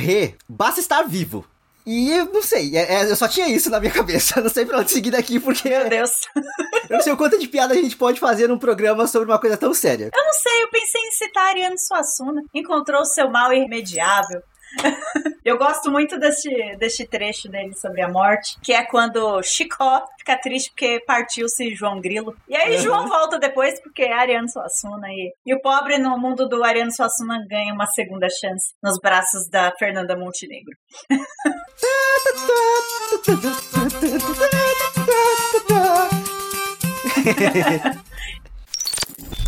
morrer, 0.00 0.36
basta 0.48 0.80
estar 0.80 1.02
vivo. 1.02 1.46
E 1.86 2.12
eu 2.12 2.26
não 2.26 2.42
sei, 2.42 2.76
é, 2.76 2.94
é, 2.94 3.10
eu 3.10 3.16
só 3.16 3.26
tinha 3.26 3.48
isso 3.48 3.70
na 3.70 3.80
minha 3.80 3.92
cabeça. 3.92 4.38
Não 4.42 4.50
sei 4.50 4.66
pra 4.66 4.78
onde 4.78 4.92
seguir 4.92 5.10
daqui, 5.10 5.40
porque. 5.40 5.68
Meu 5.68 5.88
Deus. 5.88 6.10
eu 6.90 6.96
não 6.96 7.00
sei 7.00 7.12
o 7.12 7.16
quanto 7.16 7.38
de 7.38 7.48
piada 7.48 7.72
a 7.72 7.76
gente 7.76 7.96
pode 7.96 8.20
fazer 8.20 8.48
num 8.48 8.58
programa 8.58 9.06
sobre 9.06 9.30
uma 9.30 9.38
coisa 9.38 9.56
tão 9.56 9.72
séria. 9.72 10.10
Eu 10.14 10.24
não 10.24 10.32
sei, 10.32 10.62
eu 10.62 10.68
pensei 10.68 11.00
em 11.00 11.10
citar 11.10 11.46
Ariane 11.48 11.80
Suassuna. 11.80 12.42
Encontrou 12.54 13.00
o 13.00 13.06
seu 13.06 13.30
mal 13.30 13.52
irremediável. 13.52 14.42
Eu 15.50 15.58
gosto 15.58 15.90
muito 15.90 16.16
deste, 16.16 16.76
deste 16.76 17.04
trecho 17.04 17.48
dele 17.48 17.74
sobre 17.74 18.00
a 18.02 18.08
morte, 18.08 18.56
que 18.62 18.72
é 18.72 18.84
quando 18.84 19.42
Chicó 19.42 20.06
fica 20.16 20.40
triste 20.40 20.70
porque 20.70 21.02
partiu-se 21.04 21.74
João 21.74 22.00
Grilo. 22.00 22.36
E 22.48 22.54
aí 22.54 22.76
uhum. 22.76 22.82
João 22.82 23.08
volta 23.08 23.36
depois 23.36 23.82
porque 23.82 24.02
é 24.02 24.12
Ariano 24.12 24.48
Suassuna. 24.48 25.08
E, 25.08 25.34
e 25.44 25.52
o 25.52 25.60
pobre 25.60 25.98
no 25.98 26.16
mundo 26.16 26.48
do 26.48 26.62
Ariano 26.62 26.94
Suassuna 26.94 27.44
ganha 27.48 27.74
uma 27.74 27.86
segunda 27.86 28.28
chance 28.28 28.72
nos 28.80 28.96
braços 29.00 29.48
da 29.50 29.72
Fernanda 29.76 30.16
Montenegro. 30.16 30.76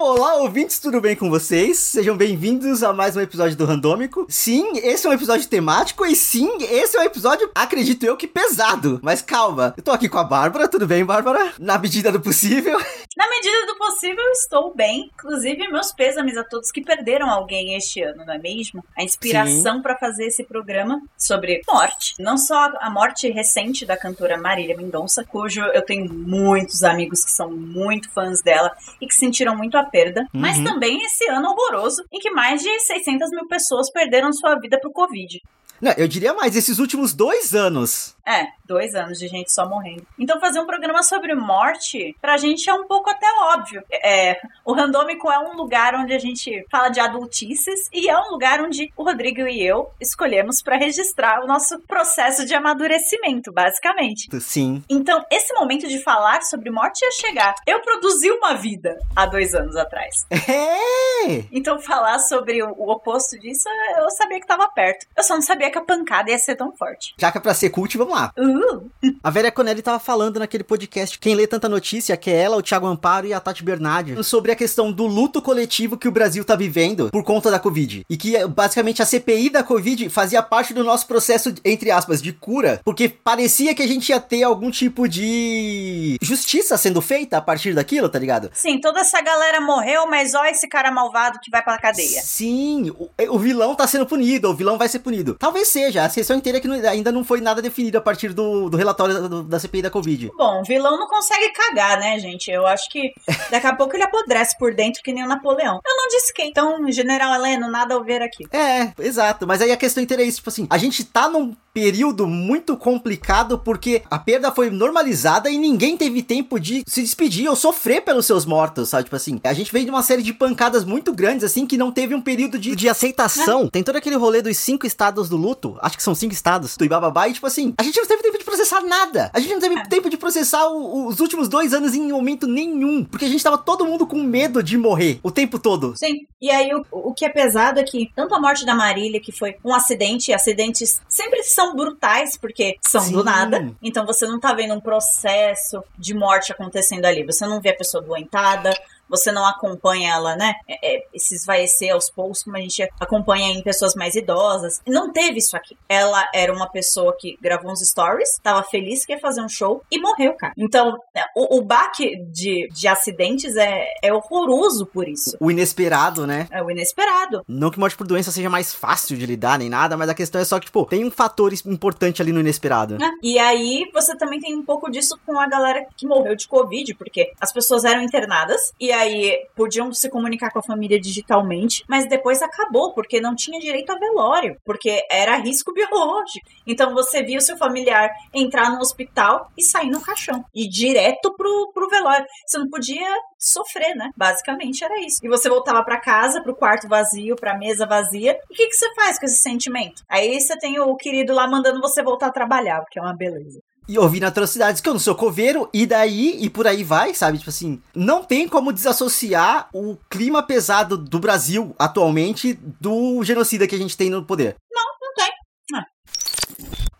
Olá, 0.05 0.34
ouvintes, 0.38 0.80
tudo 0.80 1.01
bem 1.01 1.15
com 1.15 1.30
vocês? 1.30 1.79
Sejam 1.79 2.16
bem-vindos 2.16 2.82
a 2.82 2.93
mais 2.93 3.16
um 3.16 3.21
episódio 3.21 3.57
do 3.57 3.65
Randômico. 3.65 4.27
Sim, 4.29 4.73
esse 4.79 5.07
é 5.07 5.10
um 5.10 5.13
episódio 5.13 5.46
temático 5.46 6.04
e 6.04 6.16
sim, 6.16 6.51
esse 6.60 6.96
é 6.96 7.01
um 7.01 7.04
episódio, 7.04 7.49
acredito 7.54 8.02
eu, 8.04 8.16
que 8.16 8.27
pesado. 8.27 8.99
Mas 9.01 9.23
calma, 9.23 9.73
eu 9.77 9.82
tô 9.82 9.93
aqui 9.93 10.09
com 10.09 10.18
a 10.18 10.24
Bárbara, 10.24 10.66
tudo 10.66 10.88
bem, 10.88 11.04
Bárbara? 11.04 11.52
Na 11.57 11.79
medida 11.79 12.10
do 12.10 12.21
possível. 12.21 12.80
Na 13.16 13.29
medida 13.29 13.66
do 13.66 13.77
possível, 13.77 14.24
estou 14.32 14.74
bem. 14.74 15.10
Inclusive, 15.15 15.68
meus 15.68 15.93
pêsames 15.93 16.37
a 16.37 16.45
todos 16.45 16.71
que 16.71 16.82
perderam 16.82 17.29
alguém 17.29 17.74
este 17.74 18.02
ano, 18.02 18.24
não 18.24 18.32
é 18.32 18.38
mesmo? 18.38 18.82
A 18.96 19.02
inspiração 19.02 19.82
para 19.82 19.99
fazer 19.99 20.27
esse 20.27 20.45
programa 20.45 21.01
sobre 21.16 21.60
morte. 21.68 22.15
Não 22.18 22.38
só 22.38 22.73
a 22.80 22.90
morte 22.90 23.30
recente 23.30 23.85
da 23.85 23.96
cantora 23.96 24.38
Marília 24.38 24.77
Mendonça, 24.77 25.24
cujo 25.24 25.60
eu 25.60 25.83
tenho 25.83 26.13
muitos 26.13 26.83
amigos 26.83 27.23
que 27.24 27.30
são 27.30 27.51
muito 27.51 28.10
fãs 28.10 28.43
dela 28.43 28.74
e 29.01 29.07
que 29.07 29.15
sentiram 29.15 29.55
muito 29.57 29.77
a 29.77 29.85
perda, 29.85 30.23
uhum. 30.33 30.40
mas 30.40 30.59
também 30.60 31.05
esse 31.05 31.29
ano 31.29 31.51
horroroso 31.51 32.02
em 32.10 32.18
que 32.18 32.30
mais 32.30 32.63
de 32.63 32.80
600 32.80 33.30
mil 33.30 33.46
pessoas 33.46 33.90
perderam 33.90 34.33
sua 34.33 34.59
vida 34.59 34.79
pro 34.80 34.90
Covid. 34.90 35.40
Não, 35.83 35.90
eu 35.99 36.07
diria 36.07 36.33
mais, 36.33 36.55
esses 36.55 36.79
últimos 36.79 37.13
dois 37.13 37.57
anos. 37.57 38.15
É, 38.26 38.46
dois 38.65 38.95
anos 38.95 39.18
de 39.18 39.28
gente 39.28 39.52
só 39.52 39.68
morrendo. 39.68 40.06
Então 40.18 40.40
fazer 40.40 40.60
um 40.60 40.66
programa 40.66 41.02
sobre 41.02 41.34
morte, 41.34 42.16
pra 42.20 42.37
gente 42.37 42.68
é 42.68 42.74
um 42.74 42.87
pouco 42.87 43.10
até 43.10 43.26
óbvio. 43.40 43.82
É, 43.92 44.40
o 44.65 44.73
Randômico 44.73 45.30
é 45.30 45.38
um 45.38 45.54
lugar 45.54 45.95
onde 45.95 46.12
a 46.12 46.18
gente 46.18 46.65
fala 46.70 46.88
de 46.88 47.00
adultices 47.00 47.88
e 47.93 48.09
é 48.09 48.18
um 48.18 48.30
lugar 48.30 48.60
onde 48.60 48.93
o 48.96 49.02
Rodrigo 49.02 49.40
e 49.40 49.62
eu 49.62 49.90
escolhemos 50.00 50.62
para 50.62 50.76
registrar 50.76 51.43
o 51.43 51.46
nosso 51.46 51.80
processo 51.80 52.46
de 52.46 52.54
amadurecimento, 52.54 53.52
basicamente. 53.52 54.28
Sim. 54.40 54.82
Então, 54.88 55.24
esse 55.30 55.52
momento 55.54 55.88
de 55.88 55.98
falar 56.02 56.43
sobre 56.43 56.70
morte 56.70 57.04
ia 57.04 57.10
chegar. 57.12 57.54
Eu 57.66 57.80
produzi 57.80 58.30
uma 58.30 58.54
vida 58.54 58.98
há 59.15 59.26
dois 59.26 59.54
anos 59.54 59.76
atrás. 59.76 60.26
É! 60.30 61.45
Então, 61.52 61.78
falar 61.78 62.18
sobre 62.18 62.62
o, 62.62 62.74
o 62.76 62.90
oposto 62.90 63.38
disso, 63.38 63.68
eu 63.98 64.10
sabia 64.10 64.41
que 64.41 64.47
tava 64.47 64.69
perto. 64.69 65.06
Eu 65.16 65.22
só 65.22 65.34
não 65.34 65.43
sabia 65.43 65.70
que 65.70 65.78
a 65.78 65.84
pancada 65.84 66.31
ia 66.31 66.38
ser 66.38 66.56
tão 66.56 66.72
forte. 66.77 67.15
Já 67.19 67.31
que 67.31 67.38
é 67.38 67.41
pra 67.41 67.55
ser 67.55 67.71
cult, 67.71 67.97
vamos 67.97 68.12
lá. 68.12 68.33
Uh. 68.39 68.91
A 69.23 69.31
Vera 69.31 69.50
Conelli 69.50 69.83
tava 69.83 69.99
falando 69.99 70.39
naquele 70.39 70.65
podcast, 70.65 71.19
quem 71.19 71.34
lê 71.34 71.47
tanta 71.47 71.69
notícia, 71.69 72.17
que 72.17 72.31
é 72.31 72.37
ela, 72.37 72.56
o 72.56 72.62
Thiago 72.62 72.87
Amparo 72.87 73.27
e 73.27 73.33
a 73.33 73.41
Tati 73.41 73.65
Bernardi, 73.65 74.23
sobre 74.23 74.53
a 74.53 74.56
questão 74.56 74.93
do 74.93 75.06
luto 75.06 75.43
coletivo 75.43 75.97
que 75.97 76.09
o 76.09 76.12
Brasil 76.12 76.45
tá 76.45 76.55
vivendo 76.55 77.11
por 77.11 77.25
conta 77.25 77.50
da 77.50 77.59
Covid. 77.59 78.05
E 78.09 78.17
que, 78.17 78.47
basicamente, 78.47 79.03
a 79.03 79.06
CPI 79.06 79.50
da 79.50 79.62
Covid 79.62 80.09
fazia 80.09 80.43
parte 80.43 80.75
do 80.75 80.84
nosso 80.84 81.06
processo, 81.06 81.53
entre 81.65 81.91
aspas, 81.91 82.23
de 82.23 82.33
cura, 82.33 82.81
porque 82.84 83.09
parecia 83.09 83.75
que 83.75 83.83
a 83.83 83.87
gente 83.87 84.11
ia 84.11 84.21
ter 84.21 84.43
algum 84.43 84.71
tipo 84.71 85.09
de 85.09 86.17
justiça 86.21 86.77
sendo 86.77 87.00
feita 87.00 87.37
a 87.37 87.41
partir 87.41 87.75
daquilo, 87.75 88.09
tá 88.09 88.19
ligado? 88.19 88.50
Sim, 88.53 88.81
toda 88.81 89.00
essa 89.00 89.21
galera 89.21 89.61
morreu, 89.61 90.06
mas 90.06 90.34
ó 90.34 90.44
esse 90.44 90.69
cara 90.69 90.91
malvado 90.91 91.39
que 91.43 91.50
vai 91.50 91.62
pra 91.62 91.79
cadeia. 91.79 92.21
Sim, 92.23 92.91
o, 92.91 93.09
o 93.31 93.39
vilão 93.39 93.75
tá 93.75 93.87
sendo 93.87 94.06
punido, 94.06 94.50
o 94.50 94.55
vilão 94.55 94.79
vai 94.79 94.89
ser 94.89 94.99
punido. 94.99 95.37
Talvez 95.39 95.69
seja, 95.69 96.05
a 96.05 96.09
sessão 96.09 96.37
inteira 96.37 96.61
que 96.61 96.69
não, 96.69 96.77
ainda 96.89 97.11
não 97.11 97.25
foi 97.25 97.41
nada 97.41 97.62
definido 97.62 97.99
a 97.99 98.00
partir 98.03 98.33
do, 98.33 98.69
do 98.69 98.77
relatório 98.77 99.29
da, 99.29 99.43
da 99.43 99.59
CPI 99.59 99.83
da 99.83 99.91
Covid. 99.91 100.31
Bom, 100.37 100.61
o 100.61 100.65
vilão 100.65 100.99
não 100.99 101.07
consegue 101.07 101.51
cagar, 101.51 101.99
né, 101.99 102.19
gente? 102.19 102.51
Eu 102.51 102.67
acho 102.67 102.89
que 102.91 103.13
daqui 103.51 103.67
a 103.67 103.75
pouco 103.75 103.97
ele 103.97 104.05
apodrece 104.05 104.57
por 104.59 104.75
dentro 104.75 105.03
que 105.03 105.13
nem 105.13 105.25
o 105.25 105.29
Napoleão. 105.29 105.81
Eu 105.87 105.97
não 105.97 106.09
disse 106.09 106.33
quem, 106.33 106.51
então, 106.51 106.91
General 106.91 107.35
Heleno, 107.35 107.71
nada 107.71 107.97
a 107.97 108.03
ver 108.03 108.23
aqui. 108.23 108.47
É, 108.53 108.93
exato. 108.99 109.47
Mas 109.47 109.61
aí 109.61 109.73
a 109.73 109.77
questão 109.77 110.03
inteira 110.03 110.23
é 110.23 110.27
isso, 110.27 110.39
tipo 110.39 110.51
assim, 110.51 110.67
a 110.69 110.79
gente 110.79 111.05
tá 111.05 111.29
num 111.29 111.55
período 111.73 112.27
muito 112.27 112.77
complicado 112.77 113.59
porque 113.59 114.03
a 114.11 114.19
perda 114.19 114.53
foi 114.53 114.71
normalizada 114.71 115.51
e 115.51 115.57
ninguém 115.57 115.97
teve 115.97 116.23
tempo 116.23 116.61
de 116.61 116.83
se 116.87 117.01
despedir 117.01 117.49
ou 117.49 117.57
sofrer 117.57 118.03
pelos 118.03 118.27
seus 118.27 118.45
mortos, 118.45 118.91
sabe? 118.91 119.05
Tipo 119.05 119.17
assim, 119.17 119.41
a 119.43 119.53
gente 119.53 119.73
veio 119.73 119.87
de 119.87 119.91
uma 119.91 120.03
série 120.03 120.23
de 120.23 120.33
pancadas 120.33 120.85
muito 120.85 121.12
grandes, 121.12 121.45
assim, 121.45 121.67
que 121.67 121.79
não 121.79 121.91
teve 121.91 122.15
um 122.15 122.21
período 122.21 122.59
de, 122.59 122.77
de 122.77 122.89
aceitação. 122.89 123.65
É. 123.65 123.71
Tem 123.71 123.83
todo 123.83 123.97
aquele 123.97 124.17
rolê 124.17 124.43
dos 124.43 124.57
cinco 124.59 124.87
estados 124.87 125.29
do 125.29 125.37
luto, 125.37 125.77
acho 125.81 125.97
que 125.97 126.03
são 126.03 126.15
cinco 126.15 126.35
estados, 126.35 126.77
do 126.77 126.85
Ibababá, 126.85 127.29
e 127.29 127.33
tipo 127.33 127.47
assim, 127.47 127.73
a 127.79 127.83
gente 127.83 127.92
não 128.01 128.07
teve 128.07 128.23
tempo 128.23 128.39
de 128.39 128.45
processar 128.45 128.83
nada. 128.83 129.31
A 129.33 129.41
gente 129.41 129.53
não 129.55 129.61
teve 129.61 129.75
é. 129.79 129.85
tempo 129.87 130.11
de 130.11 130.17
processar 130.17 130.67
o, 130.69 131.07
os 131.07 131.21
últimos 131.21 131.49
dois 131.49 131.73
anos 131.73 131.95
em 131.95 132.13
momento 132.13 132.47
nenhum, 132.47 133.05
porque 133.05 133.25
a 133.25 133.29
gente 133.29 133.43
tava 133.43 133.59
todo 133.59 133.87
mundo 133.87 134.07
com 134.07 134.23
medo 134.23 134.63
de 134.63 134.77
morrer 134.77 135.19
o 135.23 135.31
tempo 135.31 135.59
todo. 135.59 135.97
Sim, 135.97 136.27
e 136.41 136.51
aí 136.51 136.71
o, 136.75 136.85
o 136.91 137.15
que 137.15 137.25
é 137.25 137.29
pesado 137.29 137.81
é 137.81 137.83
que 137.83 138.11
tanto 138.15 138.35
a 138.35 138.41
morte 138.41 138.67
da 138.67 138.75
Marília, 138.75 139.21
que 139.21 139.33
foi 139.33 139.57
um 139.65 139.75
acidente, 139.75 140.33
acidentes 140.33 141.01
sempre 141.09 141.43
são 141.43 141.63
são 141.63 141.77
brutais, 141.77 142.37
porque 142.37 142.77
são 142.81 143.03
Sim. 143.03 143.13
do 143.13 143.25
nada. 143.25 143.73
Então 143.83 144.05
você 144.05 144.27
não 144.27 144.41
tá 144.41 144.53
vendo 144.53 144.75
um 144.75 144.81
processo 144.81 145.83
de 145.97 146.15
morte 146.15 146.53
acontecendo 146.53 147.05
ali. 147.05 147.25
Você 147.25 147.47
não 147.47 147.61
vê 147.61 147.71
a 147.71 147.77
pessoa 147.77 148.03
doentada, 148.03 148.73
você 149.09 149.31
não 149.31 149.47
acompanha 149.47 150.15
ela, 150.15 150.37
né? 150.37 150.55
É, 150.69 150.97
é, 150.97 151.93
aos 151.93 152.11
poucos, 152.11 152.43
como 152.43 152.57
a 152.57 152.61
gente 152.61 152.83
acompanha 153.01 153.49
em 153.51 153.63
pessoas 153.63 153.95
mais 153.95 154.15
idosas. 154.15 154.81
Não 154.87 155.13
teve 155.13 155.39
isso 155.39 155.57
aqui. 155.57 155.77
Ela 155.89 156.27
era 156.35 156.53
uma 156.53 156.69
pessoa 156.69 157.15
que 157.19 157.37
gravou 157.41 157.71
uns 157.71 157.81
stories, 157.81 158.39
tava 158.43 158.62
feliz 158.62 159.05
que 159.05 159.12
ia 159.12 159.19
fazer 159.19 159.43
um 159.43 159.49
show 159.49 159.83
e 159.91 160.01
morreu, 160.01 160.35
cara. 160.35 160.53
Então, 160.57 160.97
é, 161.15 161.23
o, 161.37 161.59
o 161.59 161.62
baque 161.62 162.17
de, 162.31 162.69
de 162.73 162.89
acidentes 162.89 163.57
é, 163.57 163.87
é 164.03 164.12
horroroso 164.12 164.87
por 164.87 165.09
isso. 165.09 165.37
O 165.41 165.51
inesperado, 165.51 166.27
né? 166.27 166.47
É 166.51 166.62
o 166.62 166.71
inesperado. 166.71 167.43
Não 167.47 167.71
que 167.71 167.79
morte 167.79 167.97
por 167.97 168.07
doença 168.07 168.31
seja 168.31 168.49
mais 168.49 168.75
fácil 168.75 169.17
de 169.17 169.27
lidar 169.27 169.59
nem 169.59 169.69
nada, 169.69 169.97
mas 169.97 170.09
a 170.09 170.15
questão 170.15 170.41
é 170.41 170.45
só 170.45 170.59
que, 170.59 170.67
tipo, 170.67 170.85
tem 170.87 171.05
um 171.05 171.11
fator 171.11 171.53
importante 171.67 172.23
ali 172.23 172.33
no 172.33 172.41
inesperado. 172.41 173.03
É. 173.03 173.11
E 173.23 173.39
aí, 173.39 173.91
você 173.93 174.17
também 174.17 174.41
tem 174.41 174.55
um 174.55 174.65
pouco 174.65 174.91
disso 174.91 175.19
com 175.27 175.39
a 175.39 175.47
galera 175.47 175.87
que 175.97 176.07
morreu 176.07 176.35
de 176.37 176.47
Covid, 176.47 176.95
porque 176.95 177.33
as 177.41 177.53
pessoas 177.53 177.85
eram 177.85 178.03
internadas 178.03 178.73
e 178.81 178.92
aí 178.93 179.13
aí 179.13 179.47
podiam 179.55 179.93
se 179.93 180.09
comunicar 180.09 180.51
com 180.51 180.59
a 180.59 180.63
família 180.63 181.01
digitalmente, 181.01 181.85
mas 181.89 182.09
depois 182.09 182.43
acabou, 182.43 182.93
porque 182.93 183.21
não 183.21 183.35
tinha 183.35 183.61
direito 183.61 183.91
a 183.91 183.99
velório, 183.99 184.57
porque 184.65 185.05
era 185.11 185.37
risco 185.37 185.73
biológico. 185.75 186.47
Então 186.67 186.95
você 186.95 187.23
via 187.23 187.39
o 187.39 187.43
seu 187.43 187.57
familiar 187.57 188.11
entrar 188.33 188.71
no 188.71 188.81
hospital 188.81 189.51
e 189.57 189.63
sair 189.63 189.91
no 189.91 190.01
caixão, 190.01 190.45
e 190.55 190.69
direto 190.69 191.35
pro, 191.37 191.71
pro 191.73 191.89
velório. 191.89 192.27
Você 192.47 192.59
não 192.59 192.69
podia 192.69 193.17
sofrer, 193.39 193.95
né? 193.95 194.11
Basicamente 194.17 194.85
era 194.85 195.00
isso. 195.00 195.19
E 195.23 195.29
você 195.29 195.49
voltava 195.49 195.85
para 195.85 196.00
casa, 196.00 196.43
pro 196.43 196.55
quarto 196.55 196.88
vazio, 196.88 197.37
pra 197.37 197.59
mesa 197.59 197.87
vazia. 197.87 198.38
E 198.50 198.55
o 198.55 198.56
que, 198.56 198.69
que 198.69 198.75
você 198.75 198.93
faz 198.95 199.19
com 199.19 199.27
esse 199.27 199.38
sentimento? 199.38 200.03
Aí 200.09 200.41
você 200.41 200.56
tem 200.59 200.79
o 200.81 200.95
querido 200.97 201.33
lá 201.33 201.47
mandando 201.49 201.81
você 201.81 202.03
voltar 202.03 202.29
a 202.29 202.33
trabalhar, 202.33 202.81
porque 202.81 202.99
é 202.99 203.03
uma 203.03 203.17
beleza 203.17 203.61
e 203.88 203.99
ouvindo 203.99 204.25
atrocidades 204.25 204.81
que 204.81 204.88
eu 204.88 204.93
não 204.93 205.00
sou 205.00 205.14
coveiro, 205.14 205.69
e 205.73 205.87
daí, 205.87 206.37
e 206.40 206.49
por 206.49 206.67
aí 206.67 206.84
vai, 206.84 207.14
sabe? 207.14 207.38
Tipo 207.38 207.50
assim, 207.50 207.81
não 207.94 208.23
tem 208.23 208.49
como 208.49 208.73
desassociar 208.73 209.69
o 209.73 209.96
clima 210.08 210.43
pesado 210.43 210.96
do 210.96 211.19
Brasil 211.19 211.75
atualmente 211.79 212.58
do 212.81 213.23
genocida 213.25 213.67
que 213.67 213.75
a 213.75 213.79
gente 213.79 213.96
tem 213.96 214.11
no 214.11 214.25
poder. 214.25 214.56
Não. 214.70 214.92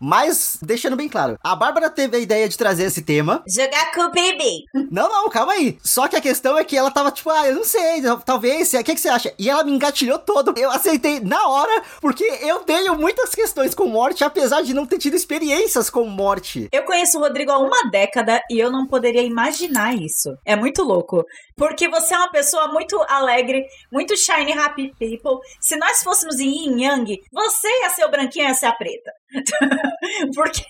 Mas, 0.05 0.57
deixando 0.61 0.97
bem 0.97 1.07
claro, 1.07 1.39
a 1.41 1.55
Bárbara 1.55 1.89
teve 1.89 2.17
a 2.17 2.19
ideia 2.19 2.49
de 2.49 2.57
trazer 2.57 2.83
esse 2.83 3.03
tema. 3.03 3.41
Jogar 3.47 3.93
com 3.93 4.01
o 4.01 4.11
bebê. 4.11 4.65
Não, 4.91 5.07
não, 5.07 5.29
calma 5.29 5.53
aí. 5.53 5.77
Só 5.81 6.09
que 6.09 6.17
a 6.17 6.21
questão 6.21 6.57
é 6.57 6.63
que 6.65 6.75
ela 6.75 6.91
tava 6.91 7.09
tipo, 7.09 7.29
ah, 7.29 7.47
eu 7.47 7.55
não 7.55 7.63
sei, 7.63 8.01
talvez, 8.25 8.73
o 8.73 8.83
que, 8.83 8.95
que 8.95 8.99
você 8.99 9.07
acha? 9.07 9.33
E 9.39 9.49
ela 9.49 9.63
me 9.63 9.71
engatilhou 9.71 10.19
todo. 10.19 10.53
Eu 10.57 10.69
aceitei 10.69 11.21
na 11.21 11.47
hora, 11.47 11.81
porque 12.01 12.25
eu 12.41 12.59
tenho 12.59 12.97
muitas 12.97 13.33
questões 13.33 13.73
com 13.73 13.87
morte, 13.87 14.25
apesar 14.25 14.61
de 14.61 14.73
não 14.73 14.85
ter 14.85 14.97
tido 14.97 15.15
experiências 15.15 15.89
com 15.89 16.03
morte. 16.03 16.67
Eu 16.73 16.83
conheço 16.83 17.17
o 17.17 17.21
Rodrigo 17.21 17.51
há 17.51 17.57
uma 17.57 17.89
década 17.89 18.41
e 18.51 18.59
eu 18.59 18.69
não 18.69 18.85
poderia 18.85 19.23
imaginar 19.23 19.95
isso. 19.95 20.35
É 20.45 20.53
muito 20.53 20.83
louco. 20.83 21.23
Porque 21.55 21.87
você 21.87 22.13
é 22.13 22.17
uma 22.17 22.31
pessoa 22.31 22.67
muito 22.67 23.01
alegre, 23.07 23.65
muito 23.89 24.17
shiny 24.17 24.51
happy 24.51 24.91
people. 24.99 25.39
Se 25.61 25.77
nós 25.77 26.03
fôssemos 26.03 26.39
em 26.39 26.49
yin 26.49 26.83
yang, 26.83 27.21
você 27.31 27.67
ia 27.83 27.89
ser 27.91 28.05
o 28.05 28.11
branquinho 28.11 28.45
e 28.45 28.47
ia 28.49 28.53
ser 28.53 28.65
a 28.65 28.73
preta. 28.73 29.11
porque 30.35 30.63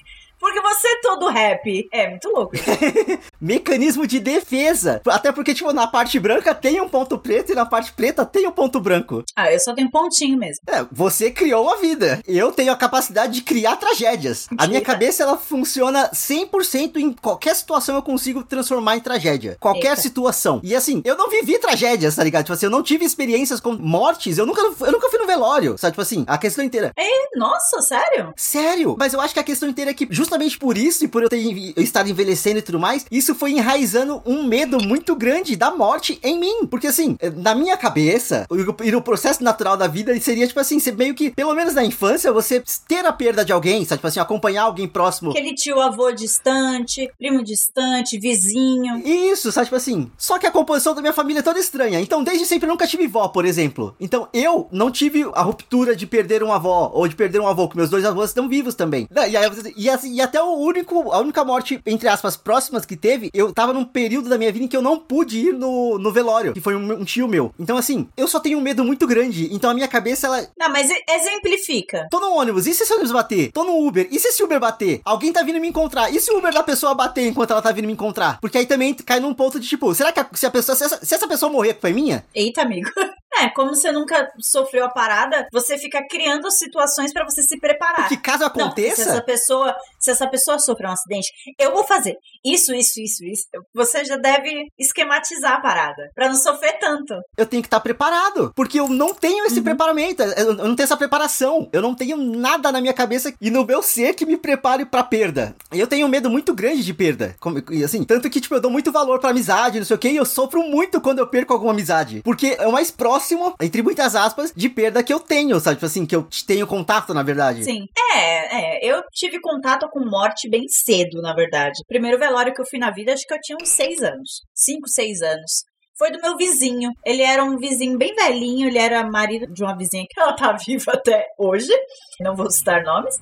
Porque 0.44 0.60
você 0.60 0.90
é 0.90 1.00
todo 1.01 1.30
rap. 1.30 1.88
É 1.90 2.10
muito 2.10 2.28
louco. 2.28 2.51
Mecanismo 3.40 4.06
de 4.06 4.19
defesa. 4.19 5.01
Até 5.07 5.31
porque, 5.31 5.54
tipo, 5.54 5.72
na 5.72 5.88
parte 5.88 6.19
branca 6.19 6.54
tem 6.54 6.81
um 6.81 6.90
ponto 6.90 7.18
preto 7.18 7.54
e 7.54 7.56
na 7.56 7.66
parte 7.66 7.94
preta 7.94 8.25
tem 8.25 8.45
um 8.45 8.51
ponto 8.51 8.78
branco. 8.81 9.24
Ah, 9.38 9.50
eu 9.50 9.60
só 9.62 9.74
tenho 9.74 9.90
pontinho 9.90 10.38
mesmo. 10.38 10.62
É, 10.68 10.86
você 10.92 11.31
criou 11.31 11.63
uma 11.63 11.78
vida. 11.78 12.22
Eu 12.28 12.51
tenho 12.51 12.74
a 12.74 12.75
capacidade 12.75 13.31
de 13.31 13.42
criar 13.42 13.78
tragédias. 13.78 14.50
A 14.57 14.68
minha 14.68 14.81
cabeça, 14.81 15.24
ela 15.24 15.38
funciona 15.38 16.10
100% 16.10 16.98
em 16.98 17.13
qualquer 17.13 17.56
situação 17.56 17.95
eu 17.95 18.04
consigo 18.04 18.44
transformar 18.44 18.98
em 18.98 19.00
tragédia. 19.00 19.56
Qualquer 19.62 19.92
Eita. 19.92 20.01
situação. 20.01 20.60
E 20.62 20.75
assim, 20.75 21.01
eu 21.06 21.16
não 21.16 21.30
vivi 21.30 21.57
tragédias, 21.57 22.18
tá 22.18 22.24
ligado? 22.24 22.44
Tipo 22.44 22.54
assim, 22.54 22.66
eu 22.66 22.69
não 22.69 22.84
tive 22.84 23.06
experiências 23.06 23.62
com 23.62 23.72
mortes. 23.78 24.38
Eu 24.38 24.45
nunca, 24.45 24.60
eu 24.62 24.92
nunca 24.92 25.10
fui 25.10 25.19
no 25.19 25.25
velório, 25.25 25.78
sabe? 25.78 25.94
Tipo 25.94 26.01
assim, 26.01 26.25
a 26.28 26.38
questão 26.38 26.66
inteira. 26.66 26.92
É, 27.00 27.38
nossa, 27.38 27.81
sério? 27.81 28.34
Sério. 28.36 28.98
Mas 29.00 29.13
eu 29.13 29.22
acho 29.22 29.34
que 29.34 29.40
a 29.40 29.44
questão 29.44 29.69
inteira 29.69 29.92
é 29.92 29.94
que, 29.94 30.06
justamente 30.12 30.32
por 30.57 30.77
isso 30.77 31.06
e 31.06 31.07
por 31.07 31.24
eu 31.24 31.30
ter 31.30 31.44
eu 31.75 31.83
estar 31.83 32.07
envelhecendo 32.07 32.59
e 32.59 32.62
tudo 32.62 32.80
mais, 32.80 33.06
isso 33.12 33.35
foi 33.35 33.51
enraizando 33.51 34.21
um 34.25 34.44
medo 34.44 34.81
muito 34.83 35.15
grande 35.15 35.56
da 35.56 35.71
morte 35.71 36.19
em 36.24 36.39
mim. 36.39 36.65
Porque 36.65 36.88
assim, 36.88 37.18
na 37.38 37.53
minha 37.56 37.77
cabeça, 37.77 38.47
e 38.83 38.91
no 38.91 39.01
processo 39.01 39.44
natural 39.44 39.77
da 39.77 39.88
vida, 39.88 40.18
seria 40.19 40.47
tipo 40.47 40.59
assim, 40.59 40.80
ser 40.80 40.95
meio 40.95 41.13
que, 41.13 41.31
pelo 41.31 41.53
menos 41.53 41.74
na 41.74 41.83
infância, 41.83 42.31
você 42.31 42.63
ter 42.88 43.06
a 43.06 43.13
perda 43.13 43.44
de 43.44 43.51
alguém, 43.51 43.85
sabe? 43.85 44.00
Tipo 44.00 44.07
assim, 44.07 44.19
acompanhar 44.19 44.63
alguém 44.63 44.88
próximo. 44.88 45.31
Aquele 45.31 45.53
tio 45.53 45.80
avô 45.80 46.12
distante, 46.12 47.09
primo 47.18 47.44
distante, 47.44 48.19
vizinho. 48.19 49.01
Isso, 49.06 49.51
sabe? 49.51 49.65
Tipo 49.65 49.77
assim. 49.77 50.12
Só 50.18 50.39
que 50.39 50.47
a 50.47 50.51
composição 50.51 50.95
da 50.95 51.01
minha 51.01 51.13
família 51.13 51.39
é 51.39 51.44
toda 51.44 51.59
estranha. 51.59 52.00
Então, 52.00 52.24
desde 52.24 52.45
sempre 52.45 52.68
eu 52.68 52.71
nunca 52.71 52.88
tive 52.88 53.07
vó, 53.07 53.27
por 53.27 53.45
exemplo. 53.45 53.95
Então, 54.00 54.27
eu 54.33 54.68
não 54.71 54.91
tive 54.91 55.24
a 55.33 55.41
ruptura 55.41 55.95
de 55.95 56.06
perder 56.07 56.44
uma 56.44 56.56
avó, 56.56 56.91
ou 56.94 57.07
de 57.07 57.15
perder 57.15 57.39
um 57.39 57.47
avô, 57.47 57.68
que 57.68 57.75
meus 57.75 57.89
dois 57.89 58.06
avós 58.06 58.30
estão 58.30 58.47
vivos 58.47 58.75
também. 58.75 59.07
E, 59.12 59.38
aí, 59.38 59.50
e, 59.75 59.89
assim, 59.89 60.13
e 60.13 60.21
até 60.24 60.42
o 60.42 60.54
único, 60.56 61.12
a 61.12 61.20
única 61.20 61.44
morte, 61.44 61.81
entre 61.86 62.08
aspas, 62.08 62.36
próximas 62.36 62.86
que 62.86 62.96
teve, 62.96 63.30
eu 63.34 63.54
tava 63.54 63.74
num 63.74 63.86
período 63.86 64.30
da 64.30 64.38
minha 64.38 64.52
vida 64.52 64.66
em 64.66 64.68
que 64.68 64.78
eu 64.78 64.81
não 64.81 65.00
pude 65.00 65.40
ir 65.40 65.54
no, 65.54 65.98
no 65.98 66.12
velório, 66.12 66.54
que 66.54 66.62
foi 66.62 66.75
um, 66.75 66.94
um 66.94 67.06
tio 67.06 67.28
meu. 67.28 67.54
Então, 67.60 67.78
assim, 67.78 68.08
eu 68.16 68.28
só 68.28 68.40
tenho 68.40 68.58
um 68.58 68.62
medo 68.62 68.84
muito 68.84 69.06
grande. 69.06 69.54
Então, 69.54 69.70
a 69.70 69.74
minha 69.74 69.88
cabeça, 69.88 70.28
ela. 70.28 70.48
Não, 70.58 70.70
mas 70.70 70.90
exemplifica. 71.10 72.08
Tô 72.10 72.20
no 72.20 72.34
ônibus, 72.36 72.68
e 72.68 72.74
se 72.74 72.84
esse 72.84 72.94
ônibus 72.94 73.12
bater? 73.12 73.52
Tô 73.52 73.64
no 73.64 73.86
Uber, 73.86 74.08
e 74.12 74.20
se 74.20 74.30
esse 74.30 74.44
Uber 74.44 74.60
bater? 74.60 75.02
Alguém 75.06 75.31
tá 75.31 75.44
vindo 75.44 75.60
me 75.60 75.68
encontrar, 75.68 76.12
e 76.12 76.20
se 76.20 76.31
o 76.31 76.38
Uber 76.38 76.54
da 76.54 76.64
pessoa 76.64 76.96
bater 76.96 77.28
enquanto 77.28 77.52
ela 77.52 77.62
tá 77.62 77.72
vindo 77.72 77.86
me 77.86 77.94
encontrar? 77.94 78.40
Porque 78.40 78.58
aí 78.58 78.66
também 78.66 78.94
cai 78.94 79.19
num 79.19 79.34
ponto 79.34 79.60
de 79.60 79.68
tipo, 79.68 79.94
será 79.94 80.12
que 80.12 80.19
a, 80.19 80.28
se 80.34 80.46
a 80.46 80.52
pessoa, 80.52 80.76
se 80.76 80.84
essa, 80.84 81.06
se 81.06 81.16
essa 81.16 81.28
pessoa 81.28 81.52
morrer, 81.52 81.78
foi 81.80 81.94
minha? 81.94 82.26
Eita, 82.34 82.62
amigo. 82.62 82.90
É, 83.36 83.50
como 83.50 83.74
você 83.74 83.92
nunca 83.92 84.31
sofreu 84.40 84.86
a 84.86 84.90
parada, 84.90 85.48
você 85.52 85.78
fica 85.78 86.06
criando 86.08 86.52
situações 86.52 87.12
para 87.12 87.26
você 87.26 87.42
se 87.42 87.60
preparar. 87.60 88.08
Que 88.08 88.18
caso 88.18 88.46
aconteça. 88.46 88.90
Não, 88.90 88.96
se 89.06 89.10
essa 89.10 89.22
pessoa, 89.24 89.76
se 90.04 90.12
essa 90.12 90.28
pessoa 90.28 90.60
sofrer 90.60 90.88
um 90.88 90.92
acidente, 90.92 91.32
eu 91.60 91.72
vou 91.72 91.84
fazer 91.84 92.16
isso, 92.44 92.74
isso, 92.74 93.00
isso, 93.00 93.24
isso. 93.26 93.48
Você 93.74 94.04
já 94.04 94.18
deve 94.18 94.68
esquematizar 94.78 95.54
a 95.54 95.62
parada 95.62 96.12
para 96.14 96.28
não 96.28 96.36
sofrer 96.36 96.78
tanto. 96.80 97.14
Eu 97.38 97.46
tenho 97.46 97.62
que 97.62 97.68
estar 97.68 97.78
tá 97.78 97.84
preparado, 97.84 98.52
porque 98.56 98.80
eu 98.80 98.88
não 98.88 99.14
tenho 99.14 99.46
esse 99.46 99.58
uhum. 99.58 99.64
preparamento, 99.64 100.22
eu 100.22 100.54
não 100.56 100.76
tenho 100.76 100.86
essa 100.86 100.98
preparação. 100.98 101.70
Eu 101.72 101.82
não 101.82 101.96
tenho 101.96 102.18
nada 102.18 102.72
na 102.72 102.82
minha 102.82 102.94
cabeça 102.94 103.34
e 103.40 103.50
no 103.50 103.66
meu 103.66 103.82
ser 103.82 104.14
que 104.14 104.26
me 104.26 104.38
prepare 104.38 104.86
para 104.86 105.04
perda. 105.04 105.56
Eu 105.72 105.88
tenho 105.88 106.06
um 106.06 106.10
medo 106.10 106.30
muito 106.30 106.54
grande 106.54 106.84
de 106.84 106.94
perda. 106.94 107.36
Assim, 107.84 108.04
tanto 108.04 108.30
que 108.30 108.42
tipo 108.42 108.56
eu 108.56 108.62
dou 108.62 108.72
muito 108.72 108.92
valor 108.92 109.20
para 109.20 109.30
amizade, 109.30 109.80
não 109.80 109.86
sei 109.86 109.96
o 109.96 110.00
que, 110.00 110.10
e 110.10 110.18
eu 110.18 110.26
sofro 110.26 110.62
muito 110.64 111.00
quando 111.00 111.20
eu 111.20 111.28
perco 111.28 111.54
alguma 111.54 111.72
amizade, 111.72 112.22
porque 112.24 112.58
é 112.60 112.68
o 112.68 112.72
mais 112.72 112.92
próximo 112.92 113.14
próximo, 113.14 113.56
entre 113.62 113.82
muitas 113.82 114.16
aspas, 114.16 114.54
de 114.56 114.70
perda 114.70 115.04
que 115.04 115.14
eu 115.14 115.20
tenho, 115.20 115.60
sabe? 115.60 115.76
Tipo 115.76 115.86
assim, 115.86 116.06
que 116.06 116.16
eu 116.16 116.28
tenho 116.46 116.68
contato, 116.68 117.14
na 117.14 117.24
verdade. 117.24 117.64
Sim. 117.64 117.88
É, 118.14 118.80
é. 118.80 118.86
Eu 118.86 119.04
tive 119.12 119.40
contato 119.40 119.90
com 119.94 120.04
morte 120.10 120.50
bem 120.50 120.68
cedo, 120.68 121.22
na 121.22 121.36
verdade. 121.36 121.80
primeiro 121.88 122.18
velório 122.18 122.54
que 122.54 122.62
eu 122.62 122.66
fui 122.66 122.80
na 122.80 122.90
vida, 122.90 123.13
acho 123.13 123.25
que 123.28 123.34
eu 123.34 123.40
tinha 123.40 123.57
uns 123.62 123.69
seis 123.69 124.01
anos. 124.01 124.42
Cinco, 124.54 124.90
seis 124.90 125.22
anos 125.22 125.63
foi 126.04 126.12
do 126.12 126.20
meu 126.20 126.36
vizinho. 126.36 126.92
Ele 127.06 127.22
era 127.22 127.42
um 127.42 127.58
vizinho 127.58 127.98
bem 127.98 128.14
velhinho, 128.14 128.68
ele 128.68 128.78
era 128.78 129.10
marido 129.10 129.48
de 129.48 129.64
uma 129.64 129.74
vizinha 129.74 130.06
que 130.10 130.20
ela 130.20 130.34
tá 130.34 130.52
viva 130.68 130.92
até 130.92 131.30
hoje. 131.38 131.72
Não 132.20 132.36
vou 132.36 132.52
citar 132.52 132.84
nomes. 132.84 133.18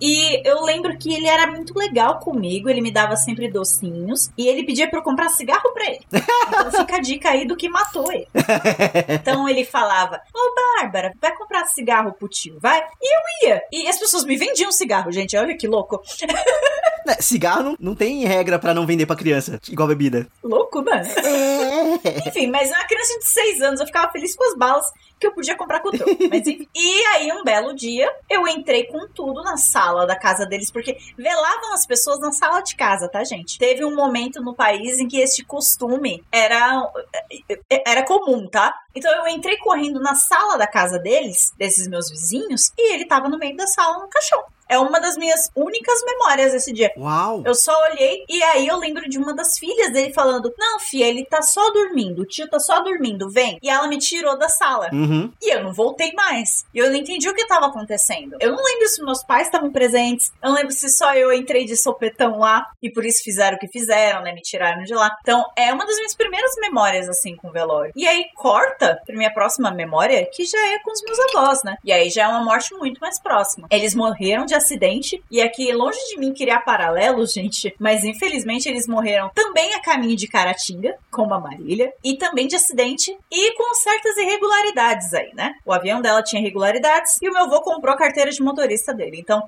E 0.00 0.42
eu 0.44 0.60
lembro 0.62 0.98
que 0.98 1.14
ele 1.14 1.28
era 1.28 1.46
muito 1.46 1.78
legal 1.78 2.18
comigo, 2.18 2.68
ele 2.68 2.80
me 2.80 2.90
dava 2.90 3.14
sempre 3.14 3.48
docinhos 3.48 4.30
e 4.36 4.48
ele 4.48 4.66
pedia 4.66 4.90
para 4.90 4.98
eu 4.98 5.02
comprar 5.04 5.28
cigarro 5.28 5.72
para 5.72 5.86
ele. 5.86 6.00
Então 6.12 6.72
fica 6.72 6.96
a 6.96 7.00
dica 7.00 7.30
aí 7.30 7.46
do 7.46 7.56
que 7.56 7.68
matou 7.68 8.12
ele. 8.12 8.26
Então 9.08 9.48
ele 9.48 9.64
falava: 9.64 10.20
Ô 10.34 10.80
Bárbara, 10.80 11.12
vai 11.20 11.34
comprar 11.36 11.66
cigarro 11.66 12.12
pro 12.12 12.28
tio, 12.28 12.58
vai? 12.60 12.82
E 13.00 13.16
eu 13.16 13.48
ia. 13.48 13.62
E 13.72 13.86
as 13.86 13.98
pessoas 13.98 14.24
me 14.24 14.36
vendiam 14.36 14.72
cigarro, 14.72 15.12
gente. 15.12 15.36
Olha 15.36 15.56
que 15.56 15.68
louco. 15.68 16.02
É, 17.06 17.20
cigarro 17.20 17.62
não, 17.62 17.76
não 17.78 17.94
tem 17.94 18.24
regra 18.24 18.58
para 18.58 18.74
não 18.74 18.86
vender 18.86 19.06
para 19.06 19.16
criança, 19.16 19.60
igual 19.68 19.88
bebida. 19.88 20.26
Louco, 20.42 20.82
mano. 20.82 21.04
É. 21.04 22.28
Enfim, 22.28 22.46
mas 22.48 22.70
uma 22.70 22.84
criança 22.84 23.18
de 23.18 23.28
6 23.28 23.60
anos, 23.60 23.80
eu 23.80 23.86
ficava 23.86 24.10
feliz 24.10 24.34
com 24.34 24.44
as 24.44 24.56
balas 24.56 24.86
que 25.18 25.26
eu 25.26 25.32
podia 25.32 25.56
comprar 25.56 25.80
com 25.80 25.88
o. 25.88 25.92
Mas 26.30 26.46
enfim. 26.46 26.68
E 26.74 27.04
aí, 27.06 27.32
um 27.32 27.44
belo 27.44 27.74
dia, 27.74 28.10
eu 28.28 28.46
entrei 28.46 28.84
com 28.84 29.08
tudo 29.08 29.42
na 29.42 29.56
sala 29.56 30.06
da 30.06 30.16
casa 30.16 30.44
deles, 30.46 30.70
porque 30.70 30.96
velavam 31.16 31.72
as 31.72 31.86
pessoas 31.86 32.20
na 32.20 32.32
sala 32.32 32.60
de 32.60 32.76
casa, 32.76 33.08
tá, 33.08 33.22
gente? 33.24 33.58
Teve 33.58 33.84
um 33.84 33.94
momento 33.94 34.42
no 34.42 34.54
país 34.54 34.98
em 34.98 35.08
que 35.08 35.18
este 35.18 35.44
costume 35.44 36.22
era, 36.30 36.90
era 37.86 38.02
comum, 38.02 38.48
tá? 38.48 38.74
Então 38.94 39.12
eu 39.14 39.28
entrei 39.28 39.56
correndo 39.58 40.00
na 40.00 40.14
sala 40.14 40.56
da 40.56 40.66
casa 40.66 40.98
deles, 40.98 41.52
desses 41.56 41.88
meus 41.88 42.10
vizinhos, 42.10 42.72
e 42.76 42.94
ele 42.94 43.06
tava 43.06 43.28
no 43.28 43.38
meio 43.38 43.56
da 43.56 43.66
sala 43.66 43.98
no 43.98 44.08
caixão. 44.08 44.42
É 44.68 44.78
uma 44.78 45.00
das 45.00 45.16
minhas 45.16 45.50
únicas 45.54 46.02
memórias 46.04 46.52
desse 46.52 46.72
dia. 46.72 46.90
Uau! 46.96 47.42
Eu 47.44 47.54
só 47.54 47.72
olhei 47.90 48.24
e 48.28 48.42
aí 48.42 48.66
eu 48.66 48.76
lembro 48.78 49.08
de 49.08 49.18
uma 49.18 49.34
das 49.34 49.58
filhas 49.58 49.92
dele 49.92 50.12
falando: 50.12 50.52
Não, 50.58 50.80
filha, 50.80 51.06
ele 51.06 51.24
tá 51.24 51.42
só 51.42 51.70
dormindo, 51.70 52.22
o 52.22 52.26
tio 52.26 52.48
tá 52.48 52.58
só 52.58 52.80
dormindo, 52.80 53.30
vem. 53.30 53.58
E 53.62 53.68
ela 53.68 53.86
me 53.86 53.98
tirou 53.98 54.38
da 54.38 54.48
sala. 54.48 54.88
Uhum. 54.92 55.32
E 55.40 55.54
eu 55.54 55.62
não 55.62 55.72
voltei 55.72 56.12
mais. 56.12 56.64
E 56.74 56.78
eu 56.78 56.90
não 56.90 56.96
entendi 56.96 57.28
o 57.28 57.34
que 57.34 57.46
tava 57.46 57.66
acontecendo. 57.66 58.36
Eu 58.40 58.52
não 58.52 58.62
lembro 58.62 58.88
se 58.88 59.02
meus 59.02 59.22
pais 59.22 59.46
estavam 59.46 59.70
presentes. 59.70 60.32
Eu 60.42 60.50
não 60.50 60.56
lembro 60.56 60.72
se 60.72 60.88
só 60.88 61.14
eu 61.14 61.32
entrei 61.32 61.64
de 61.64 61.76
sopetão 61.76 62.38
lá 62.38 62.66
e 62.82 62.90
por 62.90 63.04
isso 63.04 63.22
fizeram 63.22 63.56
o 63.56 63.60
que 63.60 63.68
fizeram, 63.68 64.22
né? 64.22 64.32
Me 64.32 64.40
tiraram 64.40 64.82
de 64.82 64.94
lá. 64.94 65.10
Então 65.20 65.44
é 65.56 65.72
uma 65.72 65.86
das 65.86 65.96
minhas 65.96 66.14
primeiras 66.14 66.52
memórias, 66.60 67.08
assim, 67.08 67.36
com 67.36 67.48
o 67.48 67.52
velório. 67.52 67.92
E 67.94 68.06
aí 68.06 68.24
corta 68.34 69.00
pra 69.04 69.16
minha 69.16 69.32
próxima 69.32 69.70
memória, 69.70 70.28
que 70.32 70.44
já 70.44 70.58
é 70.72 70.78
com 70.80 70.92
os 70.92 71.02
meus 71.02 71.18
avós, 71.18 71.62
né? 71.64 71.76
E 71.84 71.92
aí 71.92 72.10
já 72.10 72.24
é 72.24 72.28
uma 72.28 72.44
morte 72.44 72.74
muito 72.74 72.98
mais 73.00 73.20
próxima. 73.20 73.66
Eles 73.70 73.94
morreram 73.94 74.46
de 74.46 74.53
acidente. 74.54 75.22
E 75.30 75.40
aqui, 75.40 75.72
longe 75.72 75.98
de 76.08 76.18
mim 76.18 76.32
criar 76.32 76.60
paralelos, 76.60 77.32
gente, 77.32 77.74
mas 77.78 78.04
infelizmente 78.04 78.68
eles 78.68 78.86
morreram 78.86 79.30
também 79.34 79.74
a 79.74 79.80
caminho 79.80 80.16
de 80.16 80.28
Caratinga, 80.28 80.96
como 81.10 81.34
a 81.34 81.40
Marília, 81.40 81.92
e 82.02 82.16
também 82.16 82.46
de 82.46 82.56
acidente 82.56 83.16
e 83.30 83.54
com 83.54 83.74
certas 83.74 84.16
irregularidades 84.16 85.12
aí, 85.14 85.30
né? 85.34 85.54
O 85.64 85.72
avião 85.72 86.00
dela 86.00 86.22
tinha 86.22 86.40
irregularidades 86.40 87.18
e 87.20 87.28
o 87.28 87.32
meu 87.32 87.44
avô 87.44 87.60
comprou 87.60 87.94
a 87.94 87.98
carteira 87.98 88.30
de 88.30 88.42
motorista 88.42 88.94
dele. 88.94 89.18
Então, 89.18 89.42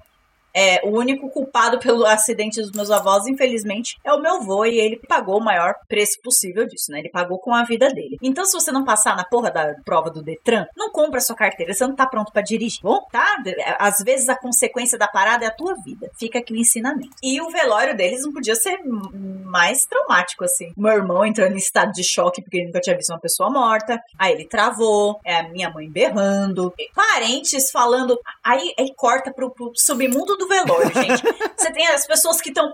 é, 0.57 0.81
o 0.83 0.89
único 0.89 1.29
culpado 1.29 1.79
pelo 1.79 2.07
acidente 2.07 2.63
dos 2.63 2.73
meus 2.73 2.91
avós, 2.91 3.27
infelizmente, 3.27 3.99
é 4.03 4.11
o 4.13 4.21
meu 4.21 4.37
avô 4.37 4.65
e 4.65 4.79
ele 4.79 4.97
pagou 4.97 5.39
o 5.39 5.45
maior 5.45 5.75
preço 5.87 6.19
possível 6.23 6.67
disso, 6.67 6.91
né? 6.91 7.01
Ele 7.01 7.11
pagou 7.11 7.39
com 7.39 7.55
a 7.55 7.63
vida 7.63 7.91
dele. 7.91 8.17
Então, 8.23 8.47
se 8.47 8.55
você 8.55 8.73
não 8.73 8.83
passar 8.83 9.15
na 9.15 9.25
porra 9.25 9.51
da 9.51 9.75
prova 9.85 10.11
do 10.11 10.23
Detran, 10.23 10.67
não 10.75 10.91
compra 10.91 11.21
sua 11.21 11.37
carteira, 11.37 11.75
você 11.75 11.87
não 11.87 11.95
tá 11.95 12.07
pronto 12.07 12.33
para 12.33 12.41
dirigir, 12.41 12.81
bom, 12.83 13.01
tá? 13.13 13.37
Às 13.79 13.99
vezes 13.99 14.31
a 14.31 14.35
consequência 14.35 14.97
da 14.97 15.07
parada 15.07 15.45
é 15.45 15.49
a 15.49 15.55
tua 15.55 15.75
vida. 15.85 16.11
Fica 16.19 16.39
aqui 16.39 16.55
o 16.55 16.57
ensinamento. 16.57 17.11
E 17.23 17.39
o 17.41 17.51
velório 17.51 17.95
deles 17.95 18.23
não 18.23 18.33
podia 18.33 18.55
ser 18.55 18.79
mais 18.83 19.85
traumático, 19.85 20.43
assim. 20.43 20.73
Meu 20.75 20.93
irmão 20.93 21.25
entrando 21.27 21.53
em 21.53 21.59
estado 21.59 21.93
de 21.93 22.03
choque 22.03 22.41
porque 22.41 22.57
ele 22.57 22.67
nunca 22.67 22.81
tinha 22.81 22.97
visto 22.97 23.11
uma 23.11 23.21
pessoa 23.21 23.51
morta. 23.51 24.01
Aí 24.19 24.33
ele 24.33 24.47
travou, 24.47 25.21
é 25.23 25.37
a 25.37 25.49
minha 25.49 25.69
mãe 25.69 25.91
berrando, 25.91 26.73
parentes 26.95 27.71
falando. 27.71 28.19
Aí, 28.43 28.73
aí 28.79 28.95
corta 28.97 29.31
pro, 29.31 29.51
pro 29.51 29.73
submundo 29.75 30.37
do 30.37 30.46
do 30.47 30.49
velório, 30.49 30.93
gente. 30.95 31.23
Você 31.57 31.73
tem 31.73 31.87
as 31.89 32.07
pessoas 32.07 32.41
que 32.41 32.51
estão 32.51 32.73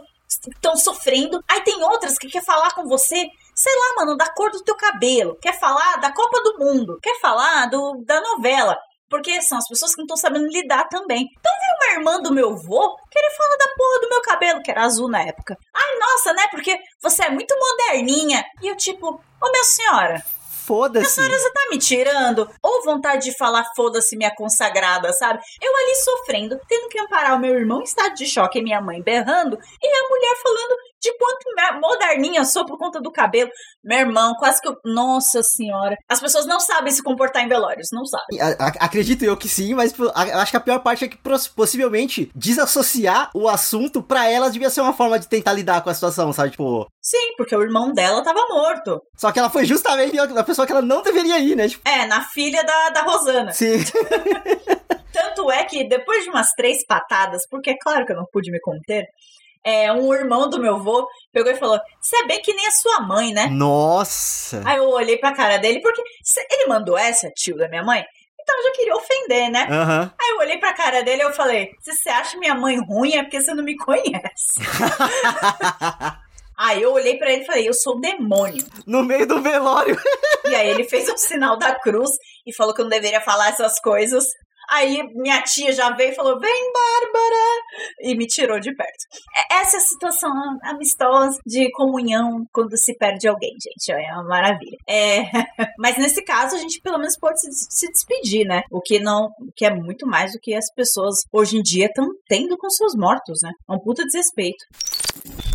estão 0.48 0.76
sofrendo. 0.76 1.42
Aí 1.48 1.62
tem 1.62 1.82
outras 1.82 2.18
que 2.18 2.28
quer 2.28 2.44
falar 2.44 2.74
com 2.74 2.86
você, 2.86 3.26
sei 3.54 3.72
lá, 3.78 3.96
mano, 3.96 4.16
da 4.16 4.32
cor 4.32 4.50
do 4.50 4.62
teu 4.62 4.74
cabelo, 4.76 5.36
quer 5.40 5.58
falar 5.58 5.96
da 5.96 6.12
Copa 6.12 6.40
do 6.42 6.58
Mundo, 6.58 6.98
quer 7.02 7.18
falar 7.20 7.66
do, 7.66 8.02
da 8.06 8.20
novela. 8.20 8.76
Porque 9.10 9.42
são 9.42 9.58
as 9.58 9.68
pessoas 9.68 9.94
que 9.94 9.98
não 9.98 10.06
estão 10.06 10.16
sabendo 10.16 10.46
lidar 10.46 10.88
também. 10.88 11.26
Então 11.38 11.52
veio 11.52 11.76
uma 11.76 11.98
irmã 11.98 12.22
do 12.22 12.32
meu 12.32 12.48
avô 12.48 12.96
querer 13.10 13.30
falar 13.36 13.56
da 13.58 13.74
porra 13.76 14.00
do 14.00 14.08
meu 14.08 14.22
cabelo, 14.22 14.62
que 14.62 14.70
era 14.70 14.84
azul 14.84 15.06
na 15.06 15.20
época. 15.20 15.54
Ai, 15.74 15.98
nossa, 15.98 16.32
né? 16.32 16.48
Porque 16.50 16.78
você 17.02 17.24
é 17.24 17.30
muito 17.30 17.54
moderninha. 17.54 18.42
E 18.62 18.68
eu, 18.68 18.76
tipo, 18.76 19.08
ô 19.08 19.50
minha 19.50 19.64
senhora, 19.64 20.24
foda-se. 20.64 21.06
A 21.06 21.24
senhora, 21.24 21.38
você 21.38 21.52
tá 21.52 21.60
me 21.70 21.78
tirando? 21.78 22.50
Ou 22.62 22.82
vontade 22.84 23.24
de 23.24 23.36
falar 23.36 23.64
foda-se 23.74 24.16
minha 24.16 24.34
consagrada, 24.34 25.12
sabe? 25.12 25.40
Eu 25.60 25.76
ali 25.76 25.94
sofrendo, 25.96 26.60
tendo 26.68 26.88
que 26.88 26.98
amparar 26.98 27.34
o 27.36 27.38
meu 27.38 27.54
irmão 27.54 27.80
em 27.80 27.84
estado 27.84 28.14
de 28.14 28.26
choque 28.26 28.58
e 28.58 28.62
minha 28.62 28.80
mãe 28.80 29.02
berrando, 29.02 29.58
e 29.82 29.86
a 29.86 30.08
mulher 30.08 30.36
falando 30.42 30.76
De 31.02 31.12
quanto 31.18 31.80
moderninha 31.80 32.40
eu 32.40 32.44
sou 32.44 32.64
por 32.64 32.78
conta 32.78 33.00
do 33.00 33.10
cabelo. 33.10 33.50
Meu 33.82 33.98
irmão, 33.98 34.34
quase 34.38 34.60
que 34.60 34.68
eu. 34.68 34.76
Nossa 34.84 35.42
senhora. 35.42 35.96
As 36.08 36.20
pessoas 36.20 36.46
não 36.46 36.60
sabem 36.60 36.92
se 36.92 37.02
comportar 37.02 37.42
em 37.42 37.48
velórios, 37.48 37.88
não 37.92 38.04
sabem. 38.04 38.38
Acredito 38.78 39.24
eu 39.24 39.36
que 39.36 39.48
sim, 39.48 39.74
mas 39.74 39.92
acho 40.14 40.50
que 40.50 40.56
a 40.56 40.60
pior 40.60 40.78
parte 40.78 41.04
é 41.04 41.08
que 41.08 41.18
possivelmente 41.56 42.30
desassociar 42.34 43.30
o 43.34 43.48
assunto 43.48 44.02
pra 44.02 44.28
ela 44.28 44.50
devia 44.50 44.70
ser 44.70 44.80
uma 44.80 44.92
forma 44.92 45.18
de 45.18 45.28
tentar 45.28 45.52
lidar 45.52 45.82
com 45.82 45.90
a 45.90 45.94
situação, 45.94 46.32
sabe? 46.32 46.52
Tipo. 46.52 46.86
Sim, 47.00 47.34
porque 47.36 47.56
o 47.56 47.62
irmão 47.62 47.92
dela 47.92 48.22
tava 48.22 48.46
morto. 48.48 49.02
Só 49.16 49.32
que 49.32 49.40
ela 49.40 49.50
foi 49.50 49.64
justamente 49.64 50.16
a 50.18 50.44
pessoa 50.44 50.66
que 50.66 50.72
ela 50.72 50.82
não 50.82 51.02
deveria 51.02 51.38
ir, 51.40 51.56
né? 51.56 51.68
Tipo... 51.68 51.88
É, 51.88 52.06
na 52.06 52.22
filha 52.22 52.62
da, 52.62 52.90
da 52.90 53.02
Rosana. 53.02 53.52
Sim. 53.52 53.78
Tanto 55.12 55.50
é 55.50 55.64
que 55.64 55.86
depois 55.88 56.24
de 56.24 56.30
umas 56.30 56.52
três 56.52 56.86
patadas, 56.86 57.42
porque 57.50 57.70
é 57.70 57.76
claro 57.78 58.06
que 58.06 58.12
eu 58.12 58.16
não 58.16 58.26
pude 58.32 58.50
me 58.50 58.60
conter, 58.60 59.04
é, 59.64 59.92
um 59.92 60.12
irmão 60.12 60.48
do 60.48 60.60
meu 60.60 60.76
avô 60.76 61.08
pegou 61.32 61.50
e 61.50 61.56
falou: 61.56 61.78
Você 62.00 62.16
é 62.16 62.26
bem 62.26 62.40
que 62.42 62.54
nem 62.54 62.66
a 62.66 62.72
sua 62.72 63.00
mãe, 63.00 63.32
né? 63.32 63.46
Nossa! 63.46 64.62
Aí 64.64 64.78
eu 64.78 64.88
olhei 64.88 65.16
pra 65.18 65.34
cara 65.34 65.58
dele, 65.58 65.80
porque 65.80 66.02
ele 66.50 66.66
mandou 66.66 66.98
essa, 66.98 67.30
tio 67.30 67.56
da 67.56 67.68
minha 67.68 67.84
mãe. 67.84 68.04
Então 68.40 68.56
eu 68.56 68.64
já 68.64 68.70
queria 68.72 68.96
ofender, 68.96 69.50
né? 69.50 69.68
Uhum. 69.70 70.10
Aí 70.20 70.30
eu 70.30 70.38
olhei 70.38 70.58
pra 70.58 70.72
cara 70.72 71.02
dele 71.02 71.22
e 71.22 71.24
eu 71.24 71.32
falei: 71.32 71.70
Se 71.80 71.94
você 71.94 72.08
acha 72.08 72.38
minha 72.38 72.54
mãe 72.54 72.78
ruim, 72.78 73.14
é 73.14 73.22
porque 73.22 73.40
você 73.40 73.54
não 73.54 73.62
me 73.62 73.76
conhece. 73.76 74.60
Aí 76.58 76.82
eu 76.82 76.92
olhei 76.92 77.18
para 77.18 77.32
ele 77.32 77.42
e 77.42 77.46
falei, 77.46 77.68
eu 77.68 77.74
sou 77.74 77.96
o 77.96 78.00
demônio. 78.00 78.64
No 78.86 79.02
meio 79.02 79.26
do 79.26 79.42
velório. 79.42 79.98
E 80.44 80.54
aí 80.54 80.68
ele 80.68 80.84
fez 80.84 81.08
o 81.08 81.16
sinal 81.16 81.56
da 81.56 81.74
cruz 81.74 82.10
e 82.46 82.54
falou 82.54 82.72
que 82.72 82.80
eu 82.80 82.84
não 82.84 82.90
deveria 82.90 83.20
falar 83.20 83.48
essas 83.48 83.80
coisas. 83.80 84.24
Aí 84.70 85.02
minha 85.14 85.42
tia 85.42 85.72
já 85.72 85.90
veio 85.90 86.12
e 86.12 86.14
falou: 86.14 86.38
Vem, 86.38 86.72
Bárbara! 86.72 87.62
E 88.00 88.16
me 88.16 88.26
tirou 88.26 88.60
de 88.60 88.74
perto. 88.74 89.04
É, 89.36 89.60
essa 89.60 89.76
é 89.76 89.78
a 89.78 89.82
situação 89.82 90.30
amistosa 90.62 91.38
de 91.46 91.70
comunhão 91.72 92.46
quando 92.52 92.76
se 92.76 92.96
perde 92.96 93.28
alguém, 93.28 93.52
gente. 93.52 93.92
É 93.92 94.12
uma 94.14 94.24
maravilha. 94.24 94.76
É... 94.88 95.22
Mas 95.78 95.98
nesse 95.98 96.22
caso, 96.24 96.56
a 96.56 96.58
gente 96.58 96.80
pelo 96.80 96.98
menos 96.98 97.18
pode 97.18 97.38
se 97.40 97.88
despedir, 97.90 98.46
né? 98.46 98.62
O 98.70 98.80
que 98.80 98.98
não. 98.98 99.26
O 99.38 99.52
que 99.54 99.64
é 99.64 99.74
muito 99.74 100.06
mais 100.06 100.32
do 100.32 100.38
que 100.40 100.54
as 100.54 100.72
pessoas 100.74 101.16
hoje 101.32 101.58
em 101.58 101.62
dia 101.62 101.86
estão 101.86 102.08
tendo 102.26 102.56
com 102.56 102.68
seus 102.70 102.94
mortos, 102.94 103.40
né? 103.42 103.50
É 103.68 103.72
um 103.72 103.78
puta 103.78 104.04
desrespeito. 104.04 104.64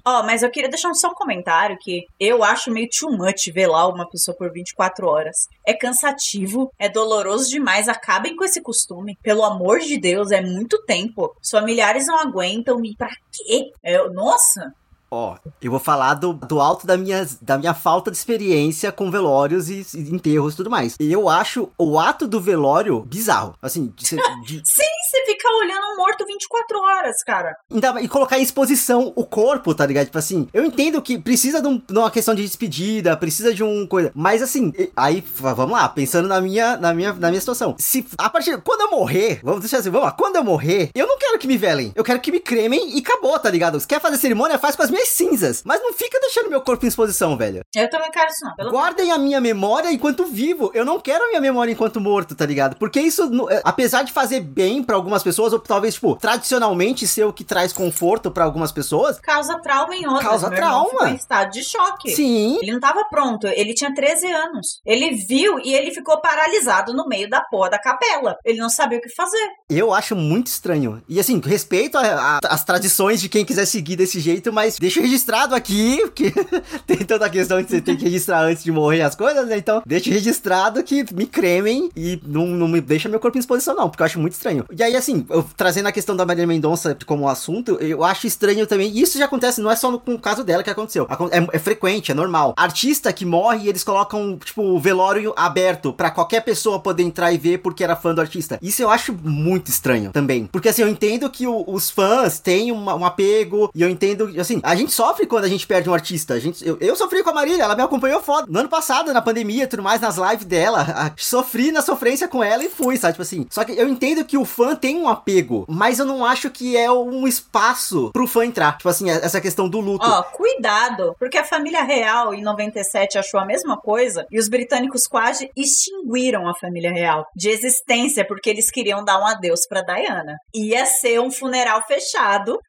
Ó, 0.08 0.22
oh, 0.22 0.24
mas 0.24 0.42
eu 0.42 0.50
queria 0.50 0.70
deixar 0.70 0.94
só 0.94 1.10
um 1.10 1.14
comentário 1.14 1.78
que 1.78 2.06
eu 2.18 2.42
acho 2.42 2.72
meio 2.72 2.88
too 2.88 3.12
much 3.12 3.52
ver 3.54 3.68
lá 3.68 3.86
uma 3.90 4.10
pessoa 4.10 4.38
por 4.38 4.50
24 4.50 5.06
horas. 5.06 5.50
É 5.66 5.74
cansativo, 5.74 6.72
é 6.80 6.88
doloroso 6.88 7.50
demais, 7.50 7.90
acabem 7.90 8.34
com 8.34 8.46
esse 8.46 8.62
costume. 8.62 9.18
Pelo 9.22 9.44
amor 9.44 9.80
de 9.80 10.00
Deus, 10.00 10.32
é 10.32 10.40
muito 10.40 10.82
tempo. 10.86 11.36
Os 11.44 11.50
familiares 11.50 12.08
não 12.08 12.18
aguentam 12.18 12.82
e 12.86 12.96
pra 12.96 13.10
quê? 13.34 13.74
É, 13.84 14.08
nossa, 14.08 14.74
Ó, 15.10 15.38
eu 15.62 15.72
vou 15.72 15.80
falar 15.80 16.16
do, 16.16 16.34
do 16.34 16.60
alto 16.60 16.86
da 16.86 16.98
minha, 16.98 17.26
da 17.42 17.58
minha 17.58 17.74
falta 17.74 18.12
de 18.12 18.18
experiência 18.18 18.92
com 18.92 19.10
velórios 19.10 19.70
e, 19.70 19.86
e 19.94 20.14
enterros 20.14 20.54
e 20.54 20.58
tudo 20.58 20.70
mais. 20.70 20.96
Eu 21.00 21.30
acho 21.30 21.70
o 21.78 21.98
ato 21.98 22.28
do 22.28 22.42
velório 22.42 23.00
bizarro. 23.02 23.56
Assim, 23.62 23.94
de, 23.96 24.18
de... 24.44 24.62
Sim, 24.68 24.84
você 25.10 25.26
fica 25.26 25.50
olhando 25.50 25.94
um 25.94 25.98
morto 25.98 26.26
24 26.26 26.80
horas, 26.80 27.24
cara. 27.24 27.56
Então, 27.72 27.98
e 28.00 28.08
colocar 28.08 28.38
em 28.38 28.44
exposição 28.44 29.14
o 29.16 29.26
corpo, 29.26 29.74
tá 29.74 29.86
ligado? 29.86 30.06
Tipo 30.06 30.18
assim, 30.18 30.48
eu 30.54 30.66
entendo 30.66 31.02
que 31.02 31.18
precisa 31.18 31.62
de, 31.62 31.68
um, 31.68 31.78
de 31.78 31.98
uma 31.98 32.12
questão 32.12 32.36
de 32.36 32.44
despedida, 32.44 33.16
precisa 33.16 33.54
de 33.54 33.64
um 33.64 33.88
coisa. 33.88 34.12
Mas 34.14 34.42
assim, 34.42 34.74
aí, 34.96 35.24
vamos 35.38 35.72
lá, 35.72 35.88
pensando 35.88 36.28
na 36.28 36.42
minha, 36.42 36.78
na 36.78 36.94
minha, 36.94 37.14
na 37.14 37.30
minha 37.30 37.40
situação. 37.40 37.76
Se 37.80 38.06
a 38.18 38.30
partir. 38.30 38.58
Quando 38.62 38.82
eu 38.82 38.92
morrer, 38.92 39.40
vamos 39.44 39.62
deixar 39.62 39.78
assim, 39.78 39.90
vamos 39.90 40.06
lá, 40.08 40.12
quando 40.12 40.36
eu 40.36 40.44
morrer, 40.44 40.90
eu 40.94 41.08
não 41.08 41.18
quero 41.18 41.38
que 41.38 41.48
me 41.48 41.58
velem. 41.58 41.92
Eu 41.96 42.04
quero 42.04 42.20
que 42.20 42.32
me 42.32 42.40
cremem 42.40 42.98
e 42.98 43.00
acabou, 43.00 43.38
tá 43.40 43.50
ligado? 43.50 43.80
Se 43.80 43.88
quer 43.88 44.02
fazer 44.02 44.18
cerimônia, 44.18 44.58
faz 44.58 44.76
com 44.76 44.84
as 44.84 44.92
minhas 44.92 45.10
cinzas. 45.10 45.62
Mas 45.66 45.82
não 45.82 45.94
fica 45.94 46.20
deixando 46.20 46.50
meu 46.50 46.62
corpo 46.62 46.86
em 46.86 46.88
exposição, 46.88 47.38
velho. 47.38 47.62
Eu 47.76 47.90
também 47.90 48.12
quero 48.12 48.28
isso, 48.28 48.46
não. 48.58 48.72
Guardem 48.72 49.12
a 49.12 49.18
minha 49.18 49.40
memória 49.40 49.92
enquanto 49.92 50.26
vivo. 50.26 50.72
Eu 50.74 50.86
não 50.86 51.00
quero 51.00 51.24
a 51.26 51.28
minha 51.30 51.42
memória 51.42 51.72
enquanto 51.72 52.02
morto, 52.02 52.36
tá 52.36 52.46
ligado? 52.46 52.76
Porque 52.78 53.00
isso, 53.00 53.30
é, 53.50 53.62
apesar 53.64 54.04
de 54.04 54.12
fazer 54.12 54.42
bem 54.42 54.84
para 54.84 54.97
algumas 54.98 55.24
pessoas, 55.24 55.54
ou 55.54 55.60
talvez, 55.60 55.96
tipo, 55.96 56.16
tradicionalmente 56.16 57.08
ser 57.08 57.26
o 57.26 57.34
que 57.34 57.44
traz 57.44 57.72
conforto 57.72 58.32
para 58.32 58.44
algumas 58.44 58.72
pessoas. 58.72 59.20
Causa 59.20 59.60
trauma 59.60 59.96
em 59.96 60.06
outras. 60.06 60.24
Causa 60.24 60.50
trauma. 60.50 61.10
em 61.10 61.16
estado 61.16 61.52
de 61.52 61.64
choque. 61.64 62.12
Sim. 62.12 62.58
Ele 62.62 62.72
não 62.72 62.80
tava 62.80 63.04
pronto. 63.06 63.48
Ele 63.48 63.74
tinha 63.74 63.94
13 63.94 64.28
anos. 64.28 64.82
Ele 64.86 65.12
viu 65.28 65.60
e 65.60 65.74
ele 65.74 65.92
ficou 65.92 66.20
paralisado 66.22 66.94
no 66.94 67.08
meio 67.08 67.30
da 67.30 67.42
porra 67.42 67.72
da 67.72 67.80
capela. 67.80 68.38
Ele 68.44 68.60
não 68.60 68.70
sabia 68.70 68.98
o 68.98 69.02
que 69.02 69.10
fazer. 69.10 69.48
Eu 69.70 69.94
acho 69.94 70.16
muito 70.16 70.48
estranho. 70.48 71.02
E 71.08 71.20
assim, 71.20 71.40
respeito 71.44 71.98
as 71.98 72.64
tradições 72.64 73.22
de 73.22 73.30
quem 73.30 73.46
quiser 73.46 73.66
seguir 73.66 73.96
desse 73.96 74.20
jeito, 74.20 74.52
mas 74.52 74.78
deixa 74.78 75.02
registrado 75.02 75.56
aqui, 75.56 76.10
que 76.10 76.32
tem 76.86 76.98
toda 76.98 77.26
a 77.26 77.30
questão 77.30 77.62
de 77.62 77.70
você 77.70 77.82
ter 77.82 77.96
que 77.96 78.06
registrar 78.06 78.42
antes 78.42 78.64
de 78.64 78.72
morrer 78.72 79.02
as 79.02 79.16
coisas, 79.16 79.48
né? 79.48 79.58
Então, 79.58 79.82
deixa 79.86 80.10
registrado 80.10 80.84
que 80.84 81.06
me 81.14 81.26
cremem 81.26 81.90
e 81.96 82.20
não, 82.26 82.46
não 82.46 82.68
me 82.68 82.82
deixa 82.82 83.10
meu 83.10 83.20
corpo 83.20 83.38
em 83.38 83.40
exposição, 83.40 83.76
não, 83.76 83.90
porque 83.90 84.02
eu 84.02 84.06
acho 84.06 84.20
muito 84.20 84.34
estranho. 84.34 84.66
E 84.76 84.84
aí, 84.84 84.87
assim, 84.96 85.26
eu, 85.30 85.46
trazendo 85.56 85.88
a 85.88 85.92
questão 85.92 86.16
da 86.16 86.26
Maria 86.26 86.48
Mendonça 86.48 86.98
como 87.06 87.28
assunto, 87.28 87.78
eu 87.82 88.04
acho 88.04 88.28
estranho 88.28 88.66
também. 88.68 88.98
Isso 88.98 89.18
já 89.18 89.26
acontece, 89.26 89.62
não 89.62 89.72
é 89.72 89.76
só 89.76 89.92
no, 89.92 90.02
o 90.06 90.20
caso 90.20 90.44
dela 90.44 90.64
que 90.64 90.70
aconteceu. 90.70 91.08
É, 91.32 91.58
é 91.58 91.60
frequente, 91.60 92.12
é 92.12 92.16
normal. 92.16 92.54
Artista 92.58 93.12
que 93.12 93.26
morre 93.26 93.68
eles 93.68 93.84
colocam, 93.84 94.38
tipo, 94.38 94.62
o 94.62 94.80
velório 94.80 95.34
aberto 95.36 95.94
para 95.94 96.12
qualquer 96.12 96.42
pessoa 96.42 96.80
poder 96.80 97.04
entrar 97.04 97.32
e 97.32 97.38
ver 97.38 97.60
porque 97.60 97.84
era 97.84 97.96
fã 97.96 98.14
do 98.14 98.22
artista. 98.22 98.60
Isso 98.62 98.82
eu 98.82 98.90
acho 98.90 99.14
muito 99.24 99.70
estranho 99.70 100.12
também. 100.12 100.46
Porque 100.46 100.70
assim, 100.70 100.82
eu 100.82 100.88
entendo 100.88 101.30
que 101.30 101.48
o, 101.48 101.64
os 101.68 101.90
fãs 101.90 102.40
têm 102.40 102.72
uma, 102.72 102.96
um 102.96 103.06
apego 103.06 103.70
e 103.74 103.82
eu 103.82 103.90
entendo, 103.90 104.32
assim, 104.40 104.60
a 104.64 104.76
gente 104.76 104.92
sofre 104.92 105.26
quando 105.26 105.46
a 105.46 105.50
gente 105.50 105.66
perde 105.66 105.90
um 105.90 105.94
artista. 105.94 106.34
A 106.34 106.40
gente, 106.40 106.66
eu, 106.66 106.78
eu 106.80 106.96
sofri 106.96 107.24
com 107.24 107.30
a 107.30 107.34
Marília, 107.34 107.64
ela 107.64 107.76
me 107.76 107.82
acompanhou 107.82 108.22
foda. 108.22 108.48
No 108.50 108.60
ano 108.60 108.70
passado, 108.70 109.14
na 109.14 109.22
pandemia 109.22 109.64
e 109.64 109.68
tudo 109.68 109.84
mais, 109.84 110.02
nas 110.02 110.18
lives 110.18 110.46
dela, 110.46 110.82
a, 110.82 111.12
sofri 111.18 111.72
na 111.72 111.82
sofrência 111.82 112.28
com 112.28 112.44
ela 112.44 112.64
e 112.64 112.70
fui, 112.70 112.98
sabe? 112.98 113.14
Tipo 113.14 113.24
assim. 113.24 113.46
Só 113.50 113.64
que 113.64 113.74
eu 113.74 113.88
entendo 113.88 114.24
que 114.24 114.38
o 114.38 114.46
fã 114.46 114.76
tem 114.78 114.98
um 114.98 115.10
apego, 115.10 115.66
mas 115.68 116.00
eu 116.00 116.06
não 116.06 116.26
acho 116.26 116.50
que 116.50 116.78
é 116.78 116.92
um 116.92 117.28
espaço 117.28 118.12
pro 118.12 118.28
fã 118.28 118.46
entrar. 118.46 118.78
Tipo 118.78 118.90
assim, 118.90 119.10
essa 119.10 119.42
questão 119.42 119.68
do 119.68 119.80
luto. 119.80 120.06
Ó, 120.06 120.24
cuidado, 120.24 121.16
porque 121.20 121.38
a 121.38 121.44
família 121.44 121.84
real 121.84 122.34
em 122.34 122.42
97 122.42 123.18
achou 123.18 123.40
a 123.40 123.46
mesma 123.46 123.78
coisa 123.78 124.26
e 124.32 124.40
os 124.40 124.48
britânicos 124.48 125.08
quase 125.08 125.50
extinguiram 125.56 126.48
a 126.48 126.56
família 126.56 126.92
real 126.92 127.26
de 127.36 127.50
existência 127.50 128.26
porque 128.26 128.50
eles 128.50 128.70
queriam 128.70 129.04
dar 129.04 129.20
um 129.20 129.26
adeus 129.26 129.68
para 129.68 129.82
Diana. 129.82 130.36
Ia 130.54 130.86
ser 130.86 131.20
um 131.20 131.32
funeral 131.32 131.82
fechado 131.88 132.60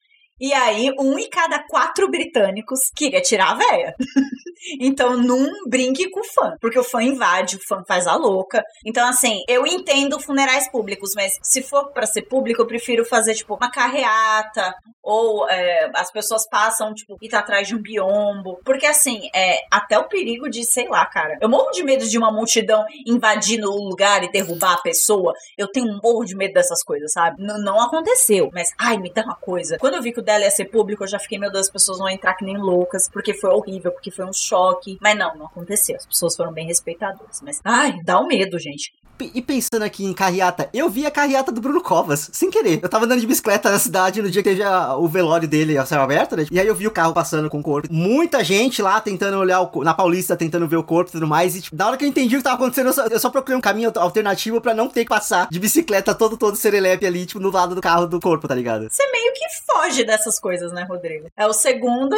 e 0.41 0.53
aí, 0.53 0.93
um 0.99 1.19
em 1.19 1.29
cada 1.29 1.59
quatro 1.67 2.11
britânicos 2.11 2.79
queria 2.95 3.21
tirar 3.21 3.51
a 3.51 3.55
véia. 3.55 3.95
então, 4.81 5.17
não 5.17 5.49
brinque 5.69 6.09
com 6.11 6.21
o 6.21 6.25
fã, 6.25 6.57
porque 6.61 6.79
o 6.79 6.85
fã 6.85 7.03
invade, 7.03 7.57
o 7.57 7.67
fã 7.67 7.83
faz 7.87 8.07
a 8.07 8.15
louca. 8.15 8.63
Então, 8.85 9.09
assim, 9.09 9.43
eu 9.49 9.67
entendo 9.67 10.21
funerais 10.21 10.71
públicos, 10.71 11.13
mas 11.15 11.39
se 11.43 11.63
for 11.63 11.93
para 11.93 12.07
ser 12.07 12.23
público, 12.23 12.63
eu 12.63 12.67
prefiro 12.67 13.05
fazer, 13.05 13.35
tipo, 13.35 13.55
uma 13.55 13.71
carreata, 13.71 14.75
ou 15.09 15.49
é, 15.49 15.91
as 15.95 16.13
pessoas 16.13 16.47
passam, 16.47 16.93
tipo, 16.93 17.17
e 17.23 17.31
tá 17.31 17.39
atrás 17.39 17.67
de 17.67 17.75
um 17.75 17.81
biombo. 17.81 18.61
Porque, 18.63 18.85
assim, 18.85 19.31
é 19.35 19.61
até 19.71 19.99
o 19.99 20.05
perigo 20.05 20.51
de, 20.51 20.63
sei 20.65 20.87
lá, 20.87 21.07
cara. 21.07 21.39
Eu 21.41 21.49
morro 21.49 21.71
de 21.71 21.83
medo 21.83 22.07
de 22.07 22.19
uma 22.19 22.31
multidão 22.31 22.85
invadindo 23.07 23.73
o 23.73 23.89
lugar 23.89 24.23
e 24.23 24.31
derrubar 24.31 24.75
a 24.75 24.83
pessoa. 24.83 25.33
Eu 25.57 25.67
tenho 25.67 25.87
um 25.87 25.99
morro 26.03 26.27
de 26.27 26.37
medo 26.37 26.53
dessas 26.53 26.85
coisas, 26.85 27.11
sabe? 27.11 27.43
N 27.43 27.59
não 27.65 27.81
aconteceu, 27.81 28.51
mas, 28.53 28.69
ai, 28.79 28.99
me 28.99 29.11
dá 29.11 29.23
uma 29.23 29.35
coisa. 29.35 29.79
Quando 29.79 29.95
eu 29.95 30.03
vi 30.03 30.13
que 30.13 30.21
o 30.21 30.23
dela 30.23 30.45
ia 30.45 30.51
ser 30.51 30.67
público, 30.67 31.05
eu 31.05 31.09
já 31.09 31.19
fiquei, 31.19 31.39
meu 31.39 31.51
Deus, 31.51 31.69
as 31.69 31.73
pessoas 31.73 31.97
vão 31.97 32.11
entrar 32.11 32.35
que 32.35 32.45
nem 32.45 32.59
loucas, 32.59 33.09
porque 33.11 33.33
foi 33.33 33.49
horrível, 33.49 33.91
porque 33.91 34.11
foi 34.11 34.27
um 34.27 34.33
choque. 34.35 34.99
Mas 35.01 35.17
não, 35.17 35.35
não 35.37 35.47
aconteceu. 35.47 35.97
As 35.97 36.05
pessoas 36.05 36.37
foram 36.37 36.53
bem 36.53 36.67
respeitadoras. 36.67 37.41
Mas, 37.43 37.63
ai, 37.65 37.99
dá 38.05 38.21
um 38.21 38.27
medo, 38.27 38.59
gente. 38.59 38.93
E 39.21 39.43
pensando 39.43 39.83
aqui 39.83 40.05
em 40.05 40.13
carreata, 40.13 40.69
eu 40.73 40.89
vi 40.89 41.07
a 41.07 41.11
carreata 41.11 41.51
do 41.51 41.61
Bruno 41.61 41.83
Covas, 41.83 42.31
sem 42.33 42.51
querer. 42.51 42.81
Eu 42.83 42.89
tava 42.89 43.05
andando 43.05 43.21
de 43.21 43.27
bicicleta 43.27 43.71
na 43.71 43.79
cidade 43.79 44.23
no 44.23 44.31
dia 44.31 44.43
que 44.43 44.49
teve 44.49 44.63
a, 44.63 44.97
o 44.97 45.09
velório 45.09 45.49
dele 45.49 45.77
a 45.77 45.85
céu 45.85 46.01
aberto, 46.01 46.37
né? 46.37 46.47
E 46.51 46.61
aí 46.61 46.67
eu 46.67 46.75
vi 46.75 46.87
o 46.87 46.91
carro 46.91 47.13
passando 47.13 47.51
com 47.51 47.61
o 47.61 47.63
corpo. 47.63 47.89
Muita 47.91 48.43
gente 48.45 48.81
lá 48.81 49.01
tentando 49.01 49.39
olhar 49.39 49.61
o, 49.61 49.85
na 49.85 49.95
Paulista, 49.95 50.37
tentando 50.37 50.69
ver 50.69 50.77
o 50.77 50.85
corpo 50.85 51.11
e 51.11 51.13
tudo 51.13 51.27
mais. 51.27 51.57
E 51.57 51.63
tipo, 51.63 51.77
na 51.77 51.87
hora 51.87 51.97
que 51.97 52.05
eu 52.05 52.09
entendi 52.09 52.37
o 52.37 52.39
que 52.39 52.45
tava 52.45 52.57
acontecendo, 52.57 52.89
eu 52.89 52.93
só, 52.93 53.07
eu 53.07 53.19
só 53.19 53.31
procurei 53.31 53.57
um 53.57 53.61
caminho 53.61 53.93
alternativo 53.97 54.61
para 54.61 54.75
não 54.75 54.89
ter 54.89 55.05
que 55.05 55.09
passar 55.09 55.49
de 55.51 55.59
bicicleta 55.59 56.15
todo, 56.15 56.37
todo 56.37 56.57
serelepe 56.57 57.07
ali, 57.07 57.27
tipo, 57.27 57.41
no 57.41 57.51
lado 57.51 57.75
do 57.75 57.81
carro 57.81 58.07
do 58.07 58.21
corpo, 58.21 58.49
tá 58.49 58.55
ligado? 58.55 58.89
Você 58.91 59.11
meio 59.11 59.33
que 59.33 59.45
foge 59.67 60.05
dessas 60.05 60.39
coisas, 60.39 60.73
né, 60.73 60.87
Rodrigo? 60.89 61.29
É 61.37 61.47
o 61.47 61.53
segundo. 61.53 62.17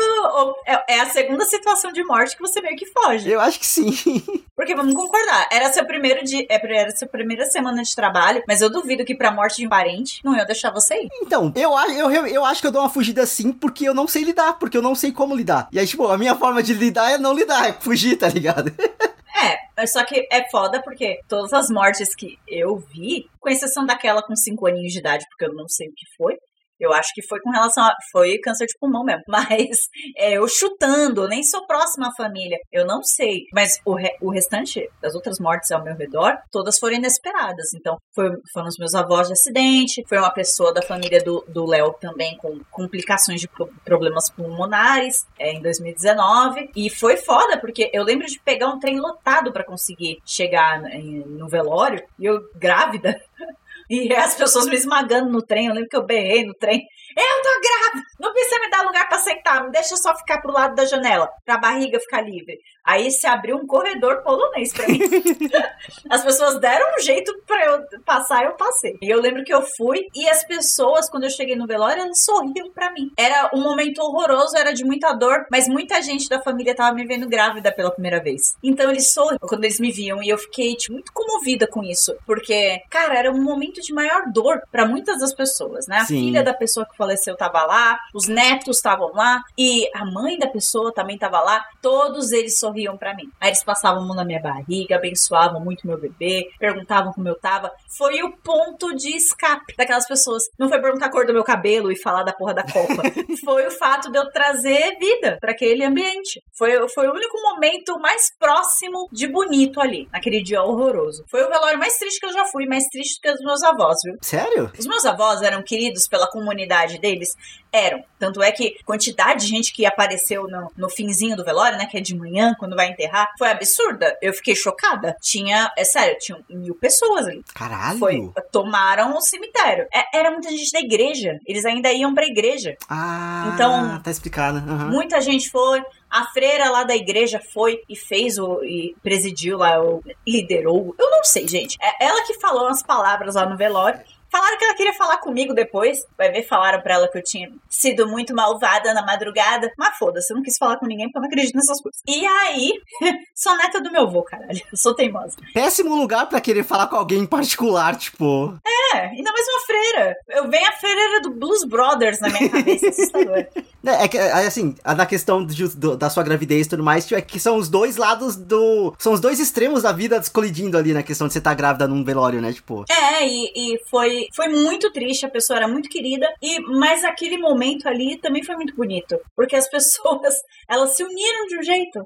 É, 0.66 0.96
é 0.96 1.00
a 1.00 1.10
segunda 1.10 1.44
situação 1.44 1.92
de 1.92 2.04
morte 2.04 2.36
que 2.36 2.42
você 2.42 2.60
meio 2.60 2.76
que 2.76 2.86
foge. 2.86 3.30
Eu 3.30 3.40
acho 3.40 3.58
que 3.58 3.66
sim. 3.66 3.90
Porque 4.56 4.74
vamos 4.74 4.94
concordar, 4.94 5.48
era 5.50 5.72
seu 5.72 5.86
primeiro 5.86 6.24
dia. 6.24 6.44
É, 6.48 6.58
era 6.90 6.96
sua 6.96 7.08
primeira 7.08 7.46
semana 7.46 7.82
de 7.82 7.94
trabalho, 7.94 8.42
mas 8.46 8.60
eu 8.60 8.70
duvido 8.70 9.04
que 9.04 9.14
pra 9.14 9.32
morte 9.32 9.56
de 9.56 9.66
um 9.66 9.70
parente 9.70 10.20
não 10.24 10.36
ia 10.36 10.44
deixar 10.44 10.70
você 10.70 10.94
ir. 10.94 11.08
Então, 11.22 11.52
eu, 11.54 11.72
eu, 11.90 12.10
eu, 12.10 12.26
eu 12.26 12.44
acho 12.44 12.60
que 12.60 12.66
eu 12.66 12.72
dou 12.72 12.82
uma 12.82 12.90
fugida 12.90 13.24
sim, 13.24 13.52
porque 13.52 13.88
eu 13.88 13.94
não 13.94 14.06
sei 14.06 14.24
lidar, 14.24 14.58
porque 14.58 14.76
eu 14.76 14.82
não 14.82 14.94
sei 14.94 15.12
como 15.12 15.34
lidar. 15.34 15.68
E 15.72 15.78
aí, 15.78 15.86
tipo, 15.86 16.06
a 16.06 16.18
minha 16.18 16.34
forma 16.34 16.62
de 16.62 16.74
lidar 16.74 17.12
é 17.12 17.18
não 17.18 17.32
lidar, 17.32 17.68
é 17.68 17.72
fugir, 17.72 18.16
tá 18.16 18.28
ligado? 18.28 18.72
É, 19.42 19.86
só 19.86 20.04
que 20.04 20.28
é 20.30 20.50
foda 20.50 20.82
porque 20.82 21.20
todas 21.26 21.52
as 21.54 21.70
mortes 21.70 22.14
que 22.14 22.36
eu 22.46 22.76
vi, 22.76 23.26
com 23.38 23.48
exceção 23.48 23.86
daquela 23.86 24.22
com 24.22 24.36
5 24.36 24.66
aninhos 24.66 24.92
de 24.92 24.98
idade, 24.98 25.24
porque 25.30 25.46
eu 25.46 25.54
não 25.54 25.66
sei 25.66 25.88
o 25.88 25.92
que 25.92 26.04
foi, 26.16 26.36
Eu 26.80 26.92
acho 26.92 27.12
que 27.14 27.22
foi 27.22 27.40
com 27.40 27.50
relação 27.50 27.84
a. 27.84 27.94
Foi 28.10 28.38
câncer 28.38 28.66
de 28.66 28.74
pulmão 28.78 29.04
mesmo. 29.04 29.22
Mas 29.28 29.78
é, 30.16 30.38
eu 30.38 30.48
chutando, 30.48 31.28
nem 31.28 31.42
sou 31.42 31.66
próxima 31.66 32.08
à 32.08 32.14
família. 32.14 32.58
Eu 32.72 32.86
não 32.86 33.02
sei. 33.02 33.44
Mas 33.52 33.80
o, 33.84 33.94
re, 33.94 34.16
o 34.20 34.30
restante 34.30 34.88
das 35.00 35.14
outras 35.14 35.38
mortes 35.38 35.70
ao 35.70 35.82
meu 35.82 35.94
redor, 35.94 36.38
todas 36.50 36.78
foram 36.78 36.96
inesperadas. 36.96 37.72
Então, 37.74 37.98
foi, 38.14 38.30
foram 38.52 38.68
os 38.68 38.78
meus 38.78 38.94
avós 38.94 39.26
de 39.26 39.34
acidente, 39.34 40.02
foi 40.08 40.18
uma 40.18 40.32
pessoa 40.32 40.72
da 40.72 40.82
família 40.82 41.22
do 41.22 41.66
Léo 41.66 41.92
também 42.00 42.36
com 42.38 42.58
complicações 42.70 43.40
de 43.40 43.48
problemas 43.84 44.30
pulmonares 44.30 45.26
é, 45.38 45.52
em 45.52 45.60
2019. 45.60 46.70
E 46.74 46.90
foi 46.90 47.16
foda, 47.16 47.58
porque 47.58 47.90
eu 47.92 48.02
lembro 48.02 48.26
de 48.26 48.40
pegar 48.40 48.68
um 48.68 48.78
trem 48.78 48.98
lotado 48.98 49.52
para 49.52 49.64
conseguir 49.64 50.18
chegar 50.24 50.80
no 50.80 51.48
velório. 51.48 52.02
E 52.18 52.24
eu 52.24 52.40
grávida. 52.54 53.20
E 53.90 54.14
as 54.14 54.36
pessoas 54.36 54.66
me 54.66 54.76
esmagando 54.76 55.30
no 55.30 55.42
trem. 55.42 55.66
Eu 55.66 55.74
lembro 55.74 55.88
que 55.88 55.96
eu 55.96 56.06
berrei 56.06 56.46
no 56.46 56.54
trem. 56.54 56.86
Eu 57.16 57.42
tô 57.42 57.60
grávida! 57.60 58.08
Não 58.20 58.32
precisa 58.32 58.60
me 58.60 58.70
dar 58.70 58.82
lugar 58.82 59.08
para 59.08 59.18
sentar, 59.18 59.64
me 59.64 59.72
deixa 59.72 59.96
só 59.96 60.16
ficar 60.16 60.40
pro 60.40 60.52
lado 60.52 60.76
da 60.76 60.84
janela, 60.84 61.28
pra 61.44 61.58
barriga 61.58 61.98
ficar 61.98 62.20
livre. 62.20 62.56
Aí 62.84 63.10
se 63.10 63.26
abriu 63.26 63.56
um 63.56 63.66
corredor 63.66 64.22
polonês 64.22 64.72
pra 64.72 64.88
mim. 64.88 65.00
as 66.08 66.24
pessoas 66.24 66.58
deram 66.60 66.96
um 66.96 67.00
jeito 67.00 67.32
pra 67.46 67.64
eu 67.66 67.84
passar, 68.04 68.44
eu 68.44 68.52
passei. 68.52 68.96
E 69.02 69.08
eu 69.08 69.20
lembro 69.20 69.44
que 69.44 69.52
eu 69.52 69.62
fui 69.76 70.06
e 70.14 70.28
as 70.28 70.44
pessoas, 70.44 71.08
quando 71.08 71.24
eu 71.24 71.30
cheguei 71.30 71.54
no 71.54 71.66
velório, 71.66 72.02
elas 72.02 72.24
sorriam 72.24 72.70
pra 72.72 72.92
mim. 72.92 73.10
Era 73.16 73.50
um 73.54 73.62
momento 73.62 74.00
horroroso, 74.00 74.56
era 74.56 74.72
de 74.72 74.84
muita 74.84 75.12
dor, 75.12 75.46
mas 75.50 75.68
muita 75.68 76.02
gente 76.02 76.28
da 76.28 76.42
família 76.42 76.74
tava 76.74 76.94
me 76.94 77.06
vendo 77.06 77.28
grávida 77.28 77.72
pela 77.72 77.90
primeira 77.90 78.22
vez. 78.22 78.56
Então 78.62 78.90
eles 78.90 79.12
sorriam 79.12 79.38
quando 79.42 79.64
eles 79.64 79.78
me 79.78 79.92
viam 79.92 80.22
e 80.22 80.28
eu 80.28 80.38
fiquei 80.38 80.74
tipo, 80.74 80.94
muito 80.94 81.12
comovida 81.12 81.66
com 81.66 81.82
isso, 81.84 82.16
porque, 82.26 82.80
cara, 82.90 83.18
era 83.18 83.30
um 83.30 83.42
momento 83.42 83.80
de 83.80 83.92
maior 83.92 84.30
dor 84.32 84.60
para 84.70 84.86
muitas 84.86 85.20
das 85.20 85.34
pessoas, 85.34 85.86
né? 85.86 85.98
A 85.98 86.04
Sim. 86.04 86.26
filha 86.26 86.42
da 86.42 86.54
pessoa 86.54 86.86
que 86.86 86.96
faleceu 86.96 87.36
tava 87.36 87.62
lá, 87.64 87.98
os 88.14 88.26
netos 88.26 88.76
estavam 88.76 89.12
lá 89.12 89.42
e 89.56 89.88
a 89.94 90.04
mãe 90.04 90.38
da 90.38 90.46
pessoa 90.46 90.92
também 90.92 91.18
tava 91.18 91.40
lá. 91.40 91.64
Todos 91.80 92.32
eles 92.32 92.58
sorriam 92.58 92.69
para 92.98 93.14
mim. 93.14 93.28
Aí 93.40 93.50
eles 93.50 93.62
passavam 93.64 94.02
a 94.02 94.06
mão 94.06 94.16
na 94.16 94.24
minha 94.24 94.40
barriga, 94.40 94.96
abençoavam 94.96 95.60
muito 95.60 95.86
meu 95.86 95.98
bebê, 95.98 96.48
perguntavam 96.58 97.12
como 97.12 97.28
eu 97.28 97.38
tava. 97.38 97.70
Foi 97.96 98.22
o 98.22 98.32
ponto 98.38 98.94
de 98.94 99.16
escape 99.16 99.74
daquelas 99.76 100.06
pessoas. 100.06 100.44
Não 100.58 100.68
foi 100.68 100.80
perguntar 100.80 101.06
a 101.06 101.10
cor 101.10 101.26
do 101.26 101.32
meu 101.32 101.44
cabelo 101.44 101.90
e 101.90 102.00
falar 102.00 102.22
da 102.22 102.32
porra 102.32 102.54
da 102.54 102.62
copa. 102.62 103.02
foi 103.44 103.66
o 103.66 103.70
fato 103.70 104.10
de 104.10 104.18
eu 104.18 104.30
trazer 104.30 104.96
vida 104.98 105.38
para 105.40 105.52
aquele 105.52 105.84
ambiente. 105.84 106.42
Foi, 106.56 106.72
foi 106.88 107.08
o 107.08 107.12
único 107.12 107.40
momento 107.42 107.98
mais 107.98 108.30
próximo 108.38 109.08
de 109.12 109.26
bonito 109.26 109.80
ali, 109.80 110.08
naquele 110.12 110.42
dia 110.42 110.62
horroroso. 110.62 111.24
Foi 111.28 111.42
o 111.42 111.48
velório 111.48 111.78
mais 111.78 111.96
triste 111.96 112.20
que 112.20 112.26
eu 112.26 112.32
já 112.32 112.44
fui, 112.44 112.66
mais 112.66 112.84
triste 112.84 113.20
que 113.20 113.30
os 113.30 113.40
meus 113.40 113.62
avós, 113.62 113.98
viu? 114.04 114.16
Sério? 114.22 114.70
Os 114.78 114.86
meus 114.86 115.04
avós 115.04 115.42
eram 115.42 115.62
queridos 115.62 116.06
pela 116.08 116.28
comunidade 116.28 116.98
deles 116.98 117.34
eram. 117.72 118.02
Tanto 118.18 118.42
é 118.42 118.52
que 118.52 118.76
quantidade 118.84 119.40
de 119.40 119.46
gente 119.46 119.72
que 119.72 119.86
apareceu 119.86 120.46
no, 120.46 120.70
no 120.76 120.90
finzinho 120.90 121.36
do 121.36 121.44
velório, 121.44 121.78
né? 121.78 121.86
Que 121.86 121.98
é 121.98 122.00
de 122.00 122.14
manhã, 122.14 122.54
quando 122.58 122.76
vai 122.76 122.88
enterrar, 122.88 123.28
foi 123.38 123.48
absurda. 123.50 124.16
Eu 124.20 124.32
fiquei 124.32 124.54
chocada. 124.54 125.16
Tinha, 125.20 125.72
é 125.76 125.84
sério, 125.84 126.16
tinha 126.18 126.38
mil 126.48 126.74
pessoas 126.74 127.26
ali. 127.26 127.42
Caralho! 127.54 127.98
Foi, 127.98 128.30
tomaram 128.52 129.16
o 129.16 129.20
cemitério. 129.20 129.86
É, 129.92 130.18
era 130.18 130.30
muita 130.30 130.50
gente 130.50 130.70
da 130.72 130.80
igreja. 130.80 131.38
Eles 131.46 131.64
ainda 131.64 131.92
iam 131.92 132.14
pra 132.14 132.26
igreja. 132.26 132.76
Ah, 132.88 133.52
então. 133.54 134.00
Tá 134.02 134.10
explicado. 134.10 134.58
Uhum. 134.58 134.90
Muita 134.90 135.20
gente 135.20 135.50
foi. 135.50 135.82
A 136.10 136.24
freira 136.32 136.68
lá 136.70 136.82
da 136.82 136.94
igreja 136.94 137.40
foi 137.52 137.82
e 137.88 137.96
fez 137.96 138.36
o. 138.36 138.62
e 138.64 138.96
presidiu 139.02 139.56
lá, 139.58 139.80
o, 139.80 140.02
liderou. 140.26 140.94
Eu 140.98 141.10
não 141.10 141.24
sei, 141.24 141.46
gente. 141.46 141.76
É 141.80 142.06
ela 142.06 142.26
que 142.26 142.40
falou 142.40 142.66
as 142.66 142.82
palavras 142.82 143.36
lá 143.36 143.48
no 143.48 143.56
velório. 143.56 144.00
Falaram 144.30 144.58
que 144.58 144.64
ela 144.64 144.74
queria 144.74 144.92
falar 144.92 145.18
comigo 145.18 145.52
depois. 145.54 146.04
Vai 146.16 146.30
ver, 146.30 146.46
falaram 146.46 146.80
pra 146.80 146.94
ela 146.94 147.08
que 147.08 147.18
eu 147.18 147.22
tinha 147.22 147.50
sido 147.68 148.08
muito 148.08 148.34
malvada 148.34 148.94
na 148.94 149.04
madrugada. 149.04 149.72
Mas 149.76 149.96
foda-se, 149.98 150.32
eu 150.32 150.36
não 150.36 150.42
quis 150.42 150.56
falar 150.56 150.76
com 150.78 150.86
ninguém 150.86 151.06
porque 151.06 151.18
eu 151.18 151.22
não 151.22 151.28
acredito 151.28 151.56
nessas 151.56 151.80
coisas. 151.80 152.00
E 152.06 152.24
aí, 152.26 152.72
sou 153.34 153.56
neta 153.56 153.80
do 153.80 153.90
meu 153.90 154.02
avô, 154.02 154.22
caralho. 154.22 154.60
Eu 154.70 154.76
sou 154.76 154.94
teimosa. 154.94 155.36
Péssimo 155.52 155.96
lugar 155.96 156.28
para 156.28 156.40
querer 156.40 156.64
falar 156.64 156.86
com 156.86 156.96
alguém 156.96 157.20
em 157.20 157.26
particular, 157.26 157.96
tipo. 157.96 158.54
É, 158.94 158.98
ainda 159.06 159.32
mais 159.32 159.46
uma 159.48 159.60
freira. 159.60 160.16
Eu 160.28 160.48
venho 160.48 160.68
a 160.68 160.72
freira 160.72 161.20
do 161.22 161.30
Blues 161.30 161.64
Brothers 161.64 162.20
na 162.20 162.28
minha 162.28 162.48
cabeça, 162.48 162.88
assustador. 162.88 163.46
É, 163.84 164.04
é 164.04 164.08
que, 164.08 164.18
é, 164.18 164.32
assim, 164.46 164.74
na 164.84 165.06
questão 165.06 165.44
de, 165.44 165.68
do, 165.68 165.96
da 165.96 166.10
sua 166.10 166.22
gravidez 166.22 166.66
e 166.66 166.70
tudo 166.70 166.82
mais, 166.82 167.06
tipo, 167.06 167.18
é 167.18 167.22
que 167.22 167.40
são 167.40 167.56
os 167.56 167.68
dois 167.68 167.96
lados 167.96 168.36
do. 168.36 168.94
São 168.98 169.12
os 169.12 169.20
dois 169.20 169.40
extremos 169.40 169.82
da 169.82 169.92
vida 169.92 170.20
colidindo 170.32 170.76
ali 170.76 170.92
na 170.92 171.02
questão 171.02 171.26
de 171.26 171.32
você 171.32 171.38
estar 171.38 171.50
tá 171.50 171.56
grávida 171.56 171.88
num 171.88 172.04
velório, 172.04 172.40
né? 172.40 172.52
Tipo. 172.52 172.84
É, 172.90 173.26
e, 173.26 173.74
e 173.74 173.80
foi 173.88 174.26
foi, 174.34 174.48
muito 174.48 174.92
triste, 174.92 175.26
a 175.26 175.30
pessoa 175.30 175.58
era 175.58 175.68
muito 175.68 175.88
querida, 175.88 176.28
e 176.42 176.60
mas 176.60 177.04
aquele 177.04 177.38
momento 177.38 177.88
ali 177.88 178.16
também 178.18 178.42
foi 178.42 178.56
muito 178.56 178.74
bonito, 178.74 179.18
porque 179.36 179.56
as 179.56 179.68
pessoas, 179.70 180.34
elas 180.68 180.96
se 180.96 181.02
uniram 181.02 181.46
de 181.46 181.58
um 181.58 181.62
jeito. 181.62 182.00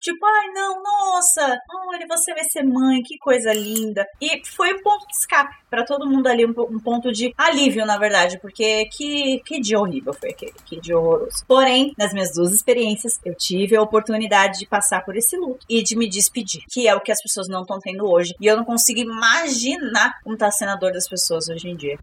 Tipo, 0.00 0.24
ai, 0.24 0.48
não, 0.52 0.82
nossa, 0.82 1.58
olha, 1.88 2.06
você 2.08 2.32
vai 2.32 2.44
ser 2.44 2.62
mãe, 2.62 3.02
que 3.02 3.18
coisa 3.18 3.52
linda. 3.52 4.06
E 4.20 4.42
foi 4.46 4.74
um 4.74 4.82
ponto 4.82 5.06
de 5.06 5.16
escape 5.16 5.56
para 5.68 5.84
todo 5.84 6.08
mundo 6.08 6.28
ali, 6.28 6.46
um, 6.46 6.50
um, 6.50 6.78
ponto 6.78 7.12
de 7.12 7.34
alívio, 7.36 7.84
na 7.84 7.98
verdade, 7.98 8.38
porque 8.38 8.86
que, 8.86 9.40
que 9.44 9.60
dia 9.60 9.78
horrível 9.78 10.14
foi 10.14 10.30
aquele, 10.30 10.54
que 10.64 10.80
dia 10.80 10.96
horroroso. 10.96 11.44
Porém, 11.46 11.92
nas 11.98 12.12
minhas 12.12 12.32
duas 12.32 12.52
experiências, 12.52 13.18
eu 13.24 13.34
tive 13.34 13.76
a 13.76 13.82
oportunidade 13.82 14.60
de 14.60 14.66
passar 14.66 15.04
por 15.04 15.16
esse 15.16 15.36
luto 15.36 15.66
e 15.68 15.82
de 15.82 15.96
me 15.96 16.08
despedir, 16.08 16.62
que 16.70 16.86
é 16.86 16.94
o 16.94 17.00
que 17.00 17.12
as 17.12 17.20
pessoas 17.20 17.48
não 17.48 17.62
estão 17.62 17.80
tendo 17.80 18.08
hoje. 18.08 18.34
E 18.40 18.46
eu 18.46 18.56
não 18.56 18.64
consigo 18.64 19.00
imaginar 19.00 20.20
como 20.22 20.36
tá 20.36 20.50
sendo 20.50 20.70
a 20.70 20.76
dor 20.76 20.92
das 20.92 21.08
pessoas 21.08 21.48
hoje 21.48 21.68
em 21.68 21.76
dia. 21.76 21.98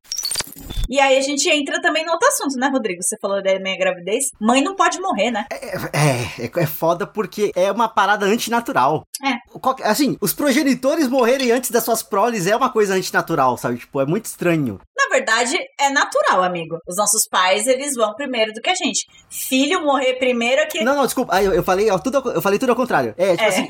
E 0.90 1.00
aí 1.00 1.18
a 1.18 1.22
gente 1.22 1.50
entra 1.50 1.82
também 1.82 2.06
no 2.06 2.12
outro 2.12 2.28
assunto, 2.28 2.56
né, 2.58 2.68
Rodrigo? 2.68 3.02
Você 3.02 3.18
falou 3.20 3.42
da 3.42 3.60
minha 3.60 3.78
gravidez. 3.78 4.32
Mãe 4.40 4.62
não 4.62 4.76
pode 4.76 5.00
morrer, 5.00 5.32
né? 5.32 5.46
É, 5.52 5.76
é, 5.76 6.46
é, 6.46 6.64
é 6.64 6.66
foda 6.66 7.06
porque 7.08 7.52
é 7.56 7.72
uma 7.72 7.90
parada 7.90 8.26
antinatural. 8.26 9.08
É. 9.24 9.36
Assim, 9.84 10.18
os 10.22 10.34
progenitores 10.34 11.08
morrerem 11.08 11.52
antes 11.52 11.72
das 11.72 11.84
suas 11.84 12.04
proles 12.04 12.48
é 12.48 12.56
uma 12.56 12.70
coisa 12.70 12.96
antinatural, 12.96 13.58
sabe? 13.58 13.78
Tipo, 13.78 14.02
é 14.02 14.06
muito 14.06 14.26
estranho. 14.26 14.80
Na 14.98 15.10
verdade, 15.10 15.58
é 15.80 15.90
natural, 15.90 16.44
amigo. 16.44 16.78
Os 16.88 16.98
nossos 16.98 17.28
pais, 17.28 17.68
eles 17.68 17.96
vão 17.96 18.14
primeiro 18.16 18.54
do 18.54 18.62
que 18.62 18.70
a 18.70 18.76
gente. 18.76 19.06
Filho 19.30 19.84
morrer 19.84 20.16
primeiro 20.16 20.62
é 20.62 20.66
que... 20.66 20.84
Não, 20.84 20.96
não, 20.96 21.06
desculpa. 21.06 21.42
Eu, 21.42 21.54
eu, 21.54 21.64
falei, 21.64 21.88
tudo, 22.04 22.32
eu 22.32 22.42
falei 22.42 22.60
tudo 22.60 22.70
ao 22.70 22.76
contrário. 22.76 23.14
É, 23.18 23.32
tipo 23.32 23.44
é. 23.44 23.48
assim, 23.48 23.68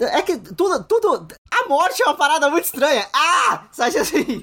é 0.00 0.22
que 0.22 0.36
tudo, 0.38 0.84
tudo... 0.84 1.26
A 1.64 1.68
morte 1.68 2.02
é 2.02 2.06
uma 2.06 2.14
parada 2.14 2.50
muito 2.50 2.64
estranha. 2.64 3.06
Ah! 3.12 3.64
Sabe 3.72 3.98
assim... 3.98 4.42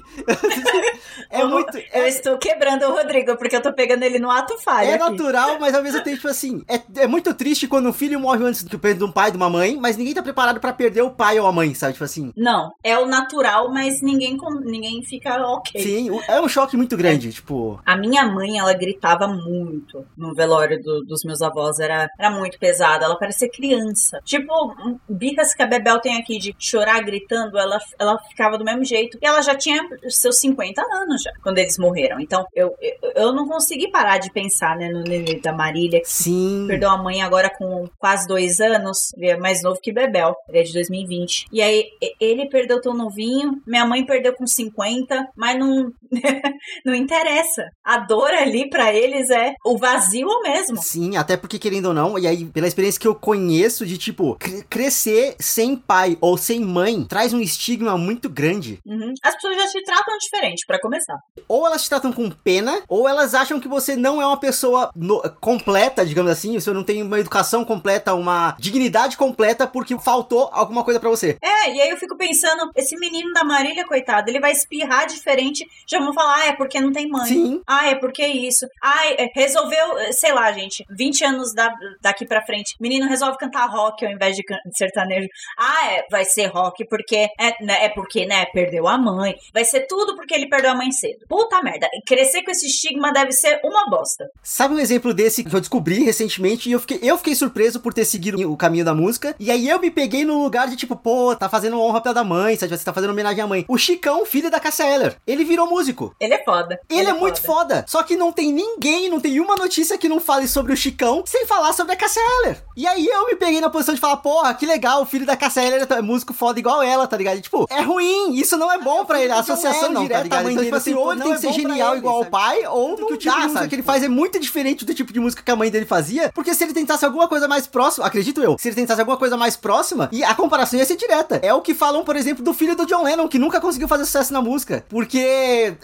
é 1.30 1.44
muito... 1.46 1.76
É... 1.78 2.02
Eu 2.02 2.06
estou 2.06 2.38
quebrando 2.38 2.84
o 2.84 2.92
Rodrigo, 2.92 3.36
porque 3.36 3.54
eu 3.54 3.62
tô 3.62 3.72
pegando 3.72 4.02
ele 4.02 4.18
no 4.18 4.30
ato 4.30 4.58
falho 4.58 4.88
É 4.88 4.94
aqui. 4.94 5.10
natural, 5.10 5.58
mas 5.60 5.74
ao 5.74 5.82
mesmo 5.82 6.02
tempo, 6.02 6.16
tipo 6.16 6.28
assim... 6.28 6.64
É, 6.68 7.02
é 7.02 7.06
muito 7.06 7.32
triste 7.34 7.68
quando 7.68 7.88
um 7.88 7.92
filho 7.92 8.18
morre 8.18 8.44
antes 8.44 8.64
do 8.64 8.82
de 8.82 9.04
um 9.04 9.12
pai, 9.12 9.30
de 9.30 9.36
uma 9.36 9.48
mãe, 9.48 9.78
mas 9.80 9.96
ninguém 9.96 10.14
tá 10.14 10.22
preparado 10.22 10.58
para 10.58 10.72
perder 10.72 11.02
o 11.02 11.10
pai 11.10 11.38
ou 11.38 11.46
a 11.46 11.52
mãe, 11.52 11.74
sabe? 11.74 11.92
Tipo 11.92 12.04
assim... 12.04 12.32
Não, 12.36 12.72
é 12.82 12.98
o 12.98 13.06
natural, 13.06 13.72
mas 13.72 14.02
ninguém, 14.02 14.36
ninguém 14.64 15.02
fica 15.04 15.36
ok. 15.46 15.80
Sim, 15.80 16.08
é 16.28 16.40
um 16.40 16.48
choque 16.48 16.76
muito 16.76 16.96
grande, 16.96 17.28
é. 17.28 17.32
tipo. 17.32 17.80
A 17.86 17.96
minha 17.96 18.26
mãe, 18.26 18.58
ela 18.58 18.72
gritava 18.72 19.28
muito 19.28 20.04
no 20.16 20.34
velório 20.34 20.82
do, 20.82 21.04
dos 21.04 21.22
meus 21.24 21.40
avós, 21.40 21.78
era, 21.78 22.08
era 22.18 22.30
muito 22.30 22.58
pesada, 22.58 23.04
ela 23.04 23.18
parecia 23.18 23.48
criança. 23.50 24.20
Tipo, 24.24 24.74
birras 25.08 25.54
que 25.54 25.62
a 25.62 25.66
Bebel 25.66 26.00
tem 26.00 26.16
aqui 26.16 26.38
de 26.38 26.54
chorar 26.58 27.02
gritando, 27.12 27.58
ela, 27.58 27.78
ela 27.98 28.18
ficava 28.30 28.56
do 28.56 28.64
mesmo 28.64 28.84
jeito. 28.84 29.18
E 29.20 29.26
ela 29.26 29.42
já 29.42 29.54
tinha 29.54 29.82
seus 30.08 30.40
50 30.40 30.82
anos 30.82 31.22
já, 31.22 31.32
quando 31.42 31.58
eles 31.58 31.78
morreram. 31.78 32.18
Então, 32.18 32.46
eu, 32.54 32.74
eu, 32.80 33.12
eu 33.14 33.32
não 33.32 33.46
consegui 33.46 33.90
parar 33.90 34.18
de 34.18 34.32
pensar, 34.32 34.76
né, 34.76 34.88
no 34.88 35.02
nenê 35.02 35.38
da 35.40 35.52
Marília. 35.52 36.00
Sim. 36.04 36.64
Perdeu 36.66 36.90
a 36.90 36.96
mãe 36.96 37.22
agora 37.22 37.50
com 37.50 37.86
quase 37.98 38.26
dois 38.26 38.60
anos, 38.60 39.12
ele 39.16 39.30
é 39.30 39.36
mais 39.36 39.62
novo 39.62 39.80
que 39.80 39.92
Bebel, 39.92 40.34
ele 40.48 40.58
é 40.58 40.62
de 40.62 40.72
2020. 40.72 41.46
E 41.52 41.60
aí, 41.60 41.84
ele 42.18 42.48
perdeu 42.48 42.80
tão 42.80 42.94
novinho, 42.94 43.60
minha 43.66 43.84
mãe 43.84 44.04
perdeu 44.04 44.34
com 44.34 44.46
50, 44.46 45.28
mas 45.36 45.58
não. 45.58 45.92
não 46.84 46.94
interessa. 46.94 47.70
A 47.84 47.98
dor 47.98 48.30
ali 48.30 48.68
para 48.68 48.92
eles 48.92 49.30
é 49.30 49.54
o 49.64 49.76
vazio 49.76 50.28
mesmo. 50.42 50.78
Sim, 50.78 51.16
até 51.16 51.36
porque 51.36 51.58
querendo 51.58 51.86
ou 51.86 51.94
não, 51.94 52.18
e 52.18 52.26
aí 52.26 52.44
pela 52.44 52.66
experiência 52.66 53.00
que 53.00 53.08
eu 53.08 53.14
conheço 53.14 53.84
de 53.84 53.98
tipo, 53.98 54.36
cr 54.36 54.62
crescer 54.68 55.34
sem 55.38 55.76
pai 55.76 56.16
ou 56.20 56.36
sem 56.36 56.60
mãe 56.60 57.01
traz 57.04 57.32
um 57.32 57.40
estigma 57.40 57.96
muito 57.96 58.28
grande. 58.28 58.80
Uhum. 58.86 59.12
As 59.22 59.34
pessoas 59.34 59.56
já 59.56 59.66
te 59.68 59.82
tratam 59.82 60.16
diferente, 60.18 60.64
para 60.66 60.80
começar. 60.80 61.18
Ou 61.48 61.66
elas 61.66 61.82
te 61.82 61.88
tratam 61.88 62.12
com 62.12 62.30
pena, 62.30 62.82
ou 62.88 63.08
elas 63.08 63.34
acham 63.34 63.60
que 63.60 63.68
você 63.68 63.96
não 63.96 64.20
é 64.20 64.26
uma 64.26 64.36
pessoa 64.38 64.90
no, 64.94 65.20
completa, 65.40 66.04
digamos 66.04 66.30
assim, 66.30 66.58
você 66.58 66.72
não 66.72 66.84
tem 66.84 67.02
uma 67.02 67.18
educação 67.18 67.64
completa, 67.64 68.14
uma 68.14 68.56
dignidade 68.58 69.16
completa 69.16 69.66
porque 69.66 69.98
faltou 69.98 70.48
alguma 70.52 70.84
coisa 70.84 71.00
para 71.00 71.10
você. 71.10 71.36
É, 71.42 71.72
e 71.72 71.80
aí 71.80 71.90
eu 71.90 71.96
fico 71.96 72.16
pensando, 72.16 72.70
esse 72.76 72.96
menino 72.96 73.32
da 73.32 73.44
Marília, 73.44 73.86
coitado, 73.86 74.30
ele 74.30 74.40
vai 74.40 74.52
espirrar 74.52 75.06
diferente, 75.06 75.66
já 75.88 75.98
vão 75.98 76.12
falar, 76.12 76.36
ah, 76.36 76.46
é 76.46 76.52
porque 76.52 76.80
não 76.80 76.92
tem 76.92 77.08
mãe. 77.08 77.26
Sim. 77.26 77.62
Ah, 77.66 77.88
é 77.88 77.94
porque 77.94 78.26
isso. 78.26 78.66
Ah, 78.82 79.06
é, 79.06 79.28
resolveu, 79.34 80.12
sei 80.12 80.32
lá, 80.32 80.52
gente, 80.52 80.84
20 80.90 81.24
anos 81.24 81.54
da, 81.54 81.72
daqui 82.00 82.26
pra 82.26 82.44
frente, 82.44 82.74
menino 82.80 83.06
resolve 83.06 83.38
cantar 83.38 83.66
rock 83.66 84.04
ao 84.04 84.12
invés 84.12 84.36
de 84.36 84.42
sertanejo. 84.72 85.28
Ah, 85.58 85.92
é, 85.92 86.06
vai 86.10 86.24
ser 86.24 86.46
rock 86.46 86.86
porque 86.92 87.16
é, 87.16 87.64
né, 87.64 87.86
é 87.86 87.88
porque, 87.88 88.26
né, 88.26 88.44
perdeu 88.52 88.86
a 88.86 88.98
mãe. 88.98 89.34
Vai 89.54 89.64
ser 89.64 89.86
tudo 89.86 90.14
porque 90.14 90.34
ele 90.34 90.46
perdeu 90.46 90.72
a 90.72 90.74
mãe 90.74 90.92
cedo. 90.92 91.24
Puta 91.26 91.62
merda. 91.62 91.88
Crescer 92.06 92.42
com 92.42 92.50
esse 92.50 92.66
estigma 92.66 93.10
deve 93.10 93.32
ser 93.32 93.62
uma 93.64 93.88
bosta. 93.88 94.28
Sabe 94.42 94.74
um 94.74 94.78
exemplo 94.78 95.14
desse 95.14 95.42
que 95.42 95.56
eu 95.56 95.60
descobri 95.60 96.04
recentemente 96.04 96.68
e 96.68 96.72
eu 96.72 96.80
fiquei, 96.80 96.98
eu 97.00 97.16
fiquei 97.16 97.34
surpreso 97.34 97.80
por 97.80 97.94
ter 97.94 98.04
seguido 98.04 98.52
o 98.52 98.58
caminho 98.58 98.84
da 98.84 98.94
música. 98.94 99.34
E 99.40 99.50
aí 99.50 99.70
eu 99.70 99.80
me 99.80 99.90
peguei 99.90 100.22
no 100.22 100.42
lugar 100.42 100.68
de 100.68 100.76
tipo, 100.76 100.94
pô, 100.94 101.34
tá 101.34 101.48
fazendo 101.48 101.80
honra 101.80 102.02
pra 102.02 102.12
da 102.12 102.22
mãe, 102.22 102.58
sabe? 102.58 102.76
Você 102.76 102.84
tá 102.84 102.92
fazendo 102.92 103.12
homenagem 103.12 103.42
à 103.42 103.46
mãe. 103.46 103.64
O 103.66 103.78
Chicão, 103.78 104.26
filho 104.26 104.50
da 104.50 104.60
Cassia 104.60 104.86
Eller, 104.86 105.16
ele 105.26 105.44
virou 105.44 105.66
músico. 105.66 106.14
Ele 106.20 106.34
é 106.34 106.44
foda. 106.44 106.78
Ele, 106.90 107.00
ele 107.00 107.08
é, 107.08 107.12
é 107.12 107.14
muito 107.14 107.40
foda. 107.40 107.86
Só 107.88 108.02
que 108.02 108.16
não 108.16 108.32
tem 108.32 108.52
ninguém, 108.52 109.08
não 109.08 109.18
tem 109.18 109.40
uma 109.40 109.56
notícia 109.56 109.96
que 109.96 110.10
não 110.10 110.20
fale 110.20 110.46
sobre 110.46 110.74
o 110.74 110.76
Chicão 110.76 111.24
sem 111.26 111.46
falar 111.46 111.72
sobre 111.72 111.94
a 111.94 111.96
Cassia 111.96 112.22
Eller. 112.40 112.62
E 112.76 112.86
aí 112.86 113.06
eu 113.06 113.26
me 113.28 113.36
peguei 113.36 113.62
na 113.62 113.70
posição 113.70 113.94
de 113.94 114.00
falar, 114.00 114.18
porra, 114.18 114.52
que 114.52 114.66
legal, 114.66 115.00
o 115.00 115.06
filho 115.06 115.24
da 115.24 115.38
Cassia 115.38 115.62
Eller 115.62 115.86
é 115.90 116.02
músico 116.02 116.34
foda 116.34 116.58
igual 116.58 116.81
ela, 116.82 117.06
tá 117.06 117.16
ligado? 117.16 117.38
E, 117.38 117.40
tipo, 117.40 117.66
é 117.70 117.80
ruim, 117.80 118.34
isso 118.34 118.56
não 118.56 118.70
é 118.70 118.78
bom 118.78 119.04
pra 119.04 119.22
ele. 119.22 119.32
A 119.32 119.40
associação 119.40 119.90
não, 119.90 120.02
direta 120.02 120.20
tá 120.20 120.22
ligado? 120.24 120.50
Então, 120.50 120.64
tipo 120.64 120.76
assim, 120.76 120.94
ou 120.94 121.12
ele 121.12 121.22
tem 121.22 121.32
que 121.32 121.40
ser 121.40 121.52
genial 121.52 121.96
igual 121.96 122.20
o 122.20 122.26
pai, 122.26 122.66
ou 122.66 122.96
que 122.96 123.04
o 123.04 123.16
tipo 123.16 123.34
de 123.34 123.46
música 123.46 123.68
que 123.68 123.74
ele 123.74 123.82
faz 123.82 124.02
é 124.02 124.08
muito 124.08 124.38
diferente 124.38 124.84
do 124.84 124.94
tipo 124.94 125.12
de 125.12 125.20
música 125.20 125.42
que 125.42 125.50
a 125.50 125.56
mãe 125.56 125.70
dele 125.70 125.86
fazia, 125.86 126.30
porque 126.34 126.54
se 126.54 126.64
ele 126.64 126.72
tentasse 126.72 127.04
alguma 127.04 127.28
coisa 127.28 127.46
mais 127.48 127.66
próxima, 127.66 128.06
acredito 128.06 128.42
eu, 128.42 128.56
se 128.58 128.68
ele 128.68 128.76
tentasse 128.76 129.00
alguma 129.00 129.16
coisa 129.16 129.36
mais 129.36 129.56
próxima, 129.56 130.08
e 130.12 130.22
a 130.24 130.34
comparação 130.34 130.78
ia 130.78 130.84
ser 130.84 130.96
direta. 130.96 131.40
É 131.42 131.52
o 131.52 131.60
que 131.60 131.74
falam, 131.74 132.04
por 132.04 132.16
exemplo, 132.16 132.42
do 132.42 132.52
filho 132.52 132.76
do 132.76 132.86
John 132.86 133.02
Lennon, 133.02 133.28
que 133.28 133.38
nunca 133.38 133.60
conseguiu 133.60 133.88
fazer 133.88 134.04
sucesso 134.04 134.32
na 134.32 134.40
música, 134.40 134.84
porque 134.88 135.76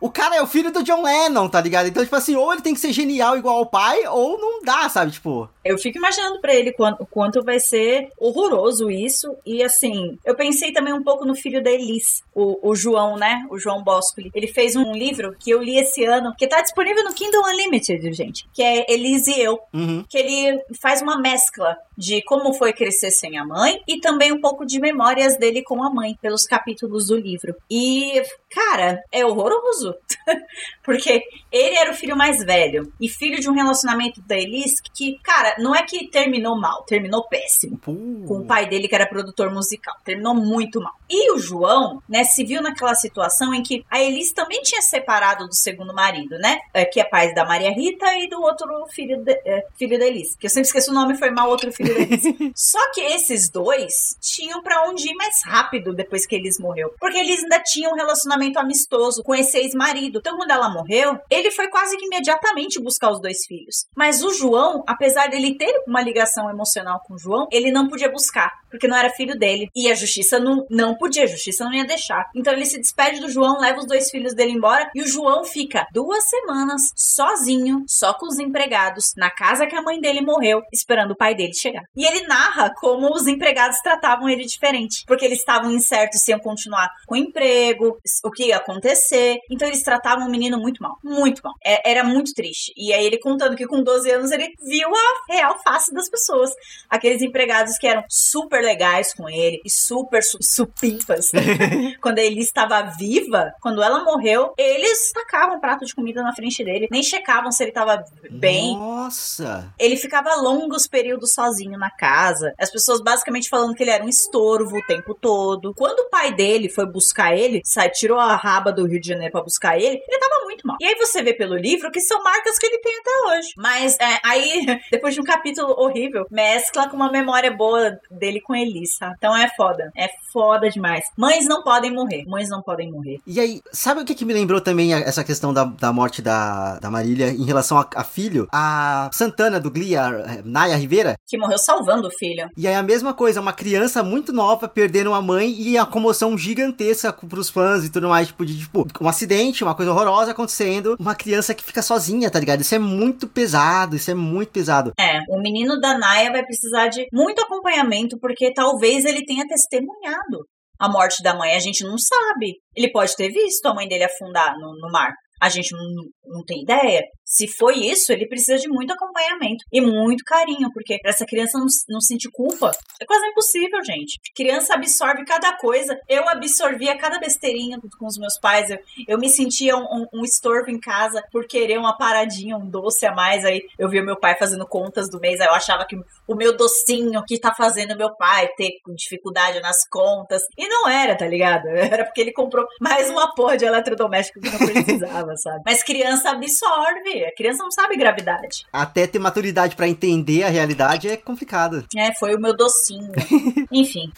o 0.00 0.10
cara 0.10 0.36
é 0.36 0.42
o 0.42 0.46
filho 0.46 0.72
do 0.72 0.82
John 0.82 1.02
Lennon, 1.02 1.48
tá 1.48 1.60
ligado? 1.60 1.86
Então, 1.86 2.02
tipo 2.02 2.16
assim, 2.16 2.34
ou 2.34 2.52
ele 2.52 2.62
tem 2.62 2.74
que 2.74 2.80
ser 2.80 2.92
genial 2.92 3.36
igual 3.36 3.58
ao 3.58 3.66
pai, 3.66 4.06
ou 4.08 4.38
não 4.38 4.62
dá, 4.62 4.88
sabe? 4.88 5.12
Tipo. 5.12 5.48
Eu 5.64 5.78
fico 5.78 5.98
imaginando 5.98 6.40
pra 6.40 6.54
ele 6.54 6.72
quanto, 6.72 7.06
quanto 7.06 7.42
vai 7.42 7.60
ser 7.60 8.08
horroroso 8.18 8.90
isso. 8.90 9.36
E 9.46 9.62
assim, 9.62 10.18
eu 10.24 10.34
pensei 10.42 10.72
também 10.72 10.92
um 10.92 11.04
pouco 11.04 11.24
no 11.24 11.36
filho 11.36 11.62
da 11.62 11.70
Elis, 11.70 12.20
o, 12.34 12.70
o 12.70 12.74
João, 12.74 13.16
né? 13.16 13.46
O 13.48 13.58
João 13.58 13.82
Boscoli. 13.84 14.32
Ele 14.34 14.48
fez 14.48 14.74
um 14.74 14.92
livro 14.92 15.36
que 15.38 15.50
eu 15.50 15.62
li 15.62 15.78
esse 15.78 16.04
ano, 16.04 16.34
que 16.36 16.48
tá 16.48 16.60
disponível 16.60 17.04
no 17.04 17.14
Kindle 17.14 17.44
Unlimited, 17.44 18.12
gente. 18.12 18.48
Que 18.52 18.60
é 18.60 18.92
Elis 18.92 19.28
e 19.28 19.40
Eu. 19.40 19.60
Uhum. 19.72 20.04
Que 20.08 20.18
ele 20.18 20.60
faz 20.80 21.00
uma 21.00 21.16
mescla 21.20 21.76
de 21.96 22.22
como 22.22 22.52
foi 22.54 22.72
crescer 22.72 23.12
sem 23.12 23.38
a 23.38 23.44
mãe 23.44 23.80
e 23.86 24.00
também 24.00 24.32
um 24.32 24.40
pouco 24.40 24.66
de 24.66 24.80
memórias 24.80 25.38
dele 25.38 25.62
com 25.62 25.80
a 25.84 25.90
mãe, 25.90 26.16
pelos 26.20 26.44
capítulos 26.44 27.06
do 27.06 27.16
livro. 27.16 27.54
E, 27.70 28.20
cara, 28.50 29.00
é 29.12 29.24
horroroso 29.24 29.94
Porque 30.84 31.22
ele 31.50 31.76
era 31.76 31.90
o 31.90 31.94
filho 31.94 32.16
mais 32.16 32.44
velho 32.44 32.92
e 33.00 33.08
filho 33.08 33.40
de 33.40 33.48
um 33.48 33.54
relacionamento 33.54 34.20
da 34.22 34.36
Elis 34.36 34.80
que, 34.94 35.18
cara, 35.22 35.54
não 35.58 35.74
é 35.74 35.82
que 35.82 36.08
terminou 36.08 36.58
mal, 36.58 36.82
terminou 36.84 37.26
péssimo. 37.28 37.78
Com 37.78 38.40
o 38.40 38.46
pai 38.46 38.68
dele, 38.68 38.88
que 38.88 38.94
era 38.94 39.06
produtor 39.06 39.52
musical. 39.52 39.94
Terminou 40.04 40.31
muito 40.34 40.80
mal. 40.80 40.92
E 41.08 41.30
o 41.32 41.38
João, 41.38 42.02
né, 42.08 42.24
se 42.24 42.42
viu 42.42 42.62
naquela 42.62 42.94
situação 42.94 43.52
em 43.52 43.62
que 43.62 43.84
a 43.90 44.00
Elis 44.00 44.32
também 44.32 44.62
tinha 44.62 44.80
separado 44.80 45.46
do 45.46 45.54
segundo 45.54 45.92
marido, 45.92 46.38
né? 46.38 46.60
É, 46.72 46.84
que 46.84 47.00
é 47.00 47.04
pai 47.04 47.34
da 47.34 47.44
Maria 47.44 47.70
Rita 47.70 48.14
e 48.14 48.28
do 48.28 48.40
outro 48.40 48.66
filho, 48.88 49.22
de, 49.22 49.32
é, 49.44 49.66
filho 49.76 49.98
da 49.98 50.06
Elis. 50.06 50.34
Que 50.36 50.46
eu 50.46 50.50
sempre 50.50 50.68
esqueço 50.68 50.90
o 50.90 50.94
nome, 50.94 51.18
foi 51.18 51.30
mal 51.30 51.50
outro 51.50 51.70
filho 51.70 51.94
da 51.94 52.00
Elis. 52.00 52.22
Só 52.56 52.78
que 52.92 53.00
esses 53.00 53.50
dois 53.50 54.16
tinham 54.20 54.62
para 54.62 54.88
onde 54.88 55.10
ir 55.10 55.14
mais 55.14 55.42
rápido 55.44 55.92
depois 55.92 56.24
que 56.24 56.34
Elis 56.34 56.58
morreu. 56.58 56.94
Porque 56.98 57.18
eles 57.18 57.42
ainda 57.42 57.60
tinham 57.60 57.92
um 57.92 57.96
relacionamento 57.96 58.58
amistoso 58.58 59.22
com 59.22 59.34
esse 59.34 59.58
ex 59.58 59.74
marido. 59.74 60.18
Então, 60.18 60.36
quando 60.36 60.50
ela 60.50 60.70
morreu, 60.70 61.18
ele 61.28 61.50
foi 61.50 61.68
quase 61.68 61.96
que 61.98 62.06
imediatamente 62.06 62.80
buscar 62.80 63.10
os 63.10 63.20
dois 63.20 63.44
filhos. 63.46 63.86
Mas 63.94 64.22
o 64.22 64.32
João, 64.32 64.82
apesar 64.86 65.28
dele 65.28 65.56
ter 65.56 65.82
uma 65.86 66.00
ligação 66.00 66.48
emocional 66.48 67.02
com 67.06 67.14
o 67.14 67.18
João, 67.18 67.46
ele 67.50 67.70
não 67.70 67.88
podia 67.88 68.10
buscar, 68.10 68.52
porque 68.72 68.88
não 68.88 68.96
era 68.96 69.10
filho 69.10 69.38
dele. 69.38 69.70
E 69.76 69.92
a 69.92 69.94
justiça 69.94 70.40
não, 70.40 70.66
não 70.68 70.96
podia, 70.96 71.24
a 71.24 71.28
justiça 71.28 71.64
não 71.64 71.72
ia 71.72 71.84
deixar. 71.84 72.28
Então 72.34 72.52
ele 72.52 72.64
se 72.64 72.80
despede 72.80 73.20
do 73.20 73.30
João, 73.30 73.60
leva 73.60 73.78
os 73.78 73.86
dois 73.86 74.10
filhos 74.10 74.34
dele 74.34 74.52
embora 74.52 74.90
e 74.94 75.02
o 75.02 75.06
João 75.06 75.44
fica 75.44 75.86
duas 75.92 76.24
semanas 76.24 76.90
sozinho, 76.96 77.84
só 77.86 78.14
com 78.14 78.26
os 78.26 78.38
empregados, 78.38 79.12
na 79.16 79.30
casa 79.30 79.66
que 79.66 79.76
a 79.76 79.82
mãe 79.82 80.00
dele 80.00 80.22
morreu, 80.22 80.62
esperando 80.72 81.12
o 81.12 81.16
pai 81.16 81.34
dele 81.34 81.54
chegar. 81.54 81.84
E 81.94 82.04
ele 82.04 82.26
narra 82.26 82.72
como 82.80 83.12
os 83.14 83.26
empregados 83.26 83.78
tratavam 83.82 84.28
ele 84.28 84.44
diferente, 84.44 85.04
porque 85.06 85.24
eles 85.24 85.38
estavam 85.38 85.70
incertos 85.70 86.22
se 86.22 86.30
iam 86.30 86.40
continuar 86.40 86.88
com 87.06 87.14
o 87.14 87.18
emprego, 87.18 87.98
o 88.24 88.30
que 88.30 88.46
ia 88.46 88.56
acontecer. 88.56 89.38
Então 89.50 89.68
eles 89.68 89.82
tratavam 89.82 90.26
o 90.26 90.30
menino 90.30 90.58
muito 90.58 90.82
mal, 90.82 90.96
muito 91.04 91.42
mal. 91.42 91.52
É, 91.64 91.90
era 91.90 92.02
muito 92.02 92.32
triste. 92.32 92.72
E 92.76 92.92
aí 92.92 93.04
ele 93.04 93.18
contando 93.18 93.56
que 93.56 93.66
com 93.66 93.82
12 93.82 94.10
anos 94.10 94.30
ele 94.30 94.54
viu 94.64 94.88
a 94.88 95.32
real 95.32 95.58
face 95.62 95.92
das 95.92 96.08
pessoas. 96.08 96.50
Aqueles 96.88 97.20
empregados 97.20 97.76
que 97.76 97.86
eram 97.86 98.04
super 98.08 98.61
legais 98.62 99.12
com 99.14 99.28
ele 99.28 99.60
e 99.64 99.70
super 99.70 100.22
su 100.22 100.38
supimpas. 100.40 101.30
quando 102.00 102.18
ele 102.18 102.40
estava 102.40 102.82
viva, 102.82 103.52
quando 103.60 103.82
ela 103.82 104.04
morreu, 104.04 104.52
eles 104.56 105.12
tacavam 105.12 105.56
um 105.56 105.60
prato 105.60 105.84
de 105.84 105.94
comida 105.94 106.22
na 106.22 106.34
frente 106.34 106.64
dele, 106.64 106.88
nem 106.90 107.02
checavam 107.02 107.50
se 107.50 107.62
ele 107.62 107.70
estava 107.70 108.04
bem. 108.30 108.76
Nossa! 108.76 109.72
Ele 109.78 109.96
ficava 109.96 110.34
longos 110.36 110.86
períodos 110.86 111.32
sozinho 111.32 111.78
na 111.78 111.90
casa. 111.90 112.54
As 112.58 112.70
pessoas 112.70 113.00
basicamente 113.00 113.48
falando 113.48 113.74
que 113.74 113.82
ele 113.82 113.90
era 113.90 114.04
um 114.04 114.08
estorvo 114.08 114.78
o 114.78 114.86
tempo 114.86 115.14
todo. 115.14 115.74
Quando 115.74 116.00
o 116.00 116.10
pai 116.10 116.34
dele 116.34 116.68
foi 116.68 116.86
buscar 116.86 117.36
ele, 117.36 117.62
sai, 117.64 117.90
tirou 117.90 118.18
a 118.18 118.36
raba 118.36 118.72
do 118.72 118.86
Rio 118.86 119.00
de 119.00 119.08
Janeiro 119.08 119.32
para 119.32 119.42
buscar 119.42 119.76
ele, 119.76 120.02
ele 120.06 120.18
tava 120.18 120.44
muito 120.44 120.66
mal. 120.66 120.76
E 120.80 120.84
aí 120.84 120.94
você 120.96 121.22
vê 121.22 121.34
pelo 121.34 121.56
livro 121.56 121.90
que 121.90 122.00
são 122.00 122.22
marcas 122.22 122.58
que 122.58 122.66
ele 122.66 122.78
tem 122.78 122.98
até 122.98 123.10
hoje. 123.28 123.48
Mas 123.56 123.96
é, 124.00 124.20
aí, 124.24 124.80
depois 124.90 125.14
de 125.14 125.20
um 125.20 125.24
capítulo 125.24 125.74
horrível, 125.78 126.26
mescla 126.30 126.88
com 126.88 126.96
uma 126.96 127.10
memória 127.10 127.50
boa 127.50 127.98
dele 128.10 128.40
com 128.40 128.51
Elisa. 128.54 129.12
Então 129.16 129.36
é 129.36 129.48
foda. 129.56 129.90
É 129.96 130.08
foda 130.32 130.68
demais. 130.70 131.04
Mães 131.16 131.46
não 131.46 131.62
podem 131.62 131.92
morrer. 131.92 132.24
Mães 132.26 132.48
não 132.48 132.62
podem 132.62 132.90
morrer. 132.90 133.20
E 133.26 133.40
aí, 133.40 133.60
sabe 133.72 134.00
o 134.00 134.04
que, 134.04 134.14
que 134.14 134.24
me 134.24 134.32
lembrou 134.32 134.60
também 134.60 134.92
essa 134.94 135.24
questão 135.24 135.52
da, 135.52 135.64
da 135.64 135.92
morte 135.92 136.22
da, 136.22 136.78
da 136.78 136.90
Marília 136.90 137.30
em 137.30 137.44
relação 137.44 137.78
a, 137.78 137.88
a 137.94 138.04
filho? 138.04 138.48
A 138.52 139.10
Santana 139.12 139.60
do 139.60 139.70
Glee, 139.70 139.96
a 139.96 140.42
Naya 140.44 140.76
Rivera. 140.76 141.16
Que 141.26 141.38
morreu 141.38 141.58
salvando 141.58 142.08
o 142.08 142.10
filho. 142.10 142.48
E 142.56 142.66
aí 142.66 142.74
a 142.74 142.82
mesma 142.82 143.14
coisa, 143.14 143.40
uma 143.40 143.52
criança 143.52 144.02
muito 144.02 144.32
nova 144.32 144.68
perdendo 144.68 145.10
uma 145.10 145.22
mãe 145.22 145.50
e 145.50 145.78
a 145.78 145.86
comoção 145.86 146.36
gigantesca 146.36 147.12
pros 147.12 147.50
fãs 147.50 147.84
e 147.84 147.90
tudo 147.90 148.08
mais, 148.08 148.28
tipo, 148.28 148.44
de 148.44 148.58
tipo, 148.58 148.86
um 149.00 149.08
acidente, 149.08 149.62
uma 149.62 149.74
coisa 149.74 149.92
horrorosa 149.92 150.32
acontecendo, 150.32 150.96
uma 150.98 151.14
criança 151.14 151.54
que 151.54 151.64
fica 151.64 151.82
sozinha, 151.82 152.30
tá 152.30 152.38
ligado? 152.38 152.60
Isso 152.60 152.74
é 152.74 152.78
muito 152.78 153.26
pesado, 153.26 153.96
isso 153.96 154.10
é 154.10 154.14
muito 154.14 154.50
pesado. 154.50 154.92
É, 154.98 155.20
o 155.28 155.40
menino 155.40 155.80
da 155.80 155.96
Naya 155.96 156.32
vai 156.32 156.44
precisar 156.44 156.88
de 156.88 157.06
muito 157.12 157.40
acompanhamento, 157.40 158.18
porque 158.18 158.41
talvez 158.50 159.04
ele 159.04 159.24
tenha 159.24 159.46
testemunhado 159.46 160.46
a 160.78 160.88
morte 160.88 161.22
da 161.22 161.36
mãe, 161.36 161.54
a 161.54 161.60
gente 161.60 161.84
não 161.84 161.96
sabe. 161.96 162.56
Ele 162.74 162.90
pode 162.90 163.14
ter 163.14 163.28
visto 163.28 163.66
a 163.66 163.74
mãe 163.74 163.86
dele 163.86 164.04
afundar 164.04 164.58
no, 164.58 164.72
no 164.80 164.90
mar. 164.90 165.12
A 165.40 165.48
gente 165.48 165.70
não, 165.72 166.04
não 166.32 166.44
tem 166.44 166.62
ideia. 166.62 167.02
Se 167.24 167.46
foi 167.48 167.78
isso, 167.78 168.12
ele 168.12 168.26
precisa 168.26 168.58
de 168.58 168.68
muito 168.68 168.92
acompanhamento 168.92 169.64
e 169.72 169.80
muito 169.80 170.24
carinho, 170.24 170.70
porque 170.72 170.98
para 170.98 171.10
essa 171.10 171.24
criança 171.24 171.58
não, 171.58 171.66
não 171.88 172.00
sentir 172.00 172.30
culpa 172.30 172.70
é 173.00 173.06
quase 173.06 173.26
impossível, 173.26 173.82
gente. 173.84 174.18
Criança 174.34 174.74
absorve 174.74 175.24
cada 175.24 175.56
coisa. 175.56 175.98
Eu 176.08 176.28
absorvia 176.28 176.96
cada 176.96 177.18
besteirinha 177.18 177.78
com 177.98 178.06
os 178.06 178.18
meus 178.18 178.38
pais. 178.38 178.70
Eu, 178.70 178.78
eu 179.08 179.18
me 179.18 179.28
sentia 179.28 179.76
um, 179.76 179.84
um, 179.84 180.20
um 180.20 180.24
estorvo 180.24 180.70
em 180.70 180.78
casa 180.78 181.22
por 181.30 181.46
querer 181.46 181.78
uma 181.78 181.96
paradinha, 181.96 182.56
um 182.56 182.68
doce 182.68 183.06
a 183.06 183.14
mais. 183.14 183.44
Aí 183.44 183.62
eu 183.78 183.88
via 183.88 184.02
meu 184.02 184.18
pai 184.18 184.36
fazendo 184.38 184.66
contas 184.66 185.08
do 185.10 185.20
mês, 185.20 185.40
aí 185.40 185.46
eu 185.46 185.54
achava 185.54 185.86
que 185.86 185.96
o 186.26 186.34
meu 186.34 186.56
docinho 186.56 187.22
que 187.26 187.38
tá 187.38 187.54
fazendo 187.54 187.96
meu 187.96 188.14
pai 188.14 188.48
ter 188.56 188.72
dificuldade 188.94 189.60
nas 189.60 189.86
contas. 189.88 190.42
E 190.56 190.68
não 190.68 190.88
era, 190.88 191.16
tá 191.16 191.26
ligado? 191.26 191.66
Era 191.92 192.04
porque 192.04 192.20
ele 192.20 192.32
comprou 192.32 192.64
mais 192.80 193.10
uma 193.10 193.34
porra 193.34 193.56
de 193.56 193.64
eletrodoméstico 193.64 194.40
que 194.40 194.50
não 194.50 194.58
precisava, 194.58 195.36
sabe? 195.36 195.62
Mas 195.64 195.82
criança 195.82 196.21
absorve. 196.24 197.24
A 197.24 197.34
criança 197.34 197.62
não 197.62 197.70
sabe 197.70 197.96
gravidade. 197.96 198.66
Até 198.72 199.06
ter 199.06 199.18
maturidade 199.18 199.76
para 199.76 199.88
entender 199.88 200.42
a 200.44 200.48
realidade 200.48 201.08
é 201.08 201.16
complicado. 201.16 201.84
É, 201.96 202.12
foi 202.14 202.34
o 202.34 202.40
meu 202.40 202.56
docinho. 202.56 203.12
Enfim. 203.70 204.10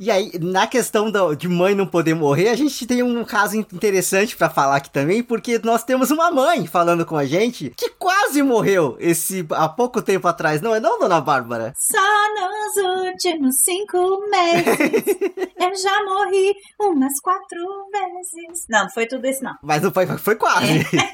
E 0.00 0.10
aí, 0.10 0.32
na 0.40 0.66
questão 0.66 1.10
do, 1.10 1.34
de 1.34 1.48
mãe 1.48 1.74
não 1.74 1.86
poder 1.86 2.14
morrer, 2.14 2.48
a 2.48 2.54
gente 2.54 2.86
tem 2.86 3.02
um 3.02 3.24
caso 3.24 3.56
interessante 3.56 4.36
para 4.36 4.50
falar 4.50 4.76
aqui 4.76 4.90
também, 4.90 5.22
porque 5.22 5.60
nós 5.62 5.84
temos 5.84 6.10
uma 6.10 6.30
mãe 6.30 6.66
falando 6.66 7.06
com 7.06 7.16
a 7.16 7.24
gente 7.24 7.70
que 7.76 7.90
quase 7.90 8.42
morreu 8.42 8.96
esse 8.98 9.46
há 9.50 9.68
pouco 9.68 10.02
tempo 10.02 10.26
atrás, 10.26 10.60
não 10.60 10.74
é 10.74 10.80
não, 10.80 10.98
dona 10.98 11.20
Bárbara? 11.20 11.72
Só 11.76 11.98
nos 11.98 13.06
últimos 13.06 13.54
cinco 13.64 14.20
meses 14.28 15.06
eu 15.60 15.74
já 15.76 16.04
morri 16.04 16.54
umas 16.80 17.18
quatro 17.20 17.58
vezes. 17.90 18.66
Não, 18.68 18.84
não 18.84 18.90
foi 18.90 19.06
tudo 19.06 19.26
isso 19.26 19.42
não. 19.42 19.54
Mas 19.62 19.82
não 19.82 19.90
foi, 19.90 20.06
foi 20.06 20.36
quase. 20.36 20.80
É. 20.80 21.13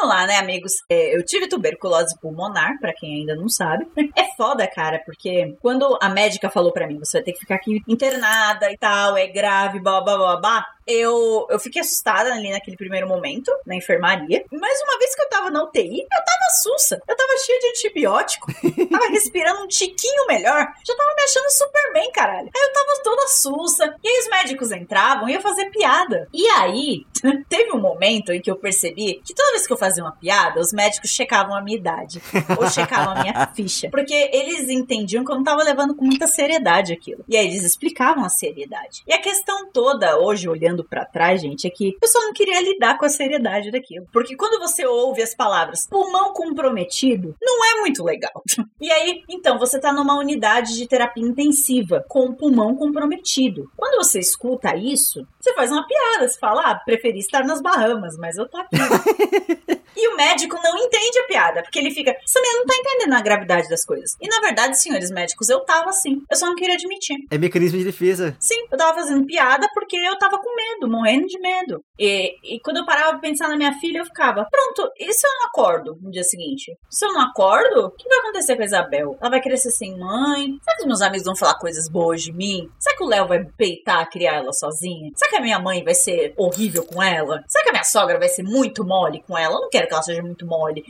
Vamos 0.00 0.14
lá, 0.14 0.26
né, 0.28 0.36
amigos? 0.36 0.74
É, 0.88 1.16
eu 1.16 1.24
tive 1.24 1.48
tuberculose 1.48 2.16
pulmonar, 2.20 2.78
para 2.78 2.92
quem 2.92 3.16
ainda 3.16 3.34
não 3.34 3.48
sabe. 3.48 3.84
É 4.16 4.36
foda, 4.36 4.64
cara, 4.68 5.02
porque 5.04 5.56
quando 5.60 5.98
a 6.00 6.08
médica 6.08 6.48
falou 6.48 6.72
para 6.72 6.86
mim, 6.86 7.00
você 7.00 7.18
vai 7.18 7.24
ter 7.24 7.32
que 7.32 7.40
ficar 7.40 7.56
aqui 7.56 7.82
internada 7.88 8.70
e 8.70 8.76
tal, 8.78 9.16
é 9.16 9.26
grave, 9.26 9.80
blá 9.80 10.00
blá 10.00 10.16
blá 10.16 10.36
blá 10.36 10.64
eu, 10.88 11.46
eu 11.50 11.58
fiquei 11.58 11.82
assustada 11.82 12.32
ali 12.32 12.50
naquele 12.50 12.76
primeiro 12.76 13.06
momento, 13.06 13.52
na 13.66 13.76
enfermaria. 13.76 14.42
Mas 14.50 14.80
uma 14.80 14.98
vez 14.98 15.14
que 15.14 15.20
eu 15.20 15.28
tava 15.28 15.50
na 15.50 15.62
UTI, 15.62 16.00
eu 16.00 16.24
tava 16.24 16.50
sussa. 16.62 16.98
Eu 17.06 17.14
tava 17.14 17.36
cheia 17.44 17.60
de 17.60 17.66
antibiótico. 17.66 18.46
tava 18.90 19.08
respirando 19.10 19.64
um 19.64 19.68
tiquinho 19.68 20.26
melhor. 20.26 20.66
Já 20.86 20.96
tava 20.96 21.14
me 21.14 21.22
achando 21.22 21.50
super 21.50 21.92
bem, 21.92 22.10
caralho. 22.10 22.48
Aí 22.54 22.62
eu 22.62 22.72
tava 22.72 23.02
toda 23.04 23.28
sussa. 23.28 23.94
E 24.02 24.08
aí 24.08 24.18
os 24.20 24.28
médicos 24.30 24.72
entravam 24.72 25.28
e 25.28 25.34
eu 25.34 25.42
fazia 25.42 25.70
piada. 25.70 26.26
E 26.32 26.46
aí, 26.48 27.04
teve 27.50 27.70
um 27.72 27.80
momento 27.80 28.32
em 28.32 28.40
que 28.40 28.50
eu 28.50 28.56
percebi 28.56 29.20
que 29.22 29.34
toda 29.34 29.52
vez 29.52 29.66
que 29.66 29.72
eu 29.74 29.76
fazia 29.76 29.87
uma 29.96 30.12
piada, 30.12 30.60
os 30.60 30.72
médicos 30.72 31.10
checavam 31.10 31.54
a 31.54 31.62
minha 31.62 31.78
idade. 31.78 32.20
ou 32.58 32.68
checavam 32.68 33.14
a 33.14 33.22
minha 33.22 33.46
ficha. 33.54 33.88
Porque 33.90 34.14
eles 34.32 34.68
entendiam 34.68 35.24
que 35.24 35.30
eu 35.30 35.36
não 35.36 35.44
tava 35.44 35.62
levando 35.62 35.94
com 35.94 36.04
muita 36.04 36.26
seriedade 36.26 36.92
aquilo. 36.92 37.24
E 37.28 37.36
aí 37.36 37.46
eles 37.46 37.64
explicavam 37.64 38.24
a 38.24 38.28
seriedade. 38.28 39.02
E 39.06 39.12
a 39.12 39.20
questão 39.20 39.70
toda, 39.72 40.18
hoje, 40.18 40.48
olhando 40.48 40.84
para 40.84 41.04
trás, 41.04 41.40
gente, 41.40 41.66
é 41.66 41.70
que 41.70 41.96
eu 42.00 42.08
só 42.08 42.20
não 42.20 42.32
queria 42.32 42.60
lidar 42.60 42.98
com 42.98 43.04
a 43.04 43.08
seriedade 43.08 43.70
daquilo. 43.70 44.06
Porque 44.12 44.36
quando 44.36 44.58
você 44.58 44.84
ouve 44.86 45.22
as 45.22 45.34
palavras 45.34 45.86
pulmão 45.86 46.32
comprometido, 46.32 47.34
não 47.40 47.64
é 47.64 47.80
muito 47.80 48.02
legal. 48.04 48.42
E 48.80 48.92
aí, 48.92 49.24
então, 49.28 49.58
você 49.58 49.80
tá 49.80 49.92
numa 49.92 50.16
unidade 50.16 50.76
de 50.76 50.86
terapia 50.86 51.24
intensiva 51.24 52.04
com 52.08 52.26
o 52.26 52.34
pulmão 52.34 52.76
comprometido. 52.76 53.70
Quando 53.76 53.96
você 53.96 54.20
escuta 54.20 54.76
isso, 54.76 55.26
você 55.38 55.52
faz 55.54 55.72
uma 55.72 55.86
piada, 55.86 56.28
você 56.28 56.38
fala, 56.38 56.70
ah, 56.70 56.74
preferi 56.76 57.18
estar 57.18 57.44
nas 57.44 57.60
Bahamas, 57.60 58.16
mas 58.16 58.38
eu 58.38 58.48
tô 58.48 58.56
aqui. 58.56 58.76
e 59.96 60.08
o 60.08 60.16
médico 60.16 60.58
não 60.62 60.76
entende 60.78 61.18
a 61.18 61.26
piada, 61.26 61.62
porque 61.62 61.78
ele 61.78 61.90
fica, 61.90 62.10
essa 62.10 62.40
menina 62.40 62.58
não 62.60 62.66
tá 62.66 62.74
entendendo 62.76 63.14
a 63.14 63.22
gravidade 63.22 63.68
das 63.68 63.84
coisas. 63.84 64.16
E 64.20 64.28
na 64.28 64.40
verdade, 64.40 64.80
senhores 64.80 65.10
médicos, 65.10 65.48
eu 65.48 65.60
tava 65.60 65.90
assim. 65.90 66.22
Eu 66.30 66.36
só 66.36 66.46
não 66.46 66.54
queria 66.54 66.74
admitir. 66.74 67.16
É 67.30 67.38
mecanismo 67.38 67.78
de 67.78 67.84
defesa. 67.84 68.36
Sim, 68.38 68.66
eu 68.70 68.78
tava 68.78 69.00
fazendo 69.00 69.26
piada 69.26 69.68
porque 69.74 69.96
eu 69.96 70.16
tava 70.18 70.38
com 70.38 70.54
medo, 70.54 70.90
morrendo 70.90 71.26
de 71.26 71.38
medo. 71.40 71.82
E, 71.98 72.34
e 72.42 72.60
quando 72.60 72.78
eu 72.78 72.86
parava 72.86 73.10
pra 73.12 73.20
pensar 73.20 73.48
na 73.48 73.56
minha 73.56 73.72
filha, 73.78 73.98
eu 73.98 74.04
ficava, 74.04 74.46
pronto, 74.50 74.90
e 74.98 75.12
se 75.12 75.26
eu 75.26 75.30
não 75.38 75.46
acordo 75.46 75.98
no 76.00 76.10
dia 76.10 76.22
seguinte? 76.22 76.76
Se 76.90 77.04
eu 77.04 77.12
não 77.12 77.20
acordo, 77.20 77.86
o 77.86 77.90
que 77.90 78.08
vai 78.08 78.18
acontecer 78.18 78.56
com 78.56 78.62
a 78.62 78.66
Isabel? 78.66 79.16
Ela 79.20 79.30
vai 79.30 79.40
crescer 79.40 79.70
sem 79.70 79.98
mãe? 79.98 80.58
Será 80.62 80.76
que 80.76 80.82
os 80.82 80.86
meus 80.86 81.02
amigos 81.02 81.26
vão 81.26 81.36
falar 81.36 81.58
coisas 81.58 81.88
boas 81.88 82.22
de 82.22 82.32
mim? 82.32 82.68
Será 82.78 82.96
que 82.96 83.04
o 83.04 83.08
Léo 83.08 83.26
vai 83.26 83.44
peitar 83.56 84.08
criar 84.10 84.36
ela 84.36 84.52
sozinha? 84.52 85.10
Será 85.14 85.30
que 85.30 85.36
a 85.36 85.40
minha 85.40 85.58
mãe 85.58 85.82
vai 85.82 85.94
ser 85.94 86.34
horrível 86.36 86.84
com 86.84 87.02
ela? 87.02 87.42
Será 87.46 87.64
que 87.64 87.70
a 87.70 87.72
minha 87.72 87.84
sogra 87.84 88.18
vai 88.18 88.28
ser 88.28 88.42
muito 88.42 88.84
mole 88.84 89.22
com 89.26 89.36
ela? 89.36 89.54
Eu 89.54 89.60
não 89.60 89.68
quero 89.68 89.87
que 89.88 89.94
ela 89.94 90.02
seja 90.02 90.22
muito 90.22 90.46
mole. 90.46 90.84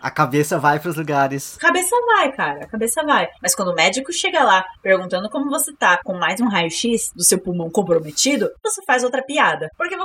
a 0.00 0.10
cabeça 0.10 0.58
vai 0.58 0.78
pros 0.78 0.96
lugares. 0.96 1.56
A 1.56 1.60
cabeça 1.60 1.96
vai, 2.06 2.32
cara. 2.32 2.64
A 2.64 2.68
cabeça 2.68 3.02
vai. 3.02 3.28
Mas 3.42 3.54
quando 3.54 3.72
o 3.72 3.74
médico 3.74 4.12
chega 4.12 4.42
lá 4.42 4.64
perguntando 4.82 5.28
como 5.28 5.50
você 5.50 5.72
tá 5.74 6.00
com 6.02 6.14
mais 6.14 6.40
um 6.40 6.48
raio-x 6.48 7.12
do 7.14 7.24
seu 7.24 7.38
pulmão 7.38 7.70
comprometido, 7.70 8.50
você 8.62 8.82
faz 8.84 9.04
outra 9.04 9.22
piada. 9.22 9.68
Porque 9.76 9.96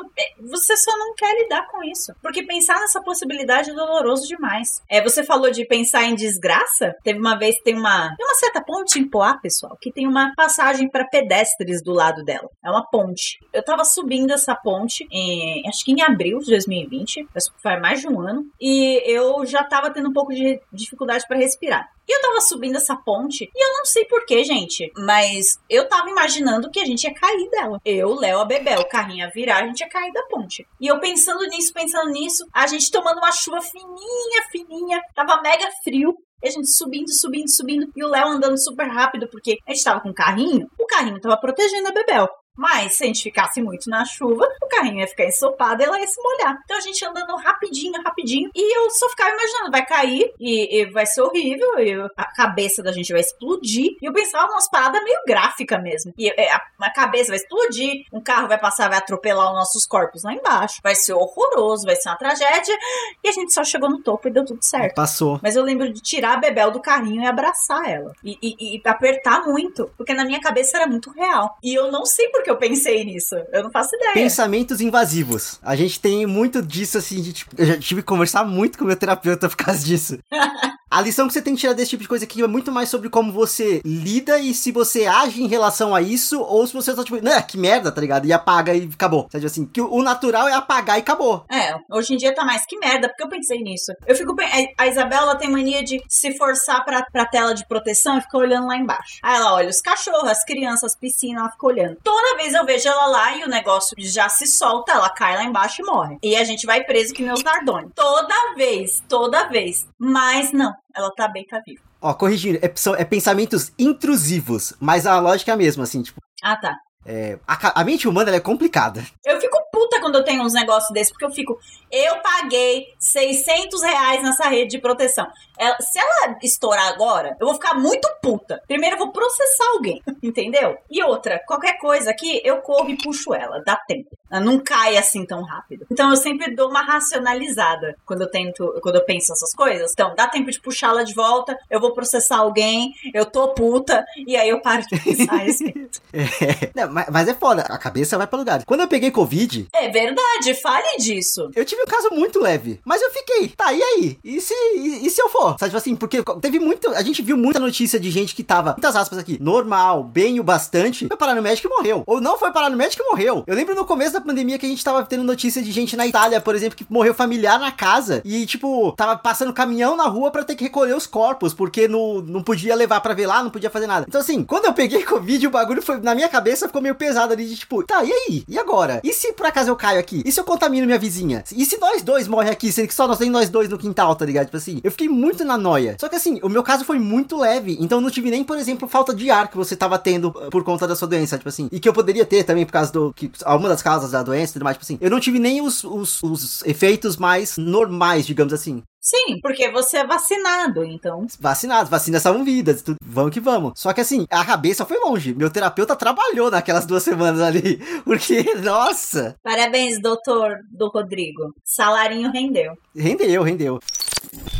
você 0.41 0.75
só 0.77 0.97
não 0.97 1.13
quer 1.15 1.33
lidar 1.41 1.67
com 1.67 1.83
isso. 1.83 2.13
Porque 2.21 2.43
pensar 2.43 2.79
nessa 2.79 3.01
possibilidade 3.01 3.71
é 3.71 3.73
doloroso 3.73 4.27
demais. 4.27 4.81
É, 4.89 5.01
você 5.01 5.23
falou 5.23 5.51
de 5.51 5.65
pensar 5.65 6.03
em 6.03 6.15
desgraça? 6.15 6.95
Teve 7.03 7.19
uma 7.19 7.37
vez, 7.37 7.55
tem 7.63 7.75
uma, 7.75 8.15
tem 8.15 8.25
uma 8.25 8.35
certa 8.35 8.63
ponte 8.63 8.99
em 8.99 9.07
Poá, 9.07 9.37
pessoal, 9.37 9.77
que 9.79 9.91
tem 9.91 10.07
uma 10.07 10.33
passagem 10.35 10.89
para 10.89 11.07
pedestres 11.07 11.81
do 11.81 11.93
lado 11.93 12.23
dela. 12.23 12.49
É 12.63 12.69
uma 12.69 12.85
ponte. 12.89 13.39
Eu 13.53 13.63
tava 13.63 13.83
subindo 13.83 14.31
essa 14.31 14.55
ponte, 14.55 15.07
em, 15.11 15.67
acho 15.67 15.83
que 15.83 15.91
em 15.91 16.01
abril 16.01 16.39
de 16.39 16.51
2020, 16.51 17.27
faz 17.61 17.81
mais 17.81 17.96
de 17.99 18.07
um 18.07 18.19
ano, 18.21 18.45
e 18.59 19.01
eu 19.05 19.45
já 19.45 19.63
tava 19.63 19.91
tendo 19.91 20.09
um 20.09 20.13
pouco 20.13 20.33
de 20.33 20.59
dificuldade 20.71 21.25
para 21.27 21.37
respirar. 21.37 21.87
E 22.07 22.15
eu 22.15 22.21
tava 22.21 22.39
subindo 22.39 22.77
essa 22.77 22.95
ponte 22.95 23.49
e 23.53 23.65
eu 23.65 23.73
não 23.73 23.85
sei 23.85 24.05
porquê, 24.05 24.43
gente, 24.43 24.89
mas 24.97 25.59
eu 25.69 25.89
tava 25.89 26.09
imaginando 26.09 26.71
que 26.71 26.79
a 26.79 26.85
gente 26.85 27.03
ia 27.03 27.13
cair 27.13 27.49
dela. 27.49 27.79
Eu, 27.83 28.15
Léo, 28.15 28.39
a 28.39 28.45
Bebel, 28.45 28.79
o 28.79 28.87
carrinho 28.87 29.25
ia 29.25 29.29
virar, 29.29 29.57
a 29.63 29.67
gente 29.67 29.81
ia 29.81 29.89
cair 29.89 30.13
da 30.13 30.23
ponte. 30.23 30.65
E 30.79 30.87
eu 30.87 30.99
pensando 30.99 31.45
nisso, 31.47 31.73
pensando 31.73 32.09
nisso, 32.09 32.47
a 32.53 32.65
gente 32.65 32.89
tomando 32.89 33.17
uma 33.17 33.31
chuva 33.31 33.61
fininha, 33.61 34.43
fininha, 34.51 35.01
tava 35.13 35.41
mega 35.41 35.67
frio. 35.83 36.15
E 36.41 36.47
a 36.47 36.51
gente 36.51 36.69
subindo, 36.69 37.11
subindo, 37.11 37.49
subindo. 37.49 37.91
E 37.95 38.03
o 38.03 38.07
Léo 38.07 38.27
andando 38.27 38.57
super 38.57 38.87
rápido, 38.87 39.27
porque 39.27 39.57
a 39.67 39.73
gente 39.73 39.83
tava 39.83 39.99
com 39.99 40.09
o 40.09 40.13
carrinho. 40.13 40.67
O 40.79 40.85
carrinho 40.85 41.19
tava 41.19 41.35
protegendo 41.35 41.87
a 41.87 41.91
Bebel. 41.91 42.27
Mas 42.57 42.95
se 42.95 43.03
a 43.03 43.07
gente 43.07 43.23
ficasse 43.23 43.61
muito 43.61 43.89
na 43.89 44.03
chuva, 44.03 44.47
o 44.61 44.67
carrinho 44.67 44.99
ia 44.99 45.07
ficar 45.07 45.25
ensopado 45.25 45.81
e 45.81 45.85
ela 45.85 45.99
ia 45.99 46.07
se 46.07 46.21
molhar. 46.21 46.59
Então 46.63 46.77
a 46.77 46.81
gente 46.81 47.05
andando 47.05 47.35
rapidinho, 47.35 48.01
rapidinho. 48.01 48.49
E 48.55 48.77
eu 48.77 48.89
só 48.89 49.07
ficava 49.09 49.29
imaginando, 49.29 49.71
vai 49.71 49.85
cair 49.85 50.33
e, 50.39 50.81
e 50.81 50.85
vai 50.85 51.05
ser 51.05 51.21
horrível, 51.21 51.77
e 51.79 51.93
a 52.17 52.25
cabeça 52.25 52.81
da 52.81 52.91
gente 52.91 53.11
vai 53.11 53.21
explodir. 53.21 53.95
E 54.01 54.05
eu 54.05 54.13
pensava 54.13 54.51
umas 54.51 54.69
paradas 54.69 55.03
meio 55.03 55.19
gráfica 55.27 55.77
mesmo. 55.77 56.13
E 56.17 56.29
é, 56.29 56.51
a, 56.51 56.61
a 56.81 56.91
cabeça 56.91 57.29
vai 57.29 57.37
explodir, 57.37 58.05
um 58.11 58.21
carro 58.21 58.47
vai 58.47 58.57
passar, 58.57 58.89
vai 58.89 58.97
atropelar 58.97 59.49
os 59.49 59.53
nossos 59.53 59.85
corpos 59.85 60.23
lá 60.23 60.33
embaixo. 60.33 60.79
Vai 60.81 60.95
ser 60.95 61.13
horroroso, 61.13 61.85
vai 61.85 61.95
ser 61.95 62.09
uma 62.09 62.17
tragédia. 62.17 62.75
E 63.23 63.29
a 63.29 63.31
gente 63.31 63.53
só 63.53 63.63
chegou 63.63 63.89
no 63.89 64.01
topo 64.01 64.27
e 64.27 64.31
deu 64.31 64.45
tudo 64.45 64.63
certo. 64.63 64.95
Passou. 64.95 65.39
Mas 65.43 65.55
eu 65.55 65.63
lembro 65.63 65.91
de 65.93 66.01
tirar 66.01 66.33
a 66.33 66.37
Bebel 66.37 66.71
do 66.71 66.81
carrinho 66.81 67.21
e 67.21 67.27
abraçar 67.27 67.87
ela. 67.87 68.13
E, 68.23 68.37
e, 68.41 68.75
e 68.75 68.81
apertar 68.85 69.45
muito. 69.45 69.91
Porque 69.95 70.13
na 70.13 70.25
minha 70.25 70.39
cabeça 70.39 70.77
era 70.77 70.87
muito 70.87 71.11
real. 71.11 71.57
E 71.61 71.73
eu 71.73 71.91
não 71.91 72.05
sei 72.05 72.29
por 72.29 72.43
que 72.47 72.51
eu 72.51 72.57
pensei 72.57 73.03
nisso. 73.03 73.35
Eu 73.51 73.63
não 73.63 73.71
faço 73.71 73.93
ideia. 73.95 74.13
Pensamentos 74.13 74.79
invasivos. 74.79 75.59
A 75.61 75.75
gente 75.75 75.99
tem 75.99 76.25
muito 76.25 76.61
disso, 76.61 76.97
assim, 76.97 77.21
de, 77.21 77.33
tipo, 77.33 77.53
eu 77.57 77.65
já 77.65 77.77
tive 77.77 78.01
que 78.01 78.07
conversar 78.07 78.45
muito 78.45 78.77
com 78.77 78.85
meu 78.85 78.95
terapeuta 78.95 79.49
por 79.49 79.57
causa 79.57 79.85
disso. 79.85 80.17
A 80.89 81.01
lição 81.01 81.27
que 81.27 81.33
você 81.33 81.41
tem 81.41 81.53
que 81.53 81.59
tirar 81.59 81.73
desse 81.73 81.89
tipo 81.89 82.03
de 82.03 82.07
coisa 82.07 82.23
aqui 82.23 82.41
é 82.41 82.47
muito 82.47 82.71
mais 82.71 82.87
sobre 82.89 83.09
como 83.09 83.31
você 83.31 83.81
lida 83.83 84.39
e 84.39 84.53
se 84.53 84.71
você 84.71 85.05
age 85.05 85.43
em 85.43 85.47
relação 85.47 85.93
a 85.93 86.01
isso, 86.01 86.41
ou 86.41 86.65
se 86.65 86.73
você 86.73 86.95
só, 86.95 87.03
tipo, 87.03 87.21
né, 87.21 87.41
que 87.41 87.57
merda, 87.57 87.91
tá 87.91 87.99
ligado? 87.99 88.25
E 88.25 88.31
apaga 88.31 88.73
e 88.73 88.89
acabou. 88.93 89.27
Sabe 89.29 89.45
assim, 89.45 89.65
que 89.65 89.81
o 89.81 90.01
natural 90.01 90.47
é 90.47 90.53
apagar 90.53 90.97
e 90.97 91.01
acabou. 91.01 91.45
É, 91.51 91.75
hoje 91.91 92.13
em 92.13 92.17
dia 92.17 92.33
tá 92.33 92.45
mais 92.45 92.65
que 92.65 92.77
merda, 92.77 93.09
porque 93.09 93.23
eu 93.23 93.29
pensei 93.29 93.59
nisso. 93.59 93.91
Eu 94.05 94.15
fico. 94.15 94.33
A 94.77 94.87
Isabela 94.87 95.35
tem 95.35 95.49
mania 95.49 95.83
de 95.83 96.01
se 96.07 96.37
forçar 96.37 96.85
pra, 96.85 97.03
pra 97.03 97.25
tela 97.25 97.53
de 97.53 97.67
proteção 97.67 98.17
e 98.17 98.21
ficar 98.21 98.37
olhando 98.37 98.67
lá 98.67 98.77
embaixo. 98.77 99.19
Aí 99.21 99.35
ela 99.35 99.55
olha 99.55 99.69
os 99.69 99.81
cachorros, 99.81 100.29
as 100.29 100.45
crianças, 100.45 100.91
as 100.91 100.95
piscinas, 100.95 101.41
ela 101.41 101.51
fica 101.51 101.67
olhando. 101.67 101.97
Toda 102.01 102.37
vez 102.37 102.53
eu 102.53 102.65
vejo 102.65 102.87
ela 102.87 103.07
lá 103.07 103.35
e 103.35 103.43
o 103.43 103.49
negócio 103.49 103.93
já 103.99 104.29
se 104.29 104.47
solta, 104.47 104.93
ela 104.93 105.09
cai 105.09 105.35
lá 105.35 105.43
embaixo 105.43 105.81
e 105.81 105.85
morre. 105.85 106.17
E 106.23 106.35
a 106.37 106.45
gente 106.45 106.65
vai 106.65 106.83
preso 106.85 107.13
que 107.13 107.23
meus 107.23 107.43
Nardoni. 107.43 107.91
Toda 107.93 108.53
vez, 108.55 109.03
toda 109.09 109.49
vez. 109.49 109.85
Mas 109.99 110.53
não, 110.53 110.73
ela 110.97 111.11
tá 111.11 111.27
bem, 111.27 111.45
tá 111.45 111.61
viva. 111.65 111.81
Ó, 112.01 112.13
corrigindo, 112.13 112.59
é, 112.61 112.73
é, 112.97 113.05
pensamentos 113.05 113.71
intrusivos, 113.77 114.73
mas 114.79 115.05
a 115.05 115.19
lógica 115.19 115.51
é 115.51 115.53
a 115.53 115.57
mesma, 115.57 115.83
assim, 115.83 116.01
tipo. 116.01 116.19
Ah, 116.43 116.57
tá. 116.57 116.75
É, 117.05 117.39
a, 117.47 117.81
a, 117.81 117.83
mente 117.85 118.07
humana 118.07 118.35
é 118.35 118.39
complicada. 118.39 119.05
Eu 119.25 119.39
fico 119.39 119.57
puta 119.87 120.01
quando 120.01 120.15
eu 120.15 120.23
tenho 120.23 120.43
uns 120.43 120.53
negócios 120.53 120.91
desses, 120.91 121.11
porque 121.11 121.25
eu 121.25 121.31
fico. 121.31 121.57
Eu 121.89 122.17
paguei 122.17 122.93
600 122.99 123.81
reais 123.81 124.21
nessa 124.21 124.49
rede 124.49 124.71
de 124.71 124.79
proteção. 124.79 125.25
Ela, 125.57 125.77
se 125.79 125.97
ela 125.97 126.37
estourar 126.43 126.87
agora, 126.89 127.35
eu 127.39 127.47
vou 127.47 127.55
ficar 127.55 127.73
muito 127.73 128.07
puta. 128.21 128.61
Primeiro 128.67 128.95
eu 128.95 128.99
vou 128.99 129.11
processar 129.11 129.65
alguém, 129.73 130.01
entendeu? 130.21 130.77
E 130.91 131.01
outra, 131.01 131.41
qualquer 131.47 131.77
coisa 131.79 132.11
aqui, 132.11 132.41
eu 132.43 132.57
corro 132.57 132.89
e 132.89 132.97
puxo 132.97 133.33
ela, 133.33 133.63
dá 133.65 133.75
tempo. 133.75 134.09
Ela 134.29 134.41
não 134.41 134.59
cai 134.59 134.97
assim 134.97 135.25
tão 135.25 135.41
rápido. 135.41 135.87
Então 135.89 136.09
eu 136.09 136.17
sempre 136.17 136.53
dou 136.53 136.69
uma 136.69 136.81
racionalizada 136.81 137.95
quando 138.05 138.21
eu 138.21 138.29
tento, 138.29 138.79
quando 138.81 138.95
eu 138.95 139.05
penso 139.05 139.31
essas 139.31 139.53
coisas. 139.53 139.91
Então, 139.93 140.13
dá 140.15 140.27
tempo 140.27 140.51
de 140.51 140.59
puxá-la 140.59 141.03
de 141.03 141.13
volta, 141.13 141.57
eu 141.69 141.79
vou 141.79 141.93
processar 141.93 142.37
alguém, 142.37 142.93
eu 143.13 143.25
tô 143.25 143.53
puta, 143.53 144.05
e 144.27 144.35
aí 144.35 144.49
eu 144.49 144.61
paro 144.61 144.83
de 144.83 144.99
pensar 144.99 145.37
é, 146.13 146.85
mas, 147.11 147.27
é 147.27 147.33
foda, 147.33 147.61
a 147.63 147.77
cabeça 147.77 148.17
vai 148.17 148.27
pra 148.27 148.37
lugar. 148.37 148.65
Quando 148.65 148.81
eu 148.81 148.87
peguei 148.87 149.11
Covid. 149.11 149.67
É 149.79 149.89
verdade, 149.89 150.55
fale 150.55 150.97
disso. 150.97 151.51
Eu 151.55 151.63
tive 151.63 151.83
um 151.83 151.85
caso 151.85 152.09
muito 152.11 152.39
leve, 152.39 152.79
mas 152.83 153.01
eu 153.01 153.11
fiquei, 153.11 153.49
tá, 153.49 153.71
e 153.71 153.81
aí? 153.81 154.17
E 154.23 154.41
se, 154.41 154.53
e, 154.75 155.05
e 155.05 155.09
se 155.09 155.21
eu 155.21 155.29
for? 155.29 155.55
Sabe, 155.59 155.65
tipo 155.65 155.77
assim, 155.77 155.95
porque 155.95 156.23
teve 156.41 156.59
muito. 156.59 156.89
A 156.89 157.03
gente 157.03 157.21
viu 157.21 157.37
muita 157.37 157.59
notícia 157.59 157.99
de 157.99 158.09
gente 158.09 158.35
que 158.35 158.43
tava, 158.43 158.71
muitas 158.71 158.95
aspas 158.95 159.19
aqui, 159.19 159.37
normal, 159.41 160.03
bem 160.03 160.39
o 160.39 160.43
bastante, 160.43 161.07
foi 161.07 161.17
parar 161.17 161.35
no 161.35 161.41
médico 161.41 161.67
e 161.67 161.69
morreu. 161.69 162.03
Ou 162.07 162.19
não 162.19 162.37
foi 162.37 162.51
parar 162.51 162.69
no 162.69 162.77
médico 162.77 163.03
e 163.03 163.09
morreu. 163.09 163.43
Eu 163.45 163.55
lembro 163.55 163.75
no 163.75 163.85
começo 163.85 164.13
da 164.13 164.21
pandemia 164.21 164.57
que 164.57 164.65
a 164.65 164.69
gente 164.69 164.83
tava 164.83 165.03
tendo 165.03 165.23
notícia 165.23 165.61
de 165.61 165.71
gente 165.71 165.95
na 165.95 166.07
Itália, 166.07 166.41
por 166.41 166.55
exemplo, 166.55 166.75
que 166.75 166.85
morreu 166.89 167.13
familiar 167.13 167.59
na 167.59 167.71
casa 167.71 168.21
e, 168.25 168.45
tipo, 168.45 168.93
tava 168.93 169.15
passando 169.17 169.53
caminhão 169.53 169.95
na 169.95 170.07
rua 170.07 170.31
para 170.31 170.43
ter 170.43 170.55
que 170.55 170.63
recolher 170.63 170.95
os 170.95 171.05
corpos, 171.05 171.53
porque 171.53 171.87
não, 171.87 172.21
não 172.21 172.41
podia 172.41 172.75
levar 172.75 172.99
para 173.01 173.13
ver 173.13 173.27
lá, 173.27 173.43
não 173.43 173.51
podia 173.51 173.69
fazer 173.69 173.87
nada. 173.87 174.05
Então, 174.07 174.21
assim, 174.21 174.43
quando 174.43 174.65
eu 174.65 174.73
peguei 174.73 175.03
Covid, 175.05 175.45
o 175.45 175.51
bagulho 175.51 175.81
foi, 175.81 175.99
na 175.99 176.15
minha 176.15 176.29
cabeça, 176.29 176.67
ficou 176.67 176.81
meio 176.81 176.95
pesado 176.95 177.33
ali, 177.33 177.45
de 177.45 177.55
tipo, 177.55 177.83
tá, 177.83 178.03
e 178.03 178.11
aí? 178.11 178.43
E 178.47 178.57
agora? 178.57 178.99
E 179.03 179.13
se 179.13 179.33
por 179.33 179.45
acaso 179.45 179.66
eu 179.67 179.75
caio 179.75 179.99
aqui? 179.99 180.21
E 180.25 180.31
se 180.31 180.39
eu 180.39 180.43
contamino 180.43 180.85
minha 180.85 180.99
vizinha? 180.99 181.43
E 181.55 181.65
se 181.65 181.77
nós 181.77 182.01
dois 182.01 182.27
morrem 182.27 182.51
aqui, 182.51 182.71
sendo 182.71 182.87
que 182.87 182.93
só 182.93 183.07
nós 183.07 183.17
tem 183.17 183.29
nós 183.29 183.49
dois 183.49 183.69
no 183.69 183.77
quintal, 183.77 184.15
tá 184.15 184.25
ligado? 184.25 184.45
Tipo 184.45 184.57
assim, 184.57 184.79
eu 184.83 184.91
fiquei 184.91 185.09
muito 185.09 185.43
na 185.43 185.57
noia. 185.57 185.97
Só 185.99 186.07
que 186.09 186.15
assim, 186.15 186.39
o 186.41 186.49
meu 186.49 186.63
caso 186.63 186.85
foi 186.85 186.99
muito 186.99 187.37
leve, 187.37 187.77
então 187.79 187.97
eu 187.97 188.01
não 188.01 188.09
tive 188.09 188.29
nem, 188.29 188.43
por 188.43 188.57
exemplo, 188.57 188.87
falta 188.87 189.13
de 189.13 189.29
ar 189.29 189.47
que 189.49 189.57
você 189.57 189.75
tava 189.75 189.97
tendo 189.97 190.31
por 190.51 190.63
conta 190.63 190.87
da 190.87 190.95
sua 190.95 191.07
doença, 191.07 191.37
tipo 191.37 191.49
assim, 191.49 191.69
e 191.71 191.79
que 191.79 191.87
eu 191.87 191.93
poderia 191.93 192.25
ter 192.25 192.43
também 192.43 192.65
por 192.65 192.71
causa 192.71 192.91
do, 192.91 193.13
que, 193.13 193.31
alguma 193.43 193.69
das 193.69 193.81
causas 193.81 194.11
da 194.11 194.23
doença 194.23 194.51
e 194.51 194.53
tudo 194.53 194.63
mais, 194.63 194.75
tipo 194.75 194.85
assim, 194.85 194.97
eu 195.01 195.09
não 195.09 195.19
tive 195.19 195.39
nem 195.39 195.61
os, 195.61 195.83
os, 195.83 196.21
os 196.23 196.63
efeitos 196.65 197.17
mais 197.17 197.57
normais, 197.57 198.25
digamos 198.25 198.53
assim. 198.53 198.83
Sim, 199.07 199.39
porque 199.41 199.71
você 199.71 199.99
é 199.99 200.05
vacinado, 200.05 200.83
então. 200.83 201.25
Vacinado, 201.39 201.89
vacinas 201.89 202.21
salvam 202.21 202.43
vidas, 202.43 202.81
tudo, 202.81 202.97
vamos 203.01 203.31
que 203.31 203.39
vamos. 203.39 203.71
Só 203.79 203.93
que 203.93 204.01
assim, 204.01 204.27
a 204.29 204.43
cabeça 204.43 204.85
foi 204.85 204.99
longe. 204.99 205.33
Meu 205.33 205.49
terapeuta 205.49 205.95
trabalhou 205.95 206.51
naquelas 206.51 206.85
duas 206.85 207.03
semanas 207.03 207.39
ali. 207.39 207.77
Porque, 208.03 208.43
nossa. 208.55 209.37
Parabéns, 209.41 210.01
doutor 210.01 210.57
do 210.69 210.89
Rodrigo. 210.89 211.55
Salarinho 211.63 212.29
rendeu. 212.33 212.77
Rendeu, 212.93 213.43
rendeu. 213.43 213.79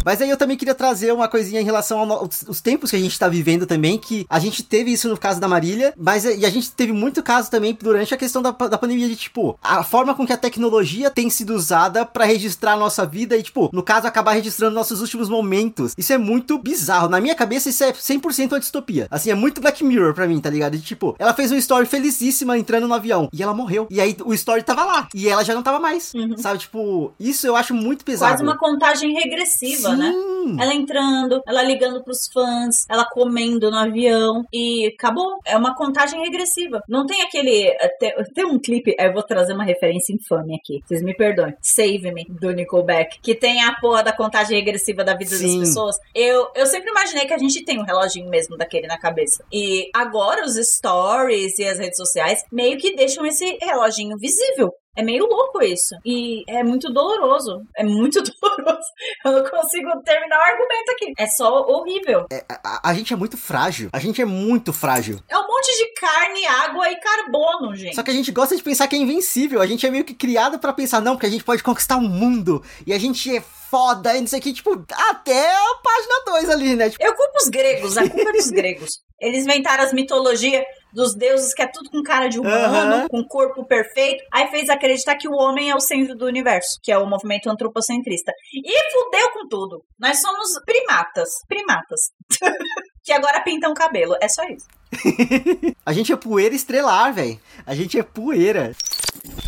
Mas 0.08 0.22
aí 0.22 0.30
eu 0.30 0.38
também 0.38 0.56
queria 0.56 0.74
trazer 0.74 1.12
uma 1.12 1.28
coisinha 1.28 1.60
em 1.60 1.65
relação 1.65 2.00
aos 2.00 2.62
tempos 2.62 2.89
que 2.89 2.96
a 2.96 3.00
gente 3.00 3.20
tá 3.20 3.28
vivendo 3.28 3.65
também, 3.65 3.98
que 3.98 4.26
a 4.30 4.39
gente 4.39 4.63
teve 4.63 4.89
isso 4.89 5.10
no 5.10 5.17
caso 5.17 5.38
da 5.38 5.50
Marília, 5.50 5.93
mas 5.98 6.24
e 6.24 6.46
a 6.46 6.50
gente 6.50 6.72
teve 6.72 6.93
muito 6.93 7.22
caso 7.22 7.52
também 7.52 7.78
durante 7.78 8.13
a 8.13 8.17
questão 8.17 8.41
da, 8.41 8.52
da 8.52 8.78
pandemia 8.78 9.10
de, 9.10 9.17
tipo, 9.17 9.60
a 9.62 9.84
forma 9.84 10.15
com 10.15 10.26
que 10.26 10.32
a 10.32 10.38
tecnologia 10.38 11.10
tem 11.10 11.30
sido 11.30 11.54
usada 11.54 12.06
para 12.06 12.24
registrar 12.24 12.74
a 12.74 12.78
nossa 12.78 13.06
vida 13.06 13.36
e, 13.36 13.43
tipo, 13.43 13.70
no 13.74 13.84
caso, 13.84 14.08
acabar 14.08 14.32
registrando 14.32 14.74
nossos 14.74 15.02
últimos 15.02 15.28
momentos. 15.28 15.93
Isso 15.98 16.13
é 16.13 16.17
muito 16.17 16.58
bizarro. 16.58 17.10
Na 17.10 17.20
minha 17.20 17.36
cabeça, 17.36 17.67
isso 17.67 17.84
é 17.84 17.91
100% 17.91 18.54
uma 18.54 18.60
distopia. 18.62 19.08
Assim, 19.12 19.30
é 19.30 19.36
muito 19.36 19.60
Black 19.60 19.84
Mirror 19.84 20.13
pra 20.13 20.26
mim, 20.26 20.39
tá 20.39 20.50
ligado? 20.50 20.76
E, 20.76 20.80
tipo, 20.80 21.17
ela 21.20 21.34
fez 21.34 21.52
uma 21.52 21.58
story 21.58 21.86
felicíssima 21.86 22.58
entrando 22.58 22.88
no 22.88 22.93
avião 22.93 23.28
e 23.34 23.43
ela 23.43 23.54
morreu. 23.54 23.88
E 23.89 24.00
aí 24.00 24.15
o 24.24 24.34
story 24.34 24.63
tava 24.63 24.86
lá 24.86 25.10
e 25.13 25.28
ela 25.28 25.43
já 25.43 25.54
não 25.54 25.63
tava 25.63 25.80
mais. 25.80 26.13
Uhum. 26.13 26.38
Sabe? 26.38 26.60
Tipo, 26.60 27.12
isso 27.20 27.46
eu 27.46 27.58
acho 27.58 27.74
muito 27.74 28.06
pesado. 28.06 28.32
Quase 28.32 28.43
uma 28.43 28.58
contagem 28.58 29.13
regressiva, 29.13 29.57
né? 29.62 30.12
Sim. 30.12 30.56
né? 30.56 30.63
Ela 30.63 30.74
entrando, 30.74 31.41
ela 31.46 31.63
ligando 31.63 32.04
pros 32.04 32.28
fãs, 32.32 32.86
ela 32.89 33.06
comendo 33.06 33.70
no 33.70 33.78
avião 33.78 34.46
e 34.54 34.88
acabou. 34.88 35.39
É 35.46 35.58
uma 35.58 35.76
contagem 35.76 36.22
regressiva. 36.22 36.82
Não 36.88 37.06
tem 37.06 37.22
aquele. 37.22 37.76
Tem, 38.00 38.13
tem 38.34 38.46
um 38.46 38.60
clipe, 38.60 38.96
eu 38.98 39.13
vou 39.13 39.24
trazer 39.24 39.54
uma 39.54 39.63
referência 39.63 40.13
infame 40.13 40.56
aqui. 40.56 40.82
Vocês 40.86 41.02
me 41.02 41.15
perdoem. 41.15 41.56
Save 41.62 42.12
Me, 42.12 42.26
do 42.30 42.52
Nickelback. 42.52 43.20
Que 43.22 43.36
tem 43.36 43.63
a 43.63 43.76
porra 43.76 44.04
da 44.04 44.13
contagem 44.13 44.58
regressiva 44.58 45.04
da 45.04 45.15
vida 45.15 45.36
Sim. 45.36 45.60
das 45.60 45.67
pessoas. 45.67 45.98
Eu, 46.13 46.48
eu 46.56 46.65
sempre 46.65 46.89
imaginei 46.89 47.26
que 47.26 47.34
a 47.34 47.38
gente 47.38 47.63
tem 47.63 47.80
um 47.80 47.86
reloginho 47.86 48.30
mesmo 48.30 48.58
daquele 48.58 48.88
na 48.88 48.98
cabeça. 48.98 49.43
E 49.52 49.89
agora 49.93 50.46
os 50.46 50.56
stories 50.56 51.58
e 51.60 51.65
as 51.65 51.80
redes 51.80 51.98
sociais 51.98 52.43
meio 52.52 52.78
que 52.78 52.96
deixam 52.96 53.26
esse 53.26 53.58
reloginho 53.62 54.17
visível. 54.17 54.74
É 54.98 55.04
meio 55.04 55.28
louco 55.28 55.62
isso. 55.62 55.96
E 56.04 56.44
é 56.50 56.64
muito 56.64 56.92
doloroso. 56.92 57.62
É 57.78 57.84
muito 57.84 58.20
doloroso. 58.42 58.88
Eu 59.24 59.32
não 59.32 59.44
consigo 59.50 60.02
terminar 60.04 60.40
o 60.40 60.42
argumento 60.42 60.92
aqui. 60.92 61.14
É 61.18 61.28
só 61.28 61.62
horrível. 61.68 62.26
É, 62.32 62.44
a, 62.50 62.90
a, 62.90 62.94
gente 62.96 63.14
é 63.14 63.16
muito 63.16 63.38
frágil. 63.38 63.90
A 63.94 64.00
gente 64.00 64.20
é 64.20 64.26
muito 64.26 64.74
frágil. 64.74 65.20
É 65.30 65.38
um 65.38 65.48
monte 65.48 65.78
de 65.78 65.94
carne, 65.94 66.48
água 66.48 66.92
e 66.92 67.00
carbono, 67.00 67.76
gente. 67.76 67.96
Só 67.96 68.02
que 68.02 68.10
a 68.10 68.14
gente 68.14 68.32
gosta 68.32 68.58
de 68.58 68.64
pensar 68.64 68.88
que 68.88 68.96
é 68.96 69.00
invencível. 69.00 69.62
A 69.62 69.68
gente 69.68 69.86
é 69.86 69.92
meio 69.92 70.04
que 70.04 70.16
criado 70.16 70.58
para 70.58 70.74
pensar, 70.74 71.00
não, 71.00 71.14
porque 71.14 71.28
a 71.28 71.32
gente 71.32 71.44
pode 71.44 71.62
conquistar 71.62 71.98
o 71.98 72.02
mundo. 72.02 72.64
E 72.86 72.92
a 72.92 72.98
gente 72.98 73.36
é 73.36 73.40
foda, 73.70 74.16
e 74.16 74.22
não 74.22 74.28
sei 74.28 74.40
o 74.40 74.42
que, 74.42 74.54
tipo, 74.54 74.84
até 75.10 75.52
a 75.52 75.76
página 75.84 76.24
2 76.26 76.50
ali, 76.50 76.76
né? 76.76 76.90
Tipo... 76.90 77.04
Eu 77.04 77.14
culpo 77.14 77.38
os 77.38 77.50
gregos, 77.50 77.98
a 77.98 78.10
culpa 78.10 78.30
é 78.30 78.34
dos 78.34 78.50
gregos. 78.52 79.02
Eles 79.20 79.44
inventaram 79.44 79.84
as 79.84 79.94
mitologias 79.94 80.64
dos 80.98 81.14
deuses 81.14 81.54
que 81.54 81.62
é 81.62 81.68
tudo 81.68 81.92
com 81.92 82.02
cara 82.02 82.28
de 82.28 82.40
humano, 82.40 83.04
uhum. 83.04 83.08
com 83.08 83.24
corpo 83.28 83.64
perfeito. 83.64 84.24
Aí 84.34 84.48
fez 84.48 84.68
acreditar 84.68 85.16
que 85.16 85.30
o 85.30 85.34
homem 85.34 85.70
é 85.70 85.76
o 85.76 85.80
centro 85.80 86.16
do 86.16 86.26
universo, 86.26 86.80
que 86.82 86.92
é 86.92 86.98
o 86.98 87.06
movimento 87.06 87.48
antropocentrista. 87.52 88.34
E 88.52 88.92
fudeu 88.92 89.32
com 89.32 89.48
tudo. 89.48 89.86
Nós 90.00 90.20
somos 90.20 90.60
primatas. 90.66 91.30
Primatas. 91.48 92.12
que 93.06 93.14
agora 93.14 93.42
pintam 93.42 93.76
cabelo. 93.76 94.16
É 94.20 94.28
só 94.28 94.42
isso. 94.46 94.66
a 95.86 95.94
gente 95.94 96.12
é 96.12 96.16
poeira 96.16 96.56
estrelar, 96.56 97.14
velho. 97.14 97.40
A 97.64 97.76
gente 97.76 98.00
é 98.00 98.02
poeira. 98.02 98.72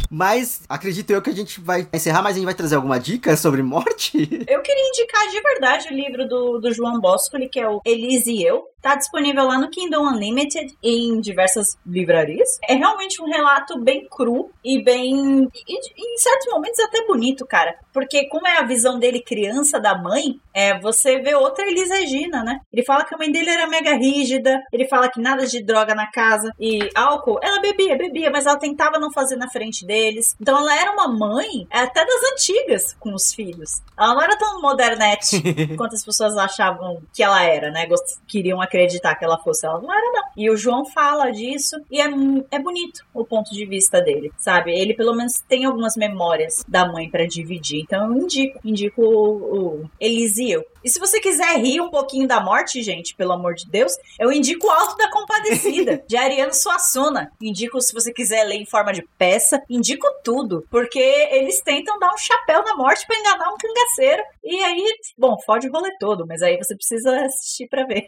Mas 0.10 0.62
acredito 0.68 1.12
eu 1.12 1.22
que 1.22 1.30
a 1.30 1.36
gente 1.36 1.60
vai 1.60 1.88
encerrar, 1.94 2.22
mas 2.22 2.34
a 2.34 2.36
gente 2.36 2.46
vai 2.46 2.54
trazer 2.54 2.76
alguma 2.76 3.00
dica 3.00 3.36
sobre 3.38 3.62
morte? 3.62 4.18
Eu 4.48 4.62
queria 4.62 4.88
indicar 4.90 5.28
de 5.28 5.42
verdade 5.42 5.88
o 5.90 5.94
livro 5.94 6.28
do, 6.28 6.60
do 6.60 6.74
João 6.74 7.00
Bosco, 7.00 7.38
que 7.50 7.60
é 7.60 7.70
o 7.70 7.82
Elise 7.86 8.32
e 8.32 8.44
Eu. 8.44 8.68
Tá 8.82 8.96
disponível 8.96 9.46
lá 9.46 9.60
no 9.60 9.70
Kindle 9.70 10.04
Unlimited 10.04 10.74
em 10.82 11.20
diversas 11.20 11.78
livrarias. 11.86 12.58
É 12.68 12.76
realmente 12.76 13.22
um 13.22 13.26
relato 13.26 13.78
bem 13.78 14.08
cru 14.10 14.52
e 14.64 14.82
bem. 14.82 15.50
E, 15.68 16.14
em 16.14 16.18
certos 16.18 16.48
momentos 16.50 16.80
até 16.80 17.06
bonito, 17.06 17.46
cara. 17.46 17.78
Porque, 17.94 18.30
como 18.30 18.48
é 18.48 18.58
a 18.58 18.64
visão 18.66 18.98
dele 18.98 19.22
criança 19.22 19.82
da 19.82 19.98
mãe, 19.98 20.40
é, 20.54 20.80
você 20.80 21.20
vê 21.20 21.36
outra 21.36 21.68
Elis 21.68 21.90
Regina, 21.90 22.42
né? 22.42 22.62
Ele 22.72 22.86
fala 22.86 23.04
que 23.04 23.14
a 23.14 23.18
mãe 23.18 23.30
dele 23.30 23.50
era 23.50 23.68
mega 23.68 23.96
rígida, 23.96 24.62
ele 24.72 24.88
fala 24.88 25.10
que 25.10 25.20
nada 25.20 25.46
de 25.46 25.62
droga 25.62 25.94
na 25.94 26.10
casa 26.10 26.50
e 26.58 26.80
álcool. 26.96 27.40
Ela 27.44 27.60
bebia, 27.60 27.98
bebia, 27.98 28.32
mas 28.32 28.46
ela 28.46 28.58
tentava 28.58 28.98
não 28.98 29.12
fazer 29.12 29.36
na 29.36 29.50
frente 29.50 29.69
deles. 29.86 30.36
Então 30.40 30.58
ela 30.58 30.80
era 30.80 30.92
uma 30.92 31.08
mãe 31.08 31.68
até 31.72 32.06
das 32.06 32.32
antigas 32.34 32.96
com 33.00 33.14
os 33.14 33.34
filhos. 33.34 33.82
Ela 33.98 34.14
não 34.14 34.22
era 34.22 34.38
tão 34.38 34.62
modernete 34.62 35.42
quanto 35.78 35.96
as 35.96 36.04
pessoas 36.04 36.38
achavam 36.38 37.02
que 37.14 37.24
ela 37.24 37.44
era, 37.44 37.72
né? 37.72 37.88
Queriam 38.28 38.62
acreditar 38.62 39.16
que 39.16 39.26
ela 39.26 39.38
fosse. 39.38 39.66
Ela 39.66 39.82
não 39.82 39.92
era, 39.92 40.12
não. 40.12 40.24
E 40.36 40.50
o 40.50 40.58
João 40.58 40.86
fala 40.86 41.32
disso 41.32 41.76
e 41.90 42.02
é, 42.02 42.10
é 42.52 42.60
bonito 42.60 43.06
o 43.14 43.26
ponto 43.26 43.52
de 43.52 43.66
vista 43.66 44.02
dele, 44.02 44.32
sabe? 44.38 44.72
Ele 44.72 44.94
pelo 44.94 45.14
menos 45.14 45.40
tem 45.48 45.66
algumas 45.66 45.96
memórias 45.96 46.64
da 46.68 46.86
mãe 46.86 47.10
para 47.10 47.28
dividir. 47.28 47.82
Então 47.82 48.08
eu 48.14 48.24
indico, 48.24 48.60
indico 48.64 49.02
o, 49.02 49.82
o 49.82 49.90
Eliseu. 50.00 50.66
E 50.84 50.90
se 50.90 51.00
você 51.00 51.20
quiser 51.20 51.58
rir 51.58 51.82
um 51.82 51.90
pouquinho 51.90 52.28
da 52.28 52.40
morte, 52.40 52.82
gente, 52.82 53.16
pelo 53.16 53.34
amor 53.34 53.54
de 53.54 53.68
Deus, 53.68 53.94
eu 54.20 54.32
indico 54.32 54.68
o 54.68 54.72
Alto 54.72 54.96
da 54.98 55.10
Compadecida, 55.10 56.04
de 56.08 56.16
Ariano 56.16 56.54
Suassuna. 56.54 57.32
Indico, 57.42 57.82
se 57.82 57.94
você 57.94 58.14
quiser 58.14 58.44
ler 58.44 58.56
em 58.56 58.66
forma 58.66 58.94
de 58.94 59.02
peça, 59.18 59.62
indico 59.70 60.08
tudo. 60.24 60.66
Porque 60.70 61.00
eles 61.00 61.62
tentam 61.62 62.00
dar 62.00 62.14
um 62.14 62.18
chapéu 62.18 62.64
na 62.64 62.76
morte 62.76 63.06
para 63.06 63.20
enganar 63.20 63.50
um 63.54 63.58
cangaceiro. 63.58 64.24
E 64.44 64.64
aí, 64.64 64.86
bom, 65.18 65.38
fode 65.46 65.68
o 65.68 65.72
rolê 65.72 65.92
todo, 66.00 66.26
mas 66.26 66.42
aí 66.42 66.58
você 66.58 66.76
precisa 66.76 67.26
assistir 67.26 67.68
para 67.68 67.86
ver. 67.86 68.08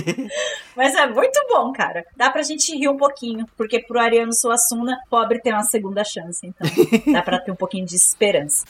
mas 0.76 0.94
é 0.94 1.06
muito 1.06 1.40
bom, 1.48 1.72
cara. 1.72 2.04
Dá 2.16 2.30
pra 2.30 2.42
gente 2.42 2.76
rir 2.76 2.88
um 2.88 2.96
pouquinho, 2.96 3.46
porque 3.56 3.80
pro 3.80 4.00
Ariano 4.00 4.34
Suassuna, 4.34 4.98
pobre 5.08 5.40
tem 5.40 5.52
uma 5.52 5.62
segunda 5.62 6.04
chance. 6.04 6.46
Então, 6.46 6.68
dá 7.12 7.22
pra 7.22 7.38
ter 7.38 7.52
um 7.52 7.56
pouquinho 7.56 7.86
de 7.86 7.96
esperança. 7.96 8.64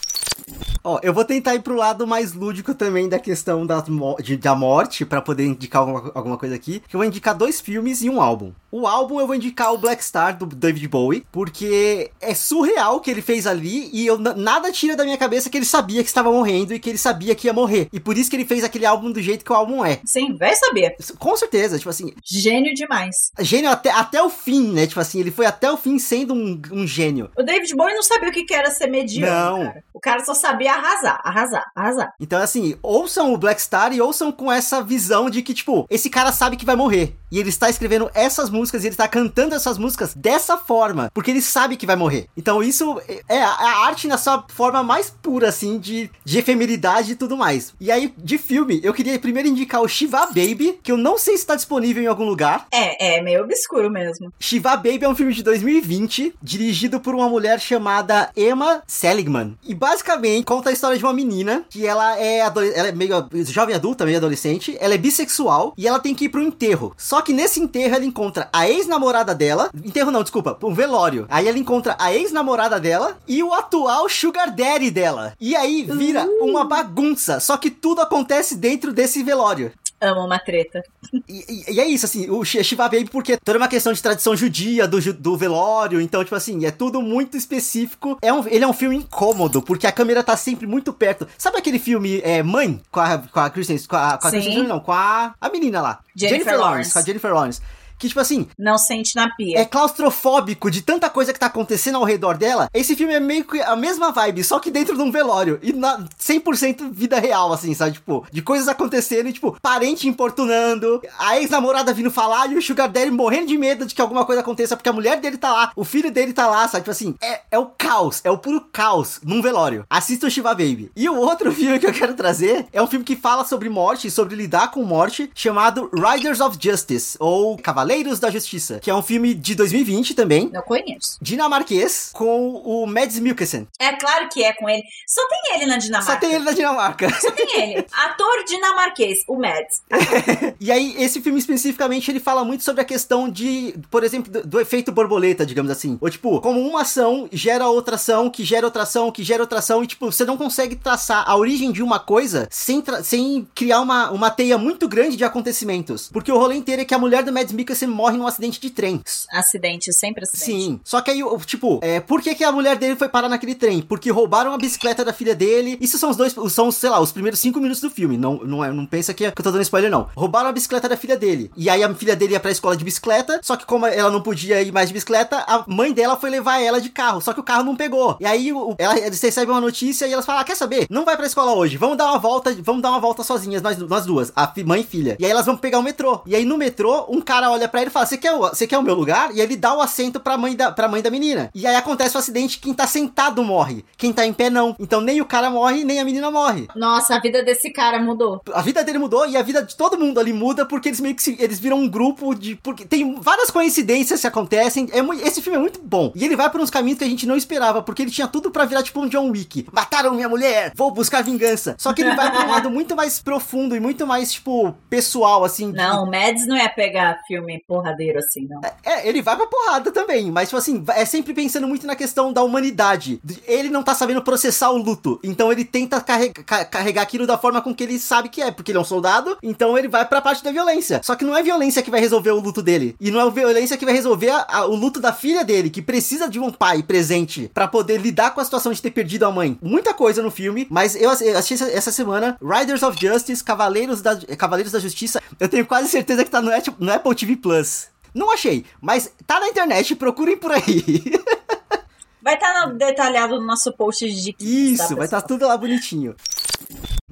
Ó, 0.82 0.98
eu 1.02 1.12
vou 1.12 1.24
tentar 1.24 1.54
ir 1.54 1.60
pro 1.60 1.74
lado 1.74 2.06
mais 2.06 2.32
lúdico 2.32 2.74
também 2.74 3.08
da 3.08 3.18
questão 3.18 3.66
da, 3.66 3.84
de, 4.22 4.36
da 4.36 4.54
morte, 4.54 5.04
para 5.04 5.20
poder 5.20 5.44
indicar 5.44 5.82
alguma, 5.82 6.12
alguma, 6.14 6.38
coisa 6.38 6.54
aqui. 6.54 6.82
Que 6.88 6.96
eu 6.96 6.98
vou 6.98 7.06
indicar 7.06 7.34
dois 7.34 7.60
filmes 7.60 8.02
e 8.02 8.08
um 8.08 8.20
álbum. 8.20 8.52
O 8.70 8.86
álbum 8.86 9.20
eu 9.20 9.26
vou 9.26 9.34
indicar 9.34 9.72
o 9.74 9.78
Black 9.78 10.02
Star, 10.02 10.36
do 10.36 10.46
David 10.46 10.86
Bowie, 10.88 11.26
porque 11.32 12.10
é 12.20 12.34
surreal 12.34 12.96
o 12.96 13.00
que 13.00 13.10
ele 13.10 13.20
fez 13.20 13.46
ali 13.46 13.90
e 13.92 14.06
eu, 14.06 14.18
nada 14.18 14.70
tira 14.70 14.96
da 14.96 15.04
minha 15.04 15.18
cabeça 15.18 15.50
que 15.50 15.58
ele 15.58 15.64
sabia 15.64 16.02
que 16.02 16.08
estava 16.08 16.30
morrendo 16.30 16.72
e 16.72 16.78
que 16.78 16.88
ele 16.88 16.98
sabia 16.98 17.34
que 17.34 17.48
ia 17.48 17.52
morrer. 17.52 17.88
E 17.92 17.98
por 17.98 18.16
isso 18.16 18.30
que 18.30 18.36
ele 18.36 18.44
fez 18.44 18.62
aquele 18.62 18.86
álbum 18.86 19.10
do 19.10 19.20
jeito 19.20 19.44
que 19.44 19.52
o 19.52 19.56
álbum 19.56 19.84
é. 19.84 20.00
Sim, 20.04 20.36
vai 20.36 20.54
saber. 20.54 20.96
Com 21.18 21.36
certeza, 21.36 21.78
tipo 21.78 21.90
assim. 21.90 22.12
Gênio 22.24 22.72
demais. 22.74 23.32
Gênio 23.40 23.70
até, 23.70 23.90
até 23.90 24.22
o 24.22 24.30
fim, 24.30 24.72
né? 24.72 24.86
Tipo 24.86 25.00
assim, 25.00 25.20
ele 25.20 25.30
foi 25.30 25.46
até 25.46 25.70
o 25.70 25.76
fim 25.76 25.98
sendo 25.98 26.32
um, 26.32 26.60
um 26.72 26.86
gênio. 26.86 27.30
O 27.36 27.42
David 27.42 27.74
Bowie 27.74 27.94
não 27.94 28.02
sabia 28.02 28.28
o 28.28 28.32
que 28.32 28.54
era 28.54 28.70
ser 28.70 28.86
mediano. 28.86 29.58
Não. 29.58 29.66
Cara. 29.66 29.84
O 29.92 30.00
cara 30.00 30.24
só 30.24 30.34
sabia 30.34 30.69
arrasar, 30.70 31.20
arrasar, 31.24 31.64
arrasar. 31.74 32.12
Então, 32.20 32.40
assim, 32.40 32.76
ouçam 32.82 33.32
o 33.32 33.38
Black 33.38 33.60
Star 33.60 33.92
e 33.92 34.00
ouçam 34.00 34.32
com 34.32 34.50
essa 34.50 34.82
visão 34.82 35.28
de 35.28 35.42
que, 35.42 35.54
tipo, 35.54 35.86
esse 35.90 36.10
cara 36.10 36.32
sabe 36.32 36.56
que 36.56 36.64
vai 36.64 36.76
morrer. 36.76 37.16
E 37.30 37.38
ele 37.38 37.48
está 37.48 37.70
escrevendo 37.70 38.10
essas 38.12 38.50
músicas 38.50 38.82
e 38.82 38.88
ele 38.88 38.94
está 38.94 39.06
cantando 39.06 39.54
essas 39.54 39.78
músicas 39.78 40.14
dessa 40.14 40.58
forma, 40.58 41.10
porque 41.14 41.30
ele 41.30 41.40
sabe 41.40 41.76
que 41.76 41.86
vai 41.86 41.94
morrer. 41.94 42.26
Então, 42.36 42.62
isso 42.62 43.00
é 43.28 43.40
a 43.40 43.86
arte 43.86 44.08
na 44.08 44.18
sua 44.18 44.44
forma 44.48 44.82
mais 44.82 45.10
pura, 45.10 45.48
assim, 45.48 45.78
de, 45.78 46.10
de 46.24 46.38
efemeridade 46.38 47.12
e 47.12 47.16
tudo 47.16 47.36
mais. 47.36 47.72
E 47.80 47.90
aí, 47.90 48.12
de 48.18 48.36
filme, 48.36 48.80
eu 48.82 48.92
queria 48.92 49.18
primeiro 49.18 49.48
indicar 49.48 49.80
o 49.80 49.88
Shiva 49.88 50.26
Baby, 50.26 50.80
que 50.82 50.90
eu 50.90 50.96
não 50.96 51.16
sei 51.16 51.36
se 51.36 51.42
está 51.42 51.54
disponível 51.54 52.02
em 52.02 52.06
algum 52.06 52.24
lugar. 52.24 52.66
É, 52.72 53.16
é 53.16 53.22
meio 53.22 53.44
obscuro 53.44 53.90
mesmo. 53.90 54.32
Shiva 54.38 54.76
Baby 54.76 55.04
é 55.04 55.08
um 55.08 55.14
filme 55.14 55.32
de 55.32 55.42
2020, 55.42 56.34
dirigido 56.42 57.00
por 57.00 57.14
uma 57.14 57.28
mulher 57.28 57.60
chamada 57.60 58.30
Emma 58.36 58.82
Seligman. 58.86 59.56
E 59.62 59.74
basicamente 59.74 60.44
conta 60.60 60.68
a 60.68 60.72
história 60.74 60.98
de 60.98 61.04
uma 61.04 61.14
menina 61.14 61.64
que 61.70 61.86
ela 61.86 62.20
é, 62.20 62.40
ela 62.40 62.88
é 62.88 62.92
meio 62.92 63.26
jovem 63.46 63.74
adulta, 63.74 64.04
meio 64.04 64.18
adolescente, 64.18 64.76
ela 64.78 64.92
é 64.92 64.98
bissexual 64.98 65.72
e 65.74 65.88
ela 65.88 65.98
tem 65.98 66.14
que 66.14 66.26
ir 66.26 66.28
pro 66.28 66.42
enterro. 66.42 66.94
Só 66.98 67.22
que 67.22 67.32
nesse 67.32 67.58
enterro 67.58 67.94
ela 67.94 68.04
encontra 68.04 68.50
a 68.52 68.68
ex-namorada 68.68 69.34
dela, 69.34 69.70
enterro 69.82 70.10
não, 70.10 70.22
desculpa, 70.22 70.58
um 70.62 70.74
velório. 70.74 71.26
Aí 71.30 71.48
ela 71.48 71.58
encontra 71.58 71.96
a 71.98 72.12
ex-namorada 72.14 72.78
dela 72.78 73.16
e 73.26 73.42
o 73.42 73.54
atual 73.54 74.06
sugar 74.10 74.54
daddy 74.54 74.90
dela. 74.90 75.32
E 75.40 75.56
aí 75.56 75.82
vira 75.82 76.28
uma 76.42 76.62
bagunça, 76.62 77.40
só 77.40 77.56
que 77.56 77.70
tudo 77.70 78.02
acontece 78.02 78.54
dentro 78.54 78.92
desse 78.92 79.22
velório. 79.22 79.72
Amo 80.00 80.24
uma 80.24 80.38
treta. 80.38 80.82
E, 81.28 81.44
e, 81.48 81.74
e, 81.74 81.80
é 81.80 81.86
isso, 81.86 82.06
assim, 82.06 82.30
o 82.30 82.44
Shiva 82.44 82.84
Baby, 82.84 83.10
porque 83.10 83.36
toda 83.36 83.58
uma 83.58 83.68
questão 83.68 83.92
de 83.92 84.02
tradição 84.02 84.34
judia, 84.34 84.88
do, 84.88 84.98
do 85.12 85.36
velório, 85.36 86.00
então, 86.00 86.24
tipo 86.24 86.34
assim, 86.34 86.64
é 86.64 86.70
tudo 86.70 87.02
muito 87.02 87.36
específico. 87.36 88.18
É 88.22 88.32
um, 88.32 88.46
ele 88.48 88.64
é 88.64 88.68
um 88.68 88.72
filme 88.72 88.96
incômodo, 88.96 89.60
porque 89.60 89.86
a 89.86 89.92
câmera 89.92 90.22
tá 90.22 90.36
sempre 90.36 90.66
muito 90.66 90.92
perto. 90.92 91.28
Sabe 91.36 91.58
aquele 91.58 91.78
filme 91.78 92.20
é, 92.24 92.42
Mãe? 92.42 92.80
Com 92.90 93.00
a, 93.00 93.18
com 93.18 93.40
a 93.40 93.50
Kristen, 93.50 93.78
com 93.86 93.96
a, 93.96 94.16
com 94.16 94.28
a 94.28 94.30
Kristen, 94.30 94.62
não, 94.66 94.80
com 94.80 94.92
a, 94.92 95.34
a 95.40 95.48
menina 95.50 95.82
lá. 95.82 96.00
Jennifer, 96.16 96.38
Jennifer 96.38 96.60
Lawrence. 96.60 96.92
Com 96.92 96.98
a 96.98 97.02
Jennifer 97.02 97.34
Lawrence 97.34 97.60
que, 98.00 98.08
tipo 98.08 98.18
assim. 98.18 98.48
Não 98.58 98.78
sente 98.78 99.14
na 99.14 99.28
pia. 99.34 99.60
É 99.60 99.64
claustrofóbico 99.64 100.70
de 100.70 100.82
tanta 100.82 101.10
coisa 101.10 101.32
que 101.32 101.38
tá 101.38 101.46
acontecendo 101.46 101.96
ao 101.96 102.04
redor 102.04 102.36
dela. 102.38 102.68
Esse 102.72 102.96
filme 102.96 103.14
é 103.14 103.20
meio 103.20 103.44
que 103.44 103.60
a 103.60 103.76
mesma 103.76 104.10
vibe, 104.10 104.42
só 104.42 104.58
que 104.58 104.70
dentro 104.70 104.96
de 104.96 105.02
um 105.02 105.12
velório. 105.12 105.58
E 105.62 105.72
na 105.72 105.98
100% 106.18 106.90
vida 106.90 107.20
real, 107.20 107.52
assim, 107.52 107.74
sabe? 107.74 107.92
Tipo, 107.92 108.26
de 108.32 108.40
coisas 108.40 108.68
acontecendo 108.68 109.28
e, 109.28 109.32
tipo, 109.32 109.56
parente 109.60 110.08
importunando, 110.08 111.02
a 111.18 111.38
ex-namorada 111.38 111.92
vindo 111.92 112.10
falar 112.10 112.50
e 112.50 112.56
o 112.56 112.62
Sugar 112.62 112.88
Daddy 112.88 113.10
morrendo 113.10 113.48
de 113.48 113.58
medo 113.58 113.84
de 113.84 113.94
que 113.94 114.00
alguma 114.00 114.24
coisa 114.24 114.40
aconteça 114.40 114.76
porque 114.76 114.88
a 114.88 114.92
mulher 114.92 115.20
dele 115.20 115.36
tá 115.36 115.52
lá, 115.52 115.72
o 115.76 115.84
filho 115.84 116.10
dele 116.10 116.32
tá 116.32 116.46
lá, 116.46 116.66
sabe? 116.66 116.84
Tipo 116.84 116.90
assim, 116.90 117.14
é, 117.20 117.42
é 117.50 117.58
o 117.58 117.66
caos, 117.66 118.22
é 118.24 118.30
o 118.30 118.38
puro 118.38 118.62
caos 118.72 119.20
num 119.22 119.42
velório. 119.42 119.84
Assista 119.90 120.26
o 120.26 120.30
Shiva 120.30 120.54
Baby. 120.54 120.90
E 120.96 121.08
o 121.08 121.16
outro 121.16 121.52
filme 121.52 121.78
que 121.78 121.86
eu 121.86 121.92
quero 121.92 122.14
trazer 122.14 122.66
é 122.72 122.80
um 122.80 122.86
filme 122.86 123.04
que 123.04 123.16
fala 123.16 123.44
sobre 123.44 123.68
morte, 123.68 124.10
sobre 124.10 124.34
lidar 124.34 124.70
com 124.70 124.82
morte, 124.84 125.30
chamado 125.34 125.90
Riders 125.92 126.40
of 126.40 126.56
Justice, 126.58 127.16
ou 127.20 127.58
Cavaleiros 127.58 127.89
da 128.20 128.30
Justiça, 128.30 128.78
que 128.78 128.88
é 128.88 128.94
um 128.94 129.02
filme 129.02 129.34
de 129.34 129.54
2020 129.54 130.14
também. 130.14 130.48
Não 130.52 130.62
conheço. 130.62 131.18
Dinamarquês, 131.20 132.10
com 132.14 132.54
o 132.64 132.86
Mads 132.86 133.18
Mikkelsen. 133.18 133.66
É 133.78 133.92
claro 133.96 134.28
que 134.28 134.44
é 134.44 134.52
com 134.52 134.68
ele. 134.68 134.82
Só 135.06 135.20
tem 135.28 135.54
ele 135.54 135.66
na 135.66 135.76
Dinamarca. 135.76 136.12
Só 136.12 136.18
tem 136.18 136.32
ele 136.32 136.44
na 136.44 136.52
Dinamarca. 136.52 137.10
Só 137.20 137.30
tem 137.32 137.60
ele. 137.60 137.86
Ator 137.92 138.44
dinamarquês, 138.46 139.18
o 139.26 139.36
Mads. 139.36 139.82
e 140.60 140.70
aí, 140.70 140.94
esse 140.98 141.20
filme 141.20 141.38
especificamente, 141.38 142.10
ele 142.10 142.20
fala 142.20 142.44
muito 142.44 142.62
sobre 142.62 142.80
a 142.80 142.84
questão 142.84 143.28
de, 143.28 143.74
por 143.90 144.04
exemplo, 144.04 144.30
do, 144.30 144.46
do 144.46 144.60
efeito 144.60 144.92
borboleta, 144.92 145.44
digamos 145.44 145.70
assim. 145.70 145.98
Ou 146.00 146.08
tipo, 146.08 146.40
como 146.40 146.60
uma 146.60 146.82
ação 146.82 147.28
gera 147.32 147.68
outra 147.68 147.96
ação, 147.96 148.30
que 148.30 148.44
gera 148.44 148.66
outra 148.66 148.84
ação, 148.84 149.10
que 149.10 149.24
gera 149.24 149.42
outra 149.42 149.58
ação, 149.58 149.82
e 149.82 149.86
tipo, 149.86 150.10
você 150.10 150.24
não 150.24 150.36
consegue 150.36 150.76
traçar 150.76 151.28
a 151.28 151.36
origem 151.36 151.72
de 151.72 151.82
uma 151.82 151.98
coisa 151.98 152.46
sem, 152.50 152.82
sem 153.02 153.46
criar 153.54 153.80
uma, 153.80 154.10
uma 154.10 154.30
teia 154.30 154.56
muito 154.56 154.88
grande 154.88 155.16
de 155.16 155.24
acontecimentos. 155.24 156.08
Porque 156.12 156.30
o 156.30 156.38
rolê 156.38 156.56
inteiro 156.56 156.82
é 156.82 156.84
que 156.84 156.94
a 156.94 156.98
mulher 156.98 157.22
do 157.22 157.32
Mads 157.32 157.52
Mikkelsen 157.52 157.79
morre 157.86 158.16
num 158.16 158.26
acidente 158.26 158.60
de 158.60 158.70
trem. 158.70 159.02
Acidente, 159.32 159.92
sempre 159.92 160.24
acidente. 160.24 160.44
Sim. 160.44 160.80
Só 160.84 161.00
que 161.00 161.10
aí, 161.10 161.20
tipo, 161.46 161.80
é, 161.82 162.00
por 162.00 162.20
que, 162.20 162.34
que 162.34 162.44
a 162.44 162.52
mulher 162.52 162.76
dele 162.76 162.96
foi 162.96 163.08
parar 163.08 163.28
naquele 163.28 163.54
trem? 163.54 163.82
Porque 163.82 164.10
roubaram 164.10 164.52
a 164.52 164.58
bicicleta 164.58 165.04
da 165.04 165.12
filha 165.12 165.34
dele. 165.34 165.78
Isso 165.80 165.98
são 165.98 166.10
os 166.10 166.16
dois, 166.16 166.34
são, 166.50 166.70
sei 166.70 166.90
lá, 166.90 167.00
os 167.00 167.12
primeiros 167.12 167.40
cinco 167.40 167.60
minutos 167.60 167.80
do 167.80 167.90
filme. 167.90 168.16
Não, 168.16 168.36
não, 168.44 168.64
é, 168.64 168.72
não 168.72 168.86
pensa 168.86 169.14
que, 169.14 169.30
que 169.30 169.40
eu 169.40 169.44
tô 169.44 169.50
dando 169.50 169.62
spoiler, 169.62 169.90
não. 169.90 170.08
Roubaram 170.16 170.48
a 170.48 170.52
bicicleta 170.52 170.88
da 170.88 170.96
filha 170.96 171.16
dele. 171.16 171.50
E 171.56 171.68
aí 171.68 171.82
a 171.82 171.94
filha 171.94 172.16
dele 172.16 172.32
ia 172.32 172.40
pra 172.40 172.50
escola 172.50 172.76
de 172.76 172.84
bicicleta. 172.84 173.40
Só 173.42 173.56
que 173.56 173.66
como 173.66 173.86
ela 173.86 174.10
não 174.10 174.22
podia 174.22 174.62
ir 174.62 174.72
mais 174.72 174.88
de 174.88 174.94
bicicleta, 174.94 175.38
a 175.46 175.64
mãe 175.66 175.92
dela 175.92 176.16
foi 176.16 176.30
levar 176.30 176.60
ela 176.60 176.80
de 176.80 176.90
carro. 176.90 177.20
Só 177.20 177.32
que 177.32 177.40
o 177.40 177.44
carro 177.44 177.64
não 177.64 177.76
pegou. 177.76 178.16
E 178.20 178.26
aí 178.26 178.52
o, 178.52 178.74
ela, 178.78 178.98
eles 178.98 179.20
recebem 179.20 179.54
uma 179.54 179.60
notícia 179.60 180.06
e 180.06 180.12
elas 180.12 180.26
falam: 180.26 180.40
ah, 180.42 180.44
quer 180.44 180.56
saber? 180.56 180.86
Não 180.90 181.04
vai 181.04 181.16
pra 181.16 181.26
escola 181.26 181.52
hoje. 181.54 181.76
Vamos 181.76 181.96
dar 181.96 182.06
uma 182.06 182.18
volta, 182.18 182.54
vamos 182.62 182.82
dar 182.82 182.90
uma 182.90 183.00
volta 183.00 183.22
sozinhas, 183.22 183.62
nós, 183.62 183.78
nós 183.78 184.06
duas, 184.06 184.32
a 184.34 184.52
mãe 184.64 184.80
e 184.80 184.84
filha. 184.84 185.16
E 185.18 185.24
aí 185.24 185.30
elas 185.30 185.46
vão 185.46 185.56
pegar 185.56 185.78
o 185.78 185.82
metrô. 185.82 186.20
E 186.26 186.34
aí 186.34 186.44
no 186.44 186.58
metrô, 186.58 187.06
um 187.08 187.20
cara 187.20 187.50
olha 187.50 187.68
para 187.70 187.80
ele 187.80 187.90
e 187.90 187.92
fala: 187.92 188.06
Você 188.06 188.16
quer, 188.16 188.32
você 188.36 188.66
quer 188.66 188.78
o 188.78 188.82
meu 188.82 188.94
lugar? 188.94 189.34
E 189.34 189.40
ele 189.40 189.56
dá 189.56 189.74
o 189.74 189.80
assento 189.80 190.20
pra 190.20 190.36
mãe, 190.36 190.54
da, 190.54 190.70
pra 190.72 190.88
mãe 190.88 191.00
da 191.00 191.10
menina. 191.10 191.50
E 191.54 191.66
aí 191.66 191.76
acontece 191.76 192.16
o 192.16 192.18
acidente: 192.18 192.58
quem 192.58 192.74
tá 192.74 192.86
sentado 192.86 193.42
morre. 193.42 193.84
Quem 193.96 194.12
tá 194.12 194.26
em 194.26 194.32
pé 194.32 194.50
não. 194.50 194.76
Então 194.78 195.00
nem 195.00 195.20
o 195.20 195.24
cara 195.24 195.50
morre, 195.50 195.84
nem 195.84 196.00
a 196.00 196.04
menina 196.04 196.30
morre. 196.30 196.68
Nossa, 196.74 197.14
a 197.14 197.20
vida 197.20 197.42
desse 197.42 197.70
cara 197.70 198.00
mudou. 198.00 198.42
A 198.52 198.62
vida 198.62 198.82
dele 198.84 198.98
mudou 198.98 199.26
e 199.26 199.36
a 199.36 199.42
vida 199.42 199.62
de 199.62 199.76
todo 199.76 199.98
mundo 199.98 200.18
ali 200.18 200.32
muda 200.32 200.66
porque 200.66 200.88
eles 200.88 201.00
meio 201.00 201.14
que 201.14 201.22
se, 201.22 201.36
eles 201.38 201.58
viram 201.58 201.78
um 201.78 201.88
grupo 201.88 202.34
de. 202.34 202.56
Porque 202.56 202.84
tem 202.84 203.14
várias 203.14 203.50
coincidências 203.50 204.20
que 204.20 204.26
acontecem. 204.26 204.88
É, 204.92 205.26
esse 205.26 205.40
filme 205.40 205.56
é 205.56 205.60
muito 205.60 205.80
bom. 205.80 206.12
E 206.14 206.24
ele 206.24 206.36
vai 206.36 206.50
por 206.50 206.60
uns 206.60 206.70
caminhos 206.70 206.98
que 206.98 207.04
a 207.04 207.08
gente 207.08 207.26
não 207.26 207.36
esperava, 207.36 207.82
porque 207.82 208.02
ele 208.02 208.10
tinha 208.10 208.28
tudo 208.28 208.50
para 208.50 208.64
virar 208.64 208.82
tipo 208.82 209.00
um 209.00 209.08
John 209.08 209.30
Wick. 209.30 209.66
Mataram 209.72 210.14
minha 210.14 210.28
mulher, 210.28 210.72
vou 210.74 210.90
buscar 210.90 211.22
vingança. 211.22 211.74
Só 211.78 211.92
que 211.92 212.02
ele 212.02 212.14
vai 212.14 212.30
pra 212.30 212.46
um 212.46 212.50
lado 212.50 212.70
muito 212.70 212.96
mais 212.96 213.20
profundo 213.20 213.76
e 213.76 213.80
muito 213.80 214.06
mais, 214.06 214.32
tipo, 214.32 214.74
pessoal, 214.88 215.44
assim. 215.44 215.72
Não, 215.72 216.04
o 216.04 216.10
Mads 216.10 216.46
não 216.46 216.56
é 216.56 216.68
pegar 216.68 217.20
filme 217.26 217.49
porradeiro 217.66 218.18
assim, 218.18 218.46
não. 218.48 218.60
É, 218.62 219.00
é, 219.00 219.08
ele 219.08 219.22
vai 219.22 219.36
pra 219.36 219.46
porrada 219.46 219.90
também, 219.90 220.30
mas, 220.30 220.48
tipo 220.48 220.58
assim, 220.58 220.84
é 220.90 221.04
sempre 221.04 221.32
pensando 221.34 221.66
muito 221.66 221.86
na 221.86 221.96
questão 221.96 222.32
da 222.32 222.42
humanidade. 222.42 223.20
Ele 223.46 223.68
não 223.68 223.82
tá 223.82 223.94
sabendo 223.94 224.22
processar 224.22 224.70
o 224.70 224.76
luto, 224.76 225.18
então 225.24 225.50
ele 225.50 225.64
tenta 225.64 226.00
carrega, 226.00 226.42
carregar 226.42 227.02
aquilo 227.02 227.26
da 227.26 227.38
forma 227.38 227.60
com 227.60 227.74
que 227.74 227.84
ele 227.84 227.98
sabe 227.98 228.28
que 228.28 228.42
é, 228.42 228.50
porque 228.50 228.70
ele 228.70 228.78
é 228.78 228.80
um 228.80 228.84
soldado, 228.84 229.38
então 229.42 229.76
ele 229.76 229.88
vai 229.88 230.06
pra 230.06 230.20
parte 230.20 230.44
da 230.44 230.52
violência. 230.52 231.00
Só 231.02 231.14
que 231.16 231.24
não 231.24 231.36
é 231.36 231.42
violência 231.42 231.82
que 231.82 231.90
vai 231.90 232.00
resolver 232.00 232.30
o 232.30 232.40
luto 232.40 232.62
dele, 232.62 232.94
e 233.00 233.10
não 233.10 233.20
é 233.20 233.30
violência 233.30 233.76
que 233.76 233.84
vai 233.84 233.94
resolver 233.94 234.30
a, 234.30 234.46
a, 234.48 234.66
o 234.66 234.74
luto 234.74 235.00
da 235.00 235.12
filha 235.12 235.44
dele, 235.44 235.70
que 235.70 235.82
precisa 235.82 236.28
de 236.28 236.38
um 236.38 236.50
pai 236.50 236.82
presente 236.82 237.50
para 237.52 237.68
poder 237.68 237.98
lidar 237.98 238.32
com 238.32 238.40
a 238.40 238.44
situação 238.44 238.72
de 238.72 238.82
ter 238.82 238.90
perdido 238.90 239.24
a 239.24 239.30
mãe. 239.30 239.58
Muita 239.62 239.94
coisa 239.94 240.22
no 240.22 240.30
filme, 240.30 240.66
mas 240.70 240.94
eu 240.94 241.10
assisti 241.10 241.62
essa 241.64 241.92
semana 241.92 242.36
Riders 242.42 242.82
of 242.82 242.98
Justice, 243.00 243.42
Cavaleiros 243.42 244.02
da, 244.02 244.16
Cavaleiros 244.36 244.72
da 244.72 244.78
Justiça. 244.78 245.22
Eu 245.38 245.48
tenho 245.48 245.66
quase 245.66 245.88
certeza 245.88 246.24
que 246.24 246.30
tá 246.30 246.40
no 246.40 246.92
Apple 246.92 247.14
TV 247.14 247.36
Plus. 247.40 247.88
Não 248.14 248.32
achei, 248.32 248.64
mas 248.80 249.12
tá 249.26 249.38
na 249.40 249.48
internet, 249.48 249.94
procurem 249.94 250.36
por 250.36 250.52
aí. 250.52 250.62
Vai 252.22 252.34
estar 252.34 252.52
tá 252.52 252.66
detalhado 252.66 253.40
no 253.40 253.46
nosso 253.46 253.72
post 253.72 254.06
de 254.06 254.36
Isso, 254.38 254.90
tá, 254.90 254.94
vai 254.94 255.06
estar 255.06 255.22
tá 255.22 255.26
tudo 255.26 255.46
lá 255.46 255.56
bonitinho. 255.56 256.14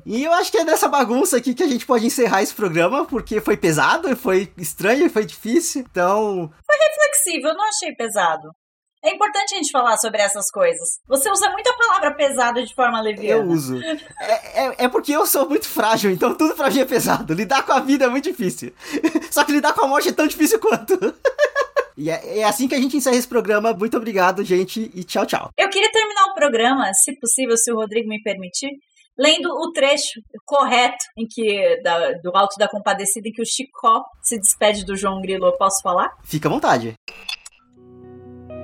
E 0.04 0.22
eu 0.22 0.32
acho 0.32 0.50
que 0.50 0.58
é 0.58 0.64
nessa 0.64 0.86
bagunça 0.86 1.36
aqui 1.38 1.54
que 1.54 1.62
a 1.62 1.66
gente 1.66 1.86
pode 1.86 2.06
encerrar 2.06 2.42
esse 2.42 2.54
programa, 2.54 3.06
porque 3.06 3.40
foi 3.40 3.56
pesado, 3.56 4.14
foi 4.16 4.52
estranho, 4.58 5.08
foi 5.08 5.24
difícil. 5.24 5.80
Então. 5.80 6.50
Foi 6.64 6.76
reflexivo, 6.76 7.48
eu 7.48 7.54
não 7.54 7.64
achei 7.68 7.94
pesado. 7.94 8.50
É 9.04 9.14
importante 9.14 9.54
a 9.54 9.56
gente 9.58 9.70
falar 9.70 9.96
sobre 9.96 10.20
essas 10.20 10.50
coisas. 10.50 10.98
Você 11.06 11.30
usa 11.30 11.50
muita 11.50 11.72
palavra 11.74 12.14
pesada 12.14 12.64
de 12.64 12.74
forma 12.74 13.00
leviana. 13.00 13.42
Eu 13.42 13.48
uso. 13.48 13.80
É, 13.80 14.66
é, 14.66 14.74
é, 14.78 14.88
porque 14.88 15.12
eu 15.12 15.24
sou 15.24 15.48
muito 15.48 15.68
frágil, 15.68 16.10
então 16.10 16.34
tudo 16.34 16.54
pra 16.54 16.68
mim 16.68 16.80
é 16.80 16.84
pesado. 16.84 17.32
Lidar 17.32 17.64
com 17.64 17.72
a 17.72 17.80
vida 17.80 18.06
é 18.06 18.08
muito 18.08 18.24
difícil. 18.24 18.72
Só 19.30 19.44
que 19.44 19.52
lidar 19.52 19.72
com 19.72 19.84
a 19.84 19.88
morte 19.88 20.08
é 20.08 20.12
tão 20.12 20.26
difícil 20.26 20.58
quanto. 20.58 20.98
E 22.00 22.10
é, 22.10 22.38
é, 22.38 22.44
assim 22.44 22.68
que 22.68 22.76
a 22.76 22.80
gente 22.80 22.96
encerra 22.96 23.16
esse 23.16 23.26
programa. 23.26 23.72
Muito 23.72 23.96
obrigado, 23.96 24.44
gente, 24.44 24.88
e 24.94 25.02
tchau, 25.02 25.26
tchau. 25.26 25.50
Eu 25.58 25.68
queria 25.68 25.90
terminar 25.90 26.26
o 26.26 26.34
programa, 26.34 26.94
se 26.94 27.12
possível, 27.18 27.56
se 27.56 27.72
o 27.72 27.74
Rodrigo 27.74 28.08
me 28.08 28.22
permitir, 28.22 28.70
lendo 29.18 29.48
o 29.48 29.72
trecho 29.72 30.20
correto 30.46 31.04
em 31.16 31.26
que 31.28 31.82
da, 31.82 32.12
do 32.22 32.30
Alto 32.36 32.56
da 32.56 32.68
Compadecida 32.68 33.28
em 33.28 33.32
que 33.32 33.42
o 33.42 33.44
Chicó 33.44 34.04
se 34.22 34.38
despede 34.38 34.84
do 34.84 34.96
João 34.96 35.20
Grilo. 35.20 35.46
Eu 35.46 35.58
posso 35.58 35.82
falar? 35.82 36.10
Fica 36.22 36.48
à 36.48 36.52
vontade. 36.52 36.94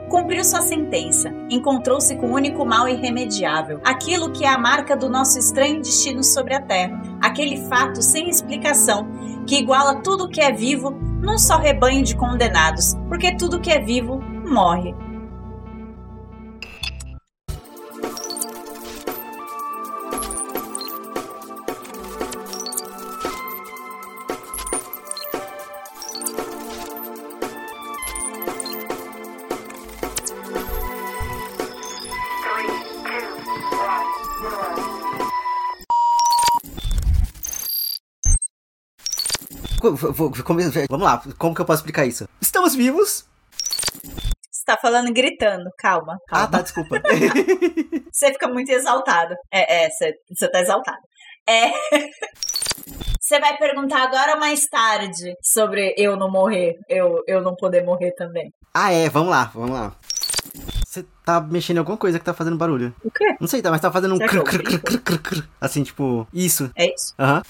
Cumpriu 0.08 0.44
sua 0.44 0.60
sentença. 0.60 1.32
Encontrou-se 1.50 2.14
com 2.16 2.26
o 2.26 2.34
único 2.34 2.64
mal 2.64 2.88
irremediável, 2.88 3.80
aquilo 3.84 4.30
que 4.30 4.44
é 4.44 4.48
a 4.48 4.58
marca 4.58 4.96
do 4.96 5.08
nosso 5.08 5.38
estranho 5.38 5.80
destino 5.80 6.22
sobre 6.22 6.54
a 6.54 6.60
Terra, 6.60 7.00
aquele 7.20 7.56
fato 7.68 8.02
sem 8.02 8.28
explicação 8.28 9.08
que 9.46 9.56
iguala 9.56 10.02
tudo 10.02 10.28
que 10.28 10.40
é 10.40 10.52
vivo 10.52 10.90
num 10.90 11.38
só 11.38 11.58
rebanho 11.58 12.02
de 12.02 12.16
condenados, 12.16 12.94
porque 13.08 13.36
tudo 13.36 13.60
que 13.60 13.70
é 13.70 13.80
vivo 13.80 14.20
morre. 14.46 14.94
Vamos 40.88 41.04
lá, 41.04 41.22
como 41.38 41.54
que 41.54 41.60
eu 41.60 41.64
posso 41.64 41.80
explicar 41.80 42.06
isso? 42.06 42.28
Estamos 42.40 42.74
vivos. 42.74 43.24
Você 44.50 44.64
tá 44.64 44.78
falando 44.80 45.12
gritando, 45.12 45.70
calma. 45.76 46.18
calma. 46.26 46.44
Ah, 46.44 46.46
tá, 46.46 46.62
desculpa. 46.62 47.00
você 48.10 48.32
fica 48.32 48.48
muito 48.48 48.70
exaltado. 48.70 49.34
É, 49.52 49.84
é, 49.84 49.90
você, 49.90 50.14
você 50.30 50.48
tá 50.48 50.60
exaltado. 50.60 50.98
É. 51.46 51.70
Você 53.20 53.40
vai 53.40 53.56
perguntar 53.56 54.02
agora 54.02 54.34
ou 54.34 54.38
mais 54.38 54.66
tarde 54.66 55.34
sobre 55.42 55.94
eu 55.96 56.14
não 56.14 56.30
morrer, 56.30 56.76
eu, 56.90 57.24
eu 57.26 57.40
não 57.40 57.54
poder 57.54 57.82
morrer 57.82 58.12
também. 58.12 58.52
Ah, 58.74 58.92
é, 58.92 59.08
vamos 59.08 59.30
lá, 59.30 59.50
vamos 59.54 59.70
lá. 59.70 59.96
Você 60.86 61.06
tá 61.24 61.40
mexendo 61.40 61.76
em 61.76 61.78
alguma 61.78 61.96
coisa 61.96 62.18
que 62.18 62.24
tá 62.24 62.34
fazendo 62.34 62.58
barulho. 62.58 62.94
O 63.02 63.10
quê? 63.10 63.34
Não 63.40 63.48
sei, 63.48 63.62
tá, 63.62 63.70
mas 63.70 63.80
tá 63.80 63.90
fazendo 63.90 64.14
um 64.14 64.18
crr, 64.18 64.42
crr, 64.42 64.62
crr, 64.62 64.98
crr, 64.98 65.18
crr, 65.18 65.48
assim, 65.58 65.82
tipo, 65.82 66.28
isso. 66.34 66.70
É 66.76 66.92
isso? 66.92 67.14
Aham. 67.18 67.36
Uhum. 67.36 67.42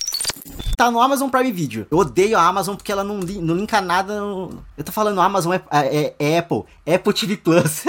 Tá 0.76 0.90
no 0.90 1.00
Amazon 1.00 1.30
Prime 1.30 1.52
Video. 1.52 1.86
Eu 1.90 1.98
odeio 1.98 2.36
a 2.36 2.46
Amazon 2.46 2.76
porque 2.76 2.92
ela 2.92 3.04
não, 3.04 3.18
não 3.18 3.54
linka 3.54 3.80
nada. 3.80 4.20
No... 4.20 4.64
Eu 4.76 4.84
tô 4.84 4.92
falando 4.92 5.20
Amazon 5.20 5.54
é, 5.54 5.62
é, 5.70 6.14
é 6.18 6.38
Apple. 6.38 6.64
Apple 6.86 7.14
TV 7.14 7.36
Plus. 7.36 7.84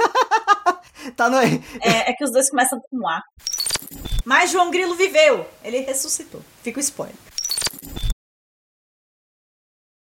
tá 1.18 1.30
no. 1.30 1.38
É, 1.38 1.60
é 1.82 2.14
que 2.14 2.24
os 2.24 2.32
dois 2.32 2.50
começam 2.50 2.80
com 2.90 3.08
A. 3.08 3.24
Mas 4.24 4.52
João 4.52 4.72
Grilo 4.72 4.96
viveu. 4.96 5.46
Ele 5.64 5.80
ressuscitou. 5.80 6.42
Fica 6.64 6.80
o 6.80 6.82
spoiler. 6.82 7.16